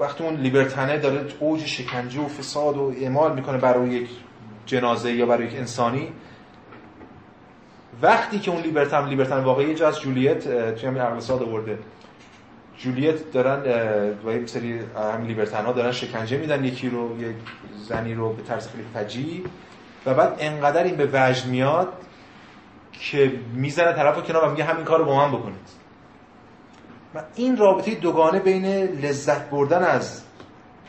[0.00, 4.08] وقتی اون لیبرتنه داره اوج شکنجه و فساد و اعمال می‌کنه برای یک
[4.66, 6.12] جنازه یا برای یک انسانی
[8.02, 11.78] وقتی که اون لیبرتن لیبرتن واقعی جا از جولیت توی همین عقل ساد آورده.
[12.78, 13.62] جولیت دارن
[14.26, 14.80] و یه سری
[15.14, 17.36] هم لیبرتن ها دارن شکنجه میدن یکی رو یک
[17.88, 19.44] زنی رو به طرز خیلی فجی
[20.06, 21.92] و بعد انقدر این به وجد میاد
[22.92, 25.75] که می‌زنه طرف کنار و میگه همین کار رو با من بکنید.
[27.16, 30.22] و این رابطه دوگانه بین لذت بردن از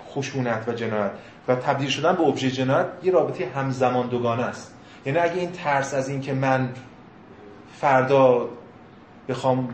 [0.10, 1.12] خشونت و جنایت
[1.48, 4.74] و تبدیل شدن به ابژه جنایت یه رابطه همزمان دوگانه است.
[5.06, 6.70] یعنی اگه این ترس از این که من
[7.80, 8.49] فردا
[9.30, 9.70] بخوام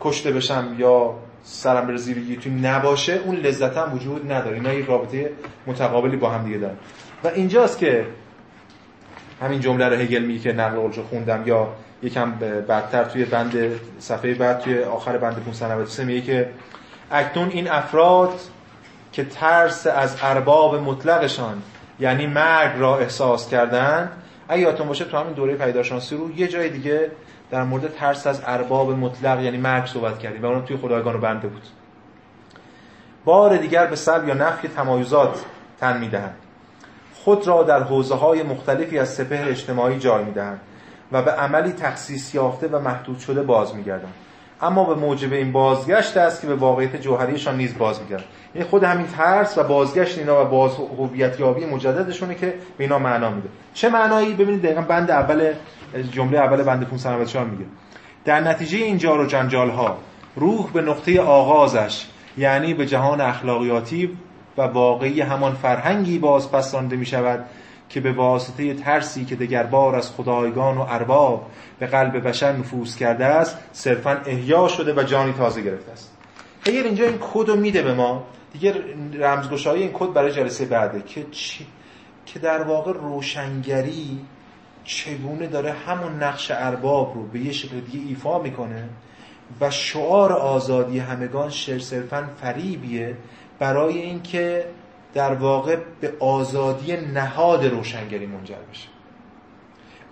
[0.00, 4.56] کشته بشم یا سرم بر زیر یوتیوب نباشه اون لذت هم وجود نداره.
[4.56, 5.30] اینا یه رابطه
[5.66, 6.76] متقابلی با هم دیگه دارن.
[7.24, 8.06] و اینجاست که
[9.40, 11.68] همین جمله رو هگل میگه که نقل قولشو خوندم یا
[12.02, 12.30] یکم
[12.68, 16.50] بعدتر توی بند صفحه بعد توی آخر بند 593 میگه که
[17.10, 18.40] اکنون این افراد
[19.12, 21.62] که ترس از ارباب مطلقشان
[22.00, 24.10] یعنی مرگ را احساس کردن
[24.48, 27.10] اگه یادتون باشه تو همین دوره پیداشانسی رو یه جای دیگه
[27.50, 31.18] در مورد ترس از ارباب مطلق یعنی مرگ صحبت کردیم و اونم توی خدایگان و
[31.18, 31.62] بنده بود.
[33.24, 35.44] بار دیگر به سب یا نفی تمایزات
[35.80, 36.36] تن می‌دهند.
[37.14, 40.60] خود را در حوزه های مختلفی از سپه اجتماعی جای می‌دهند.
[41.12, 44.14] و به عملی تخصیص یافته و محدود شده باز میگردند
[44.62, 48.84] اما به موجب این بازگشت است که به واقعیت جوهریشان نیز باز میگردند یعنی خود
[48.84, 53.48] همین ترس و بازگشت اینا و باز هویت یابی مجددشونه که به اینا معنا میده.
[53.74, 55.52] چه معنایی؟ ببینید دقیقا بند اول
[56.10, 57.64] جمله اول بند 594 میگه.
[58.24, 59.98] در نتیجه این جار و جنجال ها
[60.36, 62.06] روح به نقطه آغازش
[62.38, 64.18] یعنی به جهان اخلاقیاتی
[64.58, 67.44] و واقعی همان فرهنگی باز پس رانده می شود
[67.88, 73.24] که به واسطه ترسی که دگربار از خدایگان و ارباب به قلب بشر نفوذ کرده
[73.24, 76.16] است صرفا احیا شده و جانی تازه گرفته است
[76.64, 78.74] اگر اینجا این کد رو میده به ما دیگه
[79.14, 81.66] رمزگشایی این کد برای جلسه بعده که چی؟
[82.26, 84.20] که در واقع روشنگری
[84.84, 88.88] چگونه داره همون نقش ارباب رو به یه شکل دیگه ایفا می‌کنه
[89.60, 93.16] و شعار آزادی همگان شر صرفا فریبیه
[93.58, 94.64] برای اینکه
[95.14, 98.88] در واقع به آزادی نهاد روشنگری منجر بشه.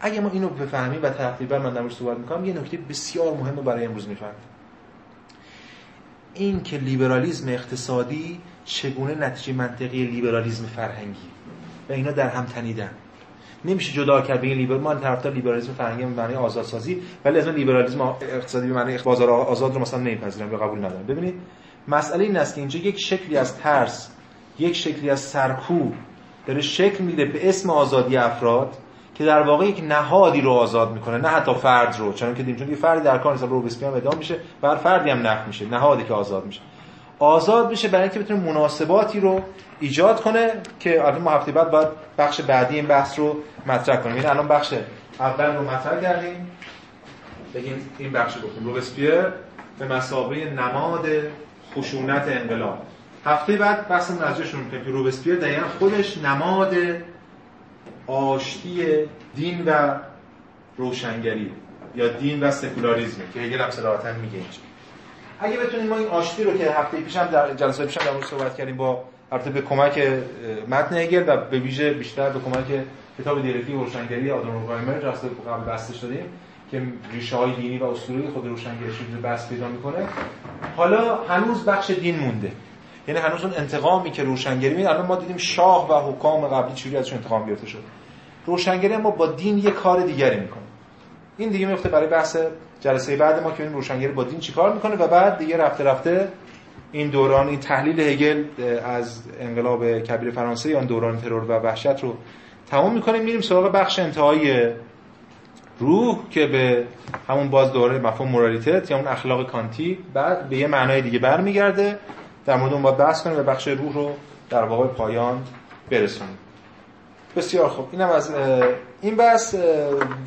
[0.01, 3.85] اگه ما اینو بفهمیم و تقریبا من در صحبت می‌کنم یه نکته بسیار مهمه برای
[3.85, 4.35] امروز می‌فهمیم.
[6.35, 11.28] این که لیبرالیزم اقتصادی چگونه نتیجه منطقی لیبرالیزم فرهنگی؟
[11.89, 12.90] و اینا در هم تنیدن.
[13.64, 18.01] نمیشه جدا کرد بین لیبرال ما طرفدار لیبرالیسم فرهنگی به معنی آزادسازی ولی از لیبرالیسم
[18.01, 21.35] اقتصادی به معنی بازار آزاد رو مثلا نمیپذیرم یا قبول ندارم ببینید
[21.89, 24.10] مسئله این است که اینجا یک شکلی از ترس
[24.59, 25.95] یک شکلی از سرکوب
[26.47, 28.77] داره شکل میده به اسم آزادی افراد
[29.15, 32.57] که در واقع یک نهادی رو آزاد می‌کنه نه حتی فرد رو چون که دیم
[32.57, 35.66] چون یه فردی در کار نیست رو بسپیام ادام میشه بر فردی هم نفع میشه
[35.66, 36.61] نهادی که آزاد میشه.
[37.19, 39.41] آزاد میشه برای اینکه بتونه مناسباتی رو
[39.81, 41.89] ایجاد کنه که البته ما هفته بعد باید
[42.19, 44.16] بخش بعدی این بحث رو مطرح کنیم.
[44.16, 44.74] این الان بخش
[45.20, 46.51] اول رو مطرح کردیم.
[47.55, 48.65] بگیم این بخش گفتیم.
[48.65, 49.23] روبسپیر
[49.78, 51.07] به مسابقه نماد
[51.77, 52.78] خشونت انقلاب.
[53.27, 54.85] هفته بعد بحث نظرشون می‌کنیم.
[54.85, 56.74] که روبسپیر دقیقا خودش نماد
[58.07, 58.86] آشتی
[59.35, 59.94] دین و
[60.77, 61.53] روشنگری
[61.94, 64.59] یا دین و سکولاریزم که هگل هم صراحتا میگه اینجا.
[65.40, 68.77] اگه بتونیم ما این آشتی رو که هفته پیشم در جلسه پیشم در صحبت کردیم
[68.77, 70.12] با البته به کمک
[70.69, 72.65] متن هگل و به ویژه بیشتر به کمک
[73.19, 76.24] کتاب دیالکتیک روشنگری آدم جلسه قبل بحثش دادیم
[76.70, 76.82] که
[77.12, 80.07] ریشه های دینی و اسطوره خود روشنگری رو بحث پیدا می‌کنه.
[80.77, 82.53] حالا هنوز بخش دین مونده.
[83.09, 86.97] یعنی هنوز اون انتقامی که روشنگری می الان ما دیدیم شاه و حکام قبلی چوری
[86.97, 87.83] ازش انتقام گرفته شد.
[88.47, 90.62] روشنگری ما با دین یه کار دیگری می‌کنه.
[91.39, 92.37] این دیگه میفته برای بحث
[92.81, 96.28] جلسه بعد ما که این روشنگری با دین چیکار می‌کنه و بعد دیگه رفته رفته
[96.93, 98.45] این دوران این تحلیل هگل
[98.85, 102.16] از انقلاب کبیر فرانسه یا دوران ترور و وحشت رو
[102.70, 104.73] تمام می‌کنیم میریم سراغ بخش انتهای
[105.78, 106.85] روح که به
[107.28, 111.99] همون باز دوره مفهوم مورالیتت یا اون اخلاق کانتی بعد به یه معنای دیگه برمیگرده.
[112.47, 114.12] در مورد اون باید بحث کنیم و بخش روح رو
[114.51, 115.44] در واقع پایان
[115.90, 116.39] برسونیم.
[117.36, 117.89] بسیار خوب.
[117.93, 118.35] اینم از
[119.01, 119.55] این بحث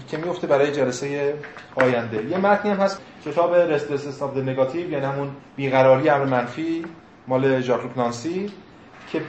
[0.08, 1.36] که میفته برای جلسه
[1.76, 2.26] آینده.
[2.26, 6.86] یه متنی هم هست کتاب restless of negative یعنی همون بیقراری امر منفی
[7.28, 8.52] مال ژاک نانسی
[9.12, 9.22] که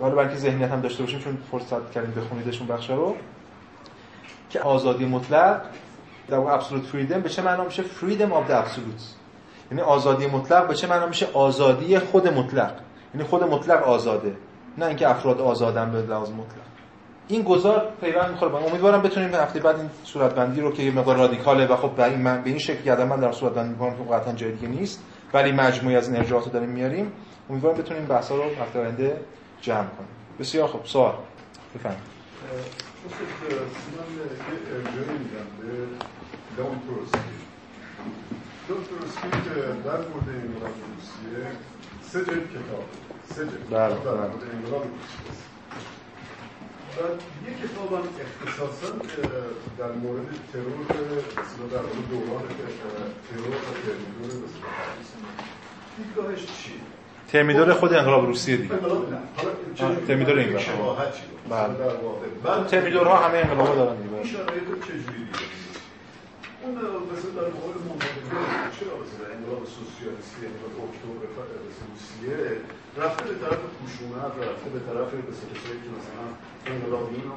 [0.00, 3.16] حالا برای ذهنیت هم داشته باشیم چون فرصت کردیم بخونیدشون بخش رو
[4.50, 5.62] که آزادی مطلق
[6.28, 9.19] در absolute freedom به چه معنا میشه؟ freedom of absolute
[9.70, 12.72] یعنی آزادی مطلق به چه معنا میشه؟ آزادی خود مطلق.
[13.14, 14.36] یعنی خود مطلق آزاده.
[14.78, 16.70] نه اینکه افراد آزادن به لحاظ مطلق.
[17.28, 18.52] این گذار پیوند می‌خوره.
[18.52, 21.90] من امیدوارم بتونیم هفته بعد این صورت بندی رو که یه مقدار رادیکاله و خب
[21.90, 24.52] به این من به این شکل که من در صورت بندی می‌کنم که قطعا جای
[24.52, 25.02] دیگه نیست
[25.34, 27.12] ولی مجموعی از ارجاعات رو داریم میاریم.
[27.50, 29.20] امیدوارم بتونیم بحثا رو هفته آینده
[29.60, 30.08] جمع کنیم.
[30.38, 31.14] بسیار خب سوال.
[31.74, 32.02] بفرمایید.
[36.56, 36.80] به لون
[38.74, 41.46] تروسکی که در مورد انقلاب روسیه
[42.02, 42.84] سه جلد کتاب
[43.34, 44.10] سه جلد بله، در.
[44.10, 45.50] مورد انقلاب روسیه
[46.96, 47.00] و
[47.48, 48.88] یک کتاب هم اختصاصا
[49.78, 50.86] در مورد ترور
[51.32, 52.42] مثلا در مورد دوران
[53.30, 54.80] ترور و ترمیدور مثلا
[55.96, 56.74] دیدگاهش چیه؟
[57.32, 59.06] ترمیدور خود انقلاب روسیه دیگه انقلاب
[60.08, 60.52] ترمیدور این.
[61.50, 61.74] بله.
[62.44, 65.69] بعد ترمیدورها همه انقلابا دارن دیگه شرایط چجوری دیدی؟
[66.62, 66.74] اون
[67.12, 68.40] مثلا در مورد منتظر
[68.78, 71.48] چرا مثلا انقلاب سوسیالیستی انقلاب اکتبر
[71.88, 72.36] روسیه
[73.00, 75.10] رفته به طرف خشونت رفته به طرف
[75.50, 76.26] کسایی که مثلا
[76.72, 77.36] انقلابیون رو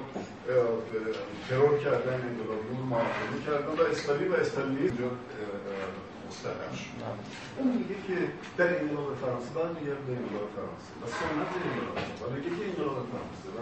[1.50, 5.92] ترور کردن انقلابیون رو معاقبه کردن و استالی و استالی اینجا اه، اه،
[6.28, 6.90] مستقر شد
[7.58, 8.18] اون میگه که
[8.58, 13.48] در انقلاب فرانسه برمیگرد به انقلاب فرانسه و سنت انقلاب و میگه که انقلاب فرانسه
[13.56, 13.60] و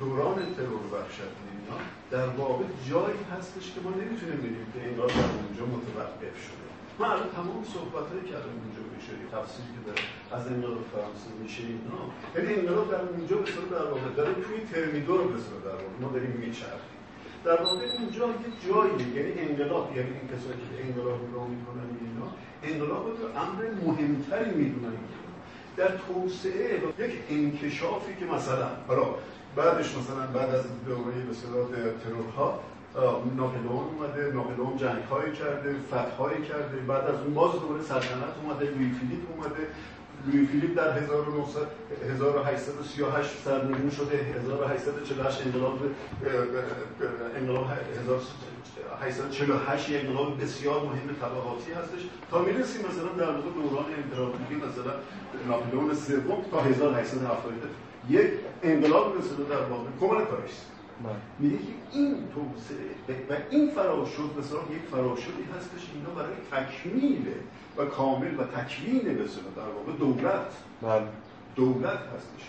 [0.00, 1.78] دوران ترور وحشت اینا
[2.10, 6.66] در واقع جایی هستش که ما نمی‌تونیم بگیم که انقلاب در اونجا متوقف شده.
[6.98, 10.02] ما الان تمام صحبت هایی کردیم اونجا میشه تفسیری که داره
[10.36, 12.02] از انقلاب فرانسه میشه اینا.
[12.34, 15.96] یعنی انقلاب در اونجا به صورت در واقع داره توی ترمیدور به صورت در واقع
[16.00, 16.98] ما داریم میچرخیم.
[17.44, 22.28] در واقع اونجا یه جاییه یعنی انقلاب یعنی این کسایی که انقلاب رو می‌کنن اینا
[22.70, 24.92] انقلاب رو امر مهمتری می‌دونن.
[25.76, 29.06] در توسعه یک انکشافی که مثلا حالا
[29.56, 31.66] بعدش مثلا بعد از دوره به اصطلاح
[32.04, 32.60] ترورها
[33.36, 35.02] ناپلئون اومده ناپلئون جنگ
[35.38, 39.66] کرده فتح کرده بعد از اون باز دوباره سلطنت اومده لوی فیلیپ اومده.
[40.26, 41.66] لوی فیلیپ در 1900
[42.10, 45.78] 1838 سرنگون شده 1848 انقلاب
[47.36, 47.66] انقلاب
[49.02, 52.00] 1848 یه انقلاب بسیار مهم طبقاتی هستش.
[52.30, 54.94] تا می‌رسیم مثلا در دوران امپراتوری مثلا
[55.48, 58.30] ناپلئون سوم تا 1870 یک
[58.62, 60.66] انقلاب مثلا در واقع کمونیتاریست
[61.38, 67.26] میگه که این توسعه و این فراشد مثلا یک فراشدی هستش اینا برای تکمیل
[67.76, 70.50] و کامل و تکوین مثلا در واقع دولت.
[70.82, 71.08] بله.
[71.56, 72.44] دولت هستش.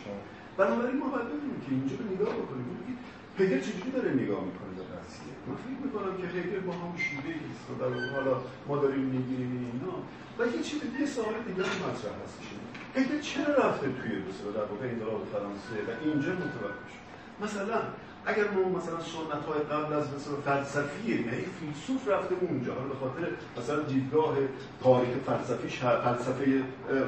[0.57, 2.65] بنابراین ما باید ببینیم که اینجا رو نگاه بکنیم.
[2.69, 2.99] ببینید
[3.39, 7.33] هگل چجوری داره نگاه می‌کنه به قضیه؟ من فکر می‌کنم که هگل با همون شیوه
[7.33, 8.35] که در واقع حالا
[8.67, 9.95] ما داریم می‌گیریم اینا.
[10.37, 12.47] و یه چیز یه سوال دیگه هم مطرح هستش.
[12.95, 17.03] هگل چرا رفته توی مثلا در واقع انقلاب فرانسه و اینجا متوقف شد؟
[17.43, 17.81] مثلا
[18.25, 22.95] اگر ما مثلا سنت های قبل از مثلا فلسفی یعنی فیلسوف رفته اونجا حالا به
[22.95, 24.35] خاطر مثلا دیدگاه
[24.83, 26.63] تاریخ فلسفیش فلسفه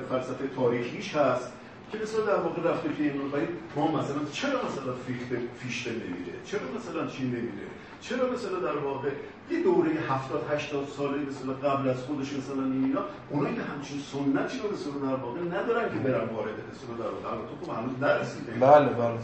[0.09, 1.53] فلسفه تاریخیش هست
[1.91, 3.27] که مثلا در واقع رفته که این رو
[3.75, 7.67] ما مثلا چرا مثلا فیخته فیشته نمیره؟ چرا مثلا چی نمیره؟
[8.01, 9.09] چرا مثلا در واقع
[9.51, 14.57] یه دوره 70 80 ساله مثلا قبل از خودش مثلا اینا اونا که همچین سنتی
[14.59, 17.27] رو مثلا در واقع ندارن که برن وارد مثلا در واقع.
[17.31, 18.51] البته خب هنوز نرسیده.
[18.51, 19.19] بله بله.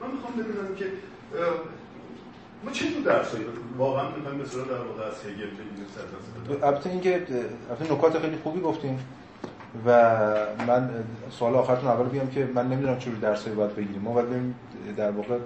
[0.00, 0.86] من می‌خوام ببینم که
[2.64, 3.44] ما چه جور درسایی
[3.78, 7.26] واقعا می‌خوایم مثلا در واقع از هگل بگیریم البته اینکه
[7.70, 8.98] البته نکات خیلی خوبی گفتیم
[9.86, 9.90] و
[10.66, 10.90] من
[11.30, 14.00] سوال آخرتون اول بیام که من نمی‌دونم چجور درسایی باید بگیریم.
[14.02, 14.54] ما باید ببینیم
[14.96, 15.38] در واقع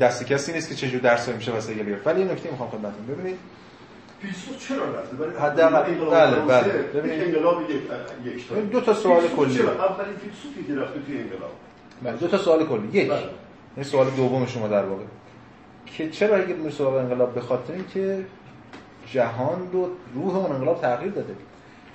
[0.00, 3.38] دست کسی نیست که چجور درسایی میشه واسه هگل ولی یه نکته می‌خوام خدمتتون ببینید.
[4.68, 6.72] چرا رفته؟ حداقل- بله، بله.
[6.72, 7.22] ببینید.
[7.22, 7.62] انقلاب
[8.24, 9.54] یک دو تا سوال کلی.
[9.54, 11.50] چرا؟ اولین فیلسوفی که رفته توی انقلاب.
[12.02, 13.10] بله، دو تا سوال کلی یک.
[13.10, 13.22] بله.
[13.76, 15.02] این سوال دوم شما در واقع.
[15.86, 18.24] که چرا اگه سراغ انقلاب به خاطر اینکه
[19.06, 21.34] جهان رو روح اون انقلاب تغییر داده؟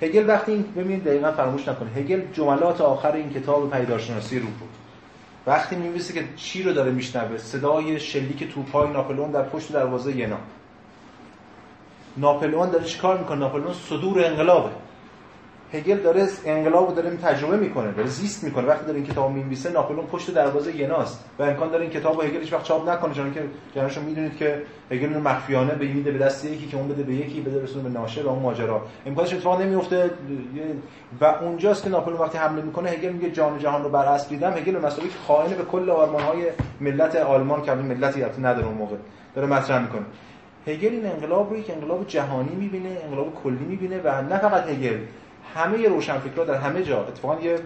[0.02, 1.96] هگل وقتی این ببینید دقیقا فراموش نکنید.
[1.96, 4.68] هگل جملات آخر این کتاب پیدارشناسی روح بود.
[5.46, 10.38] وقتی می‌نویسه که چی رو داره میشنوه؟ صدای شلیک توپای ناپلئون در پشت دروازه ینا
[12.16, 14.70] ناپلئون داره چیکار می‌کنه؟ ناپلئون صدور انقلابه.
[15.72, 18.66] هگل داره انقلاب رو داره تجربه می‌کنه داره زیست می‌کنه.
[18.66, 22.22] وقتی داره این کتاب می‌نویسه ناپلئون پشت دروازه یناست و امکان داره این کتاب رو
[22.22, 23.42] هگل هیچ وقت چاپ نکنه چون که
[23.74, 27.12] جناشون می‌دونید که هگل رو مخفیانه به میده به دست یکی که اون بده به
[27.12, 28.82] یکی بده رسونه به ناشر و اون ماجرا.
[29.06, 30.10] امکانش اتفاق نمیفته
[31.20, 34.52] و اونجاست که ناپلئون وقتی حمله می‌کنه هگل میگه جان جهان رو بر اسب دیدم.
[34.52, 36.44] هگل به مسابقه خائن به کل آرمان های
[36.80, 38.96] ملت آلمان که ملتی نداره اون موقع
[39.34, 40.02] داره مطرح می‌کنه.
[40.66, 44.98] هگل این انقلاب رو یک انقلاب جهانی می‌بینه انقلاب کلی می‌بینه و نه فقط هگل
[45.54, 47.58] همه روشنفکرها در همه جا اتفاقا یه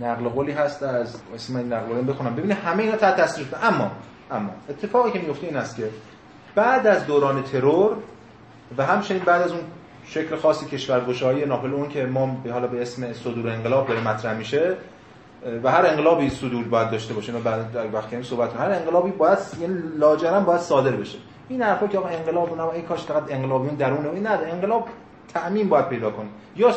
[0.00, 2.34] نقل قولی هست از اسم این نقل قولی بخونم.
[2.34, 3.90] ببینه همه اینا تحت تاثیر اما
[4.30, 5.90] اما اتفاقی که میفته این است که
[6.54, 7.96] بعد از دوران ترور
[8.78, 9.60] و همچنین بعد از اون
[10.06, 14.76] شکل خاصی کشورگشایی ناپلئون که ما به حالا به اسم صدور انقلاب داره مطرح میشه
[15.62, 19.38] و هر انقلابی صدور باید داشته باشه اینا بعد در وقتی صحبت هر انقلابی باید
[19.60, 21.18] یعنی لاجرم باید صادر بشه.
[21.48, 24.88] این حرفا که آقا انقلاب و ای کاش فقط انقلابیون درونه این نه انقلاب
[25.36, 26.74] تعمین باید پیدا کنه یا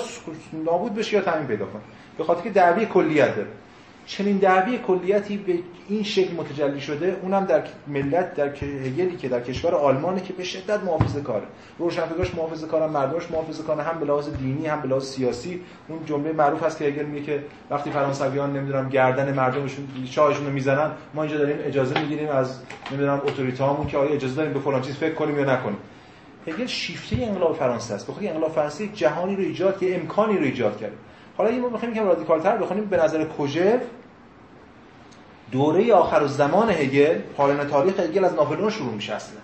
[0.65, 1.81] نابود بشه یا تعمین پیدا کنه
[2.17, 3.47] به خاطر که دعوی کلیت داره.
[4.05, 5.59] چنین دعوی کلیتی به
[5.89, 10.43] این شکل متجلی شده اونم در ملت در هگلی که در کشور آلمانه که به
[10.43, 11.43] شدت محافظه کاره.
[11.79, 15.61] روشنفکرش محافظه کارن مردمش محافظه کارن هم به لحاظ دینی هم به لحاظ سیاسی.
[15.87, 20.51] اون جمله معروف هست که هگل میگه که وقتی فرانسویان نمی‌دونم گردن مردمشون شاهشون رو
[20.51, 22.59] می‌زنن ما اینجا داریم اجازه می‌گیریم از
[22.91, 25.77] نمی‌دونم اتوریته که آیا اجازه داریم به فلان چیز فکر کنیم یا نکنیم.
[26.49, 28.07] هگل شیفته انقلاب فرانسه است.
[28.07, 30.91] بخاطر انقلاب فرانسه جهانی رو ایجاد که امکانی رو ایجاد کرد.
[31.37, 32.85] حالا این ما می‌خوایم که رادیکال‌تر بخونیم.
[32.85, 33.81] به نظر کوژف
[35.51, 39.39] دوره آخر زمان هگل پایان تاریخ هگل از ناپلئون شروع میشه اصلا.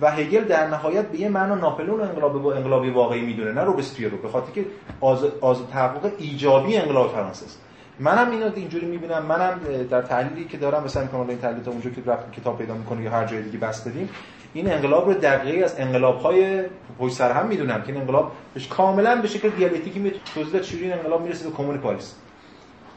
[0.00, 4.08] و هگل در نهایت به یه معنا ناپلئون انقلاب با انقلابی واقعی می‌دونه نه روبسپیر
[4.08, 4.64] رو به خاطر که
[5.00, 7.60] آز آز تحقق ایجابی انقلاب فرانسه است.
[8.00, 9.22] منم اینو اینجوری می‌بینم.
[9.22, 12.02] منم در تحلیلی که دارم مثلا میگم این تحلیل تا اونجا که
[12.40, 14.08] کتاب پیدا می‌کنه یا هر جای دیگه بس بدیم
[14.54, 16.62] این انقلاب رو دقیقی از انقلاب های
[16.98, 18.32] پشت سر هم می‌دونم که این انقلاب
[18.70, 22.14] کاملا به شکل دیالکتیکی می توضیح چجوری انقلاب می‌رسه به کمون پاریس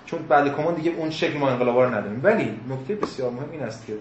[0.06, 2.20] چون بعد کمون دیگه اون شکل ما انقلاب رو نداریم.
[2.24, 3.94] ولی نکته بسیار مهم این است که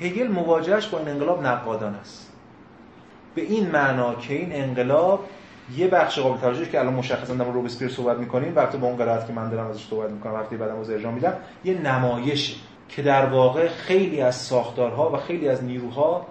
[0.00, 2.32] هگل مواجهش با این انقلاب نقادان است.
[3.34, 5.28] به این معنا که این انقلاب
[5.76, 9.26] یه بخش قابل توجهی که الان مشخصا در روبسپیر صحبت می‌کنیم وقتی با اون قرائت
[9.26, 11.32] که من دارم ازش صحبت می‌کنم وقتی بعدم از ارجاع میدم
[11.64, 12.56] یه نمایش
[12.88, 16.26] که در واقع خیلی از ساختارها و خیلی از نیروها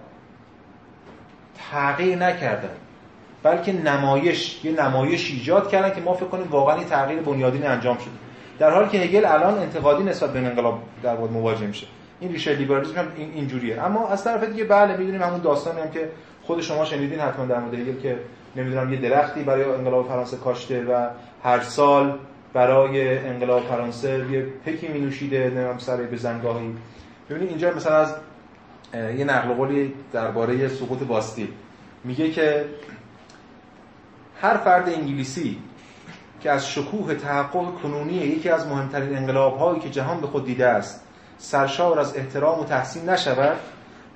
[1.71, 2.69] تغییر نکردن
[3.43, 7.97] بلکه نمایش یه نمایش ایجاد کردن که ما فکر کنیم واقعا این تغییر بنیادین انجام
[7.97, 8.13] شده.
[8.59, 11.87] در حالی که هگل الان انتقادی نسبت به انقلاب در واقع مواجه میشه.
[12.19, 15.91] این ریشه لیبرالیسم هم این اینجوریه اما از طرف دیگه بله می‌دونیم همون داستانی هم
[15.91, 16.09] که
[16.43, 18.19] خود شما شنیدین حتما در مورد هگل که
[18.55, 21.07] نمی‌دونم یه درختی برای انقلاب فرانسه کاشته و
[21.43, 22.19] هر سال
[22.55, 26.75] برای انقلاب فرانسه یه پکی می نوشیده نمی‌دونم سر به زنگاهی.
[27.29, 28.15] ببینید اینجا مثلا از
[28.93, 31.47] یه نقل قولی درباره سقوط باستیل
[32.03, 32.65] میگه که
[34.41, 35.57] هر فرد انگلیسی
[36.41, 40.67] که از شکوه تحقق کنونی یکی از مهمترین انقلاب هایی که جهان به خود دیده
[40.67, 41.01] است
[41.37, 43.57] سرشار از احترام و تحسین نشود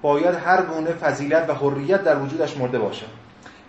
[0.02, 3.06] باید هر گونه فضیلت و حریت در وجودش مرده باشد.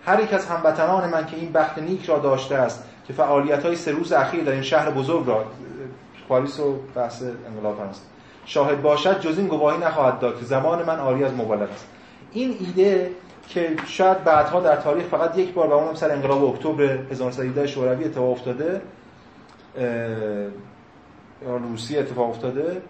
[0.07, 3.77] هر یک از هموطنان من که این بخت نیک را داشته است که فعالیت های
[3.77, 5.45] سه روز اخیر در این شهر بزرگ را
[6.29, 8.01] پاریس و بحث انقلاب فرانسه
[8.45, 11.87] شاهد باشد جز این گواهی نخواهد داد که زمان من عاری از مبالغه است.
[12.33, 13.11] این ایده
[13.49, 18.05] که شاید بعدها در تاریخ فقط یک بار و اونم سر انقلاب اکتبر 1917 شوروی
[18.05, 18.81] اتفاق افتاده
[21.43, 22.83] روسیه اتفاق افتاده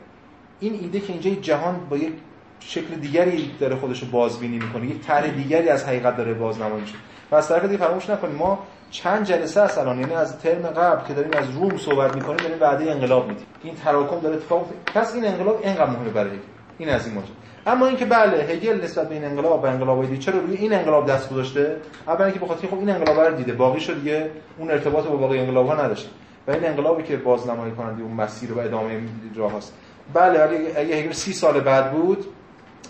[0.60, 2.12] این ایده که اینجا جهان با یک
[2.60, 6.94] شکل دیگری داره خودش رو بازبینی می‌کنه یک طرح دیگری از حقیقت داره بازنمایی میشه.
[7.30, 8.58] و از طرف دیگه فراموش نکنیم ما
[8.90, 10.00] چند جلسه است الان.
[10.00, 13.46] یعنی از ترم قبل که داریم از روم صحبت می‌کنیم داریم وعده انقلاب میدیم.
[13.62, 16.30] این تراکم داره اتفاق پس این انقلاب اینقدر مهمه برای
[16.78, 17.32] این از این ماجرا
[17.66, 21.10] اما اینکه بله هگل نسبت به این انقلاب و انقلاب دیگه چرا روی این انقلاب
[21.10, 21.76] دست گذاشته؟
[22.06, 24.30] اولا اینکه بخاطر خب این انقلاب رو دیده باقی شد دیگه.
[24.58, 26.08] اون ارتباط با باقی انقلاب ها نداشته
[26.48, 29.00] و این انقلابی که بازنمایی کننده اون مسیر و ادامه
[29.36, 29.74] راه هست
[30.14, 30.40] بله
[30.76, 32.24] اگه هگل 30 سال بعد بود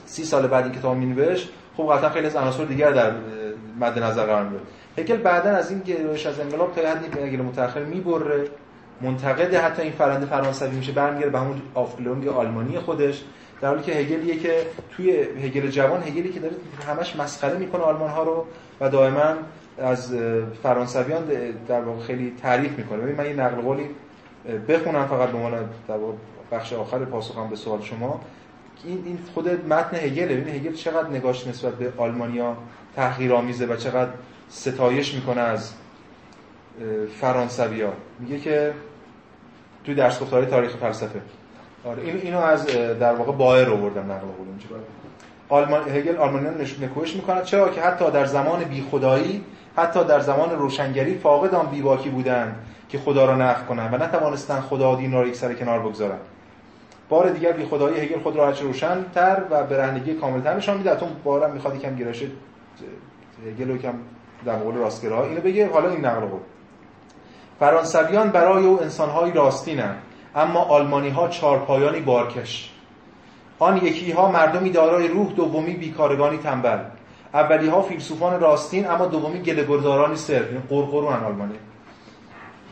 [0.06, 3.12] 30 سال بعد این کتاب مینوشت خب قطعا خیلی از عناصر دیگر در
[3.81, 4.62] مد نظر قرار می‌گیره
[4.98, 8.44] هگل بعدا از این گرایش از انقلاب تا حدی هگل متأخر می‌بره
[9.00, 13.22] منتقد حتی این فرنده فرانسوی میشه برمیگره به همون آفلونگ آلمانی خودش.
[13.60, 16.54] در حالی که هگلیه که توی هگل جوان هگلی که داره
[16.88, 18.46] همش مسخره می‌کنه آلمان ها رو
[18.80, 19.34] و دائما
[19.78, 20.14] از
[20.62, 21.24] فرانسویان
[21.68, 23.14] در واقع خیلی تعریف می‌کنه.
[23.18, 23.86] من یه نقل قولی
[24.68, 25.52] بخونم فقط به عنوان
[25.88, 25.96] در
[26.52, 28.20] بخش آخر پاسخم به سوال شما.
[28.84, 32.56] این این خود متن هگل ببین هگل چقدر نگاش نسبت به آلمانیا
[32.96, 34.10] تحقیرآمیزه و چقدر
[34.51, 35.72] ستایش می‌کنه از
[37.20, 38.74] فرانسویا میگه که
[39.85, 41.20] توی درس گفتاری تاریخ فلسفه.
[41.85, 42.66] آره این اینو از
[43.01, 44.66] در واقع بایر رو بردم نقل قول اینجا
[45.48, 49.44] آلمان هگل آلمانیان نکوهش می‌کنه چرا که حتی در زمان بیخدایی
[49.77, 52.56] حتی در زمان روشنگری فاقد آن بیباکی بودند
[52.89, 56.20] که خدا را نفی کنند و نتوانستند خدا دین را یک سر کنار بگذارند.
[57.09, 61.09] بار دیگر بی خدایی هگل خود را هرچه روشن‌تر و برهنگی کاملتر نشان میده اتون
[61.24, 62.22] بارم می‌خواد یکم گرایش
[63.47, 63.94] هگل رو کم
[64.44, 65.24] در قول راستگرا.
[65.24, 66.40] اینو بگه حالا این نقل قول.
[67.60, 70.02] فرانسویان برای او انسانهایی راستینند
[70.34, 72.70] اما آلمانی ها چارپایانی بارکش.
[73.58, 76.78] آن یکی ها مردمی دارای روح دومی بیکارگانی تنبل.
[77.34, 81.54] اولی ها فیلسوفان راستین اما دومی گله‌گردارانی سر یعنی قرقرون آلمانی.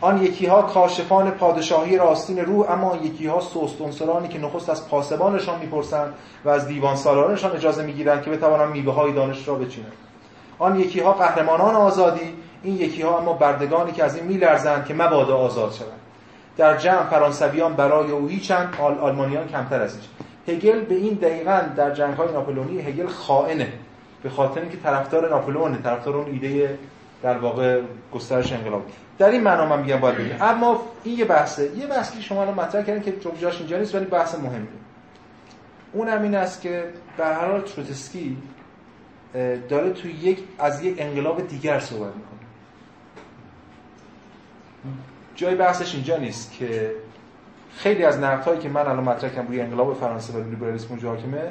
[0.00, 5.58] آن یکی ها کاشفان پادشاهی راستین روح اما یکی ها سوستونسرانی که نخست از پاسبانشان
[5.60, 6.14] می‌پرسند
[6.44, 9.92] و از دیوان سالارانشان اجازه می‌گیرند که بتوانند میوه های دانش را بچینند.
[10.58, 14.94] آن یکی ها قهرمانان آزادی این یکی ها اما بردگانی که از این میلرزند که
[14.94, 16.00] مبادا آزاد شوند.
[16.56, 20.04] در جمع فرانسویان برای او هیچند آل آلمانیان کمتر از هیچ.
[20.48, 23.72] هگل به این دقیقا در جنگ های ناپلونی هگل خائنه
[24.22, 26.78] به خاطر اینکه طرفدار ناپلئونه طرفدار اون ایده
[27.22, 27.80] در واقع
[28.14, 28.82] گسترش انقلاب.
[29.18, 31.76] در این معنا من میگم باید بگیم اما این یه بحثه.
[31.76, 34.66] یه بحثی شما الان مطرح کردین که جاش اینجا نیست ولی بحث مهمه.
[35.92, 36.84] اون هم این است که
[37.16, 38.36] به هر حال تروتسکی
[39.68, 42.38] داره تو یک از یک انقلاب دیگر صحبت می‌کنه.
[45.34, 46.92] جای بحثش اینجا نیست که
[47.76, 51.50] خیلی از نقدهایی که من الان مطرح کردم روی انقلاب فرانسه و لیبرالیسم حاکمه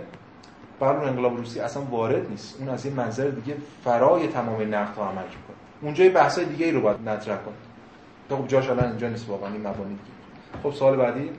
[0.80, 2.56] بر اون انقلاب روسی اصلا وارد نیست.
[2.60, 5.58] اون از این منظر دیگه فرای تمام نقدها عمل می‌کنه.
[5.82, 8.38] اونجا یه بحثای دیگه ای رو باید مطرح کنه.
[8.38, 10.64] خب جاش الان اینجا نیست واقعا این مبانی دیگه.
[10.64, 11.30] خب سوال بعدی؟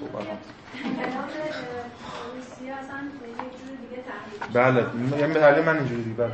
[0.00, 0.38] بفهم
[4.52, 4.86] بله
[5.18, 6.32] یعنی تحلیل من اینجوری دیگه بله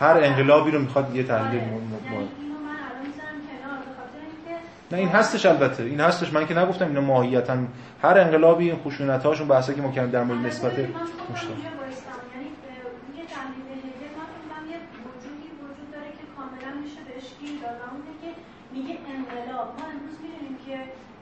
[0.00, 2.28] هر انقلابی رو می‌خواد یه تحلیل آره.
[4.92, 5.82] نه این هستش البته.
[5.82, 6.32] این هستش.
[6.32, 7.56] من که نگفتم اینا ماهیتا
[8.02, 10.72] هر انقلابی این خشونت هاشون بحثی که ما کردیم در مورد نسبت
[11.32, 11.56] مشتاق
[18.72, 20.76] میگه انقلاب ما امروز می‌دونیم که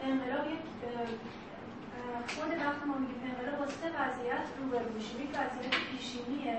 [0.05, 0.61] انقلاب یک
[2.51, 3.21] خود وقت ما میگیم.
[3.31, 6.57] انقلاب با سه وضعیت روبرو میشیم یک وضعیت پیشینیه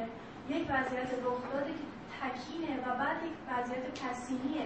[0.53, 1.85] یک وضعیت رخداده که
[2.19, 4.65] تکینه و بعد یک وضعیت پسینیه.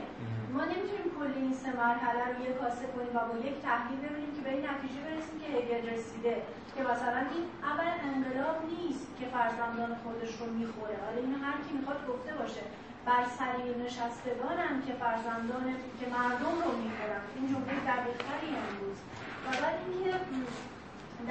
[0.53, 4.31] ما نمی‌تونیم کل این سه مرحله رو یک کاسه کنیم و با یک تحلیل ببینیم
[4.35, 6.35] که به این نتیجه برسیم که هگل رسیده.
[6.75, 10.97] که مثلا این اول انقلاب نیست که فرزندان خودش رو می‌خوره.
[11.05, 12.63] حالا اینو هر کی می‌خواد گفته باشه.
[13.07, 15.65] بر سریر نشستگانم که فرزندان
[15.99, 17.23] که مردم رو می‌خورن.
[17.35, 18.99] این جمله دقیقتری امروز.
[19.45, 20.11] و بعد اینکه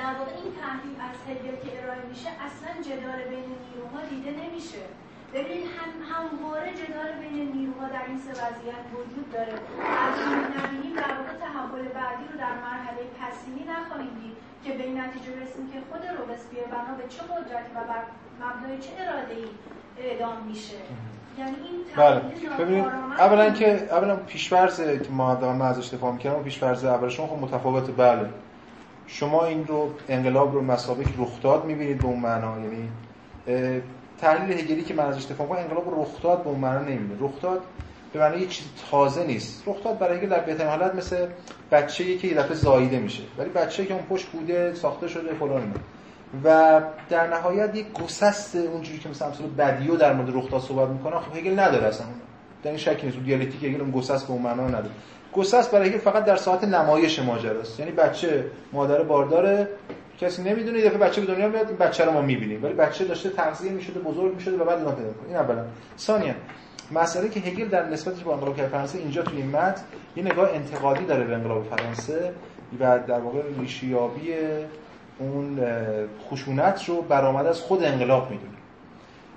[0.00, 4.82] در واقع این تحلیل از هگل که ارائه میشه اصلا جدال بین نیروها دیده نمیشه.
[5.34, 9.56] ببینید هم همواره جدال بین نیروها در این سه وضعیت وجود داره.
[10.06, 14.96] اگر نبینیم در واقع تحول بعدی رو در مرحله پسینی نخواهیم دید که به این
[15.00, 18.02] نتیجه برسیم که خود روبسپیر بنا به چه قدرتی و بر
[18.42, 19.46] مبنای چه اراده ای
[20.04, 20.80] اعدام میشه.
[21.38, 21.54] یعنی
[21.96, 22.20] بله.
[22.58, 22.84] ببینید
[23.18, 27.92] اولا که اولا پیش‌فرض که ما دارم ازش دفاع می‌کردم پیش‌فرض اول شما خب متفاوته.
[27.92, 28.28] بله.
[29.06, 32.88] شما این رو انقلاب رو مسابقه رخ داد می‌بینید به اون معنا یعنی
[34.20, 37.60] تحلیل هگلی که من ازش کنم انقلاب رخ داد به اون معنا نمیده رخ داد
[38.12, 39.62] به معنی یه چیز تازه نیست.
[39.66, 41.26] رخ داد برای هگل در بهترین حالت مثل
[41.72, 45.74] بچه‌ای که یه دفعه زاییده میشه ولی بچه‌ای که اون پشت بوده ساخته شده فلان
[46.44, 50.88] و در نهایت یک گسست اونجوری که مثلا امثال بدیو در مورد رخ داد صحبت
[50.88, 52.06] می‌کنه خب هگل نداره اصلا.
[52.62, 53.18] در این شکی نیست.
[53.18, 54.90] دیالکتیک هگل اون گسست به اون معنا نداره.
[55.36, 57.80] گسست برای هگل فقط در ساعت نمایش ماجراست.
[57.80, 59.68] یعنی بچه مادر بارداره.
[60.20, 62.64] کسی نمی‌دونه یه دفعه بچه به دنیا میاد این بچه رو ما می‌بینیم.
[62.64, 65.28] ولی بچه داشته تغذیه می‌شده بزرگ می‌شده و بعد اینا پیدا می‌کنه.
[65.28, 65.64] این اولا.
[65.98, 66.34] ثانیا
[66.92, 69.82] مسئله که هگل در نسبتش با انقلاب فرانسه اینجا توی این متن
[70.16, 72.32] یه نگاه انتقادی داره به انقلاب فرانسه
[72.80, 74.32] و در واقع ریشیابی
[75.18, 75.60] اون
[76.30, 78.50] خشونت رو برآمده از خود انقلاب می‌دونه.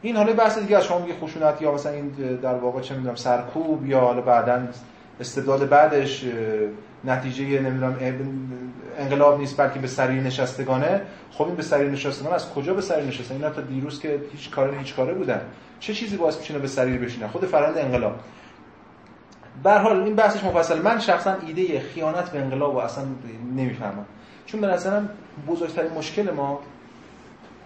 [0.01, 2.09] این حالا بحث دیگه از شما میگه خشونت یا مثلا این
[2.41, 4.67] در واقع چه می‌دونم سرکوب یا حالا بعدا
[5.19, 6.25] استبداد بعدش
[7.05, 7.97] نتیجه نمی‌دونم
[8.97, 11.01] انقلاب نیست بلکه به سری نشستگانه.
[11.31, 14.51] خب این به سری نشستگان از کجا به سری نشستن؟ اینا تا دیروز که هیچ
[14.51, 15.41] کاری هیچ کاره بودن.
[15.79, 18.19] چه چیزی باعث میشه به سری بشینن؟ خود فرآیند انقلاب.
[19.63, 20.81] به حال این بحثش مفصل.
[20.81, 23.03] من شخصا ایده خیانت به انقلاب رو اصلا
[23.55, 24.05] نمی‌فهمم.
[24.45, 25.09] چون به نظرم
[25.47, 26.59] بزرگترین مشکل ما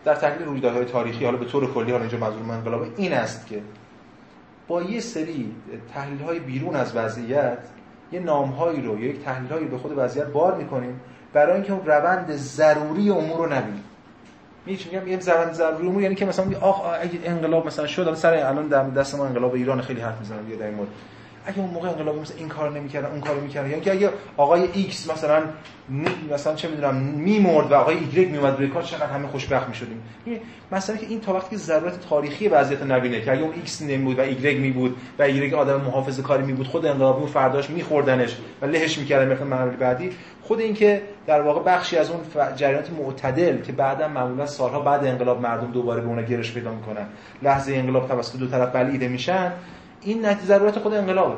[0.06, 3.62] در تحلیل رویدادهای تاریخی حالا به طور کلی حالا اینجا منظور انقلاب این است که
[4.72, 5.56] با یه سری
[5.94, 7.58] تحلیل های بیرون از وضعیت
[8.12, 11.00] یه نامهایی رو یا یک تحلیلهایی به خود وضعیت بار می‌کنیم
[11.34, 13.84] برای اینکه اون روند ضروری امور رو نبینیم.
[14.66, 18.90] میگم؟ یه روند ضروری امور یعنی که مثلا آخ اگه انقلاب مثلا شد سر الان
[18.94, 20.90] دست ما انقلاب ایران خیلی حرف می‌زنم یه در مورد
[21.46, 25.12] اگه اون موقع انقلابی مثلا این کار نمی‌کردن اون کارو می‌کردن یا اگه آقای ایکس
[25.12, 25.44] مثلا
[26.34, 30.02] مثلا چه می‌دونم میمرد و آقای ایگرگ میومد روی کار چقدر همه خوشبخت می‌شدیم.
[30.72, 34.22] مثلا که این تا وقتی ضرورت تاریخی وضعیت نبینه که اگه اون ایکس نمیبود و
[34.22, 38.98] ایگرگ میبود و ایگرگ آدم محافظه کاری میبود خود انقلابی اون فرداش میخوردنش و لهش
[38.98, 40.12] می‌کردن مثلا مرحله بعدی
[40.42, 42.20] خود این که در واقع بخشی از اون
[42.56, 47.06] جریانات معتدل که بعدا معمولا سالها بعد انقلاب مردم دوباره به اون گرایش پیدا می‌کنن.
[47.42, 49.52] لحظه انقلاب توسط دو طرف بلعیده میشن.
[50.02, 51.36] این نتیجه ضرورت خود انقلابه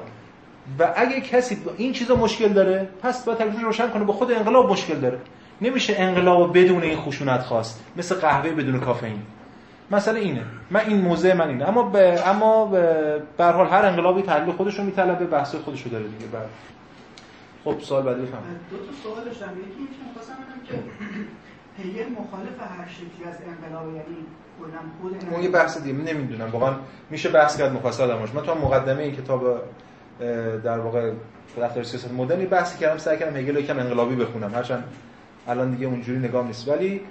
[0.80, 4.72] و اگه کسی این چیزا مشکل داره پس باید تکلیف روشن کنه با خود انقلاب
[4.72, 5.19] مشکل داره.
[5.61, 9.22] نمیشه انقلاب بدون این خشونت خواست مثل قهوه بدون کافئین.
[9.91, 10.44] مثلا اینه.
[10.72, 11.68] من این موزه من اینه.
[11.68, 16.03] اما به اما به حال هر انقلابی تحلیل خودش رو میطلبه بحث خودش رو داره
[16.03, 16.26] دیگه.
[16.26, 16.49] بعد
[17.64, 18.41] خب سوال بعدی بفهم
[18.72, 19.45] دو تا سوال داشتم.
[19.45, 20.73] یکی اینکه می‌خواستم بدونم که
[21.84, 24.18] هگل مخالف هر شکلی از انقلاب یعنی
[25.31, 26.49] اون یه بحث دیگه نمی‌دونم.
[26.51, 26.73] واقعا
[27.09, 29.61] میشه بحث کرد مفصل آدمش من تو مقدمه این کتاب
[30.63, 31.11] در واقع
[31.57, 34.55] رفتار سیاست مدرنی بحثی کردم سعی کردم هگل یکم انقلابی بخونم.
[34.55, 34.84] هرچند
[35.47, 36.69] الان دیگه اونجوری نگاه نیست.
[36.69, 37.01] ولی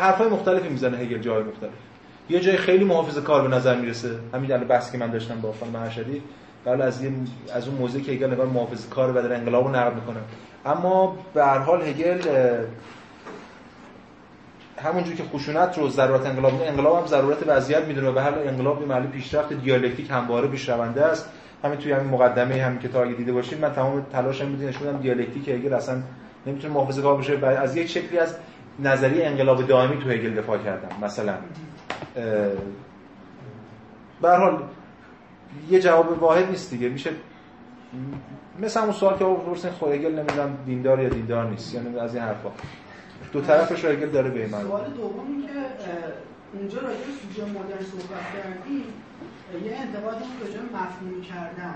[0.00, 1.70] حرفای مختلفی می‌زنه هگل جای مختلف.
[2.30, 4.10] یه جای خیلی محافظه کار به نظر می‌رسه.
[4.34, 6.22] همین الان بحثی که من داشتم با خانم مرشدی
[6.64, 7.12] بله از یه
[7.54, 10.16] از اون موضوعی که هگل نگاه محافظه کار و در انقلاب رو نقد می‌کنه.
[10.66, 12.18] اما به هر حال هگل
[14.84, 18.86] همونجوری که خشونت رو ضرورت انقلاب انقلاب هم ضرورت وضعیت می‌دونه به هر انقلاب یه
[18.86, 21.28] محل پیشرفت دیالکتیک همواره پیشرونده است.
[21.64, 24.96] همین توی همین مقدمه همین که تا اگه دیده باشید من تمام تلاشم بود نشون
[24.96, 26.02] دیالکتیک هگل اصلا
[26.46, 28.36] نمی‌تونه محافظه‌کار بشه و از یک شکلی از
[28.78, 31.34] نظریه انقلاب دائمی تو هگل دفاع کردم مثلا.
[34.22, 34.62] به حال
[35.70, 36.88] یه جواب واحد نیست دیگه.
[36.88, 37.10] میشه
[38.62, 42.24] مثل اون سوال که پرسین خود هگل نمی‌دونم دیندار یا دیندار نیست یعنی از این
[42.24, 42.48] حرفا.
[43.36, 45.52] دو طرفش رو داره به من سوال دومی که
[46.52, 48.84] اونجا راجع به سوژه مدرن صحبت کردیم
[49.64, 51.74] یه انتقاد بود راجع به مفهومی کردن.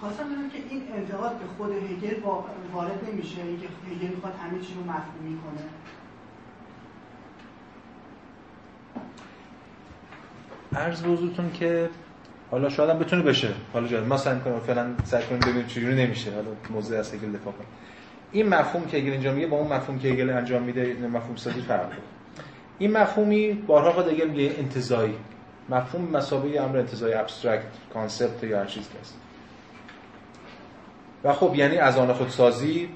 [0.00, 2.20] خواستم بدونم که این انتقاد به خود هگل
[2.74, 5.62] وارد نمیشه اینکه هگل می‌خواد همه چی رو مفهومی کنه.
[10.80, 11.90] عرض به که
[12.50, 13.48] حالا شاید هم بتونه بشه.
[13.72, 16.34] حالا جان ما سعی کنیم فعلا سعی کنیم ببینیم چجوری نمیشه.
[16.34, 17.68] حالا موضوع از هگل دفاع کنیم.
[18.32, 21.60] این مفهوم که هگل انجام میده با اون مفهوم که هگل انجام میده مفهوم سازی
[21.60, 22.02] فرق داره
[22.78, 25.14] این مفهومی بارها خود هگل میگه انتزاعی.
[25.68, 27.64] مفهوم به مثابه امر انتزاعی abstract
[27.94, 29.14] concept یا هر چیز هست.
[31.24, 32.88] و خب یعنی از آن خودسازی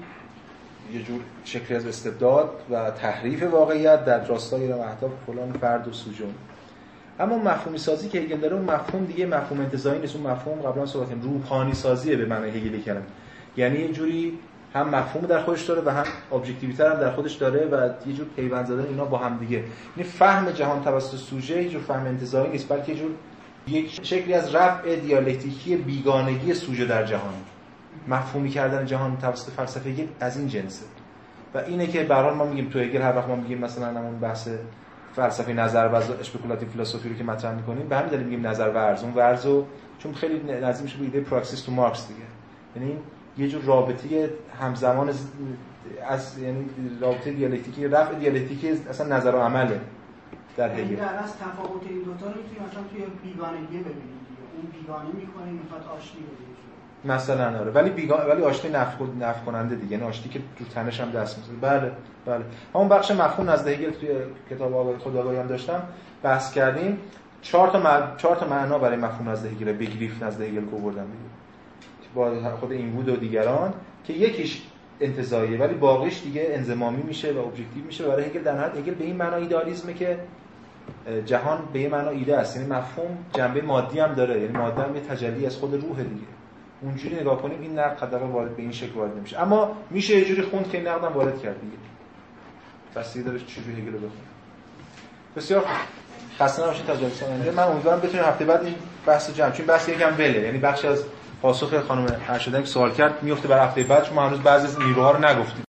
[0.93, 6.33] یه جور شکلی از استبداد و تحریف واقعیت در راستای اهداف فلان فرد و سوژون
[7.19, 10.15] اما مفهومی سازی که هگل داره اون مفهوم دیگه مفهوم انتزاعی نیست.
[10.15, 13.05] اون مفهوم قبلا صحبت روحانی سازیه به معنی هگلی کردن
[13.57, 14.39] یعنی یه جوری
[14.75, 18.27] هم مفهوم در خودش داره و هم ابجکتیویته هم در خودش داره و یه جور
[18.35, 19.63] پیوند زدن اینا با هم دیگه.
[19.97, 23.11] یعنی فهم جهان توسط سوژه یه جور فهم انتزاعی نیست بلکه یه جور
[23.67, 27.33] یک شکلی از رفع دیالکتیکی بیگانگی سوژه در جهان.
[28.07, 30.85] مفهومی کردن جهان توسط فلسفه از این جنسه.
[31.53, 34.49] و اینه که به ما میگیم تو هگل هر وقت ما میگیم مثلا همون بحث
[35.15, 39.03] فلسفه نظرورز speculative فیلسوفی رو که مطرح می‌کنیم به همین دلیل میگیم نظر ورز.
[39.03, 39.65] اون ورزو
[39.99, 42.19] چون خیلی نزدیک میشه به ایده پراکسیس تو مارکس دیگه.
[42.75, 42.97] یعنی
[43.37, 44.29] یه جور رابطه
[44.61, 45.09] همزمان
[46.09, 46.69] از یعنی
[47.01, 49.79] رابطه دیالکتیکی رفع دیالکتیکی اصلا نظر و عمله
[50.57, 54.19] در هگل یعنی در از تفاوت این دو تا رو می‌تونیم مثلا توی بیگانگی ببینیم
[54.55, 56.55] اون بیگانه می‌کنه می‌خواد آشتی بده
[57.13, 57.71] مثلا آره.
[57.71, 59.91] ولی بیگان ولی آشتی نفی نفی کننده دیگه.
[59.91, 61.55] یعنی آشتی که تو تنش هم دست می‌زنه.
[61.61, 61.91] بله
[62.25, 62.45] بله.
[62.75, 64.09] همون بخش مفهوم نزد هگل توی
[64.49, 65.83] کتاب آقای خودآگاهی هم داشتم.
[66.23, 66.97] بحث کردیم.
[67.41, 68.15] چهار تا مع...
[68.17, 71.34] چهار تا معنا برای مفهوم نزد هگل Begriff نزد هگل کو بردم دیگه.
[72.15, 73.73] با خود این بود و دیگران
[74.03, 74.61] که یکیش
[75.01, 79.15] انتزاعیه ولی باقیش دیگه انضمامی میشه و objective میشه برای هگل در هگل به این
[79.15, 80.19] معنا ایدالیسمه که
[81.25, 82.57] جهان به این معنا ایده است.
[82.57, 84.41] یعنی مفهوم جنبه مادی هم داره.
[84.41, 86.25] یعنی ماده هم یه تجلی از خود روح دیگه.
[86.81, 89.41] اونجوری نگاه کنیم این نقد قدر وارد به این شکل وارد نمیشه.
[89.41, 91.77] اما میشه یه جوری خوند که این نقدم وارد کرد دیگه.
[92.95, 93.99] بس داره چجوری هگل رو
[95.35, 95.65] بسیار
[96.39, 98.75] خسته نباشید تا جلسه من امیدوارم بتونیم هفته بعد این
[99.05, 100.41] بحث جمع چون بحث یکم بله.
[100.41, 101.03] یعنی بخش از
[101.45, 105.11] پاسخ خانم ارشدان که سوال کرد میفته بر هفته بعد شما هنوز بعضی از نیروها
[105.11, 105.63] رو نگفتید.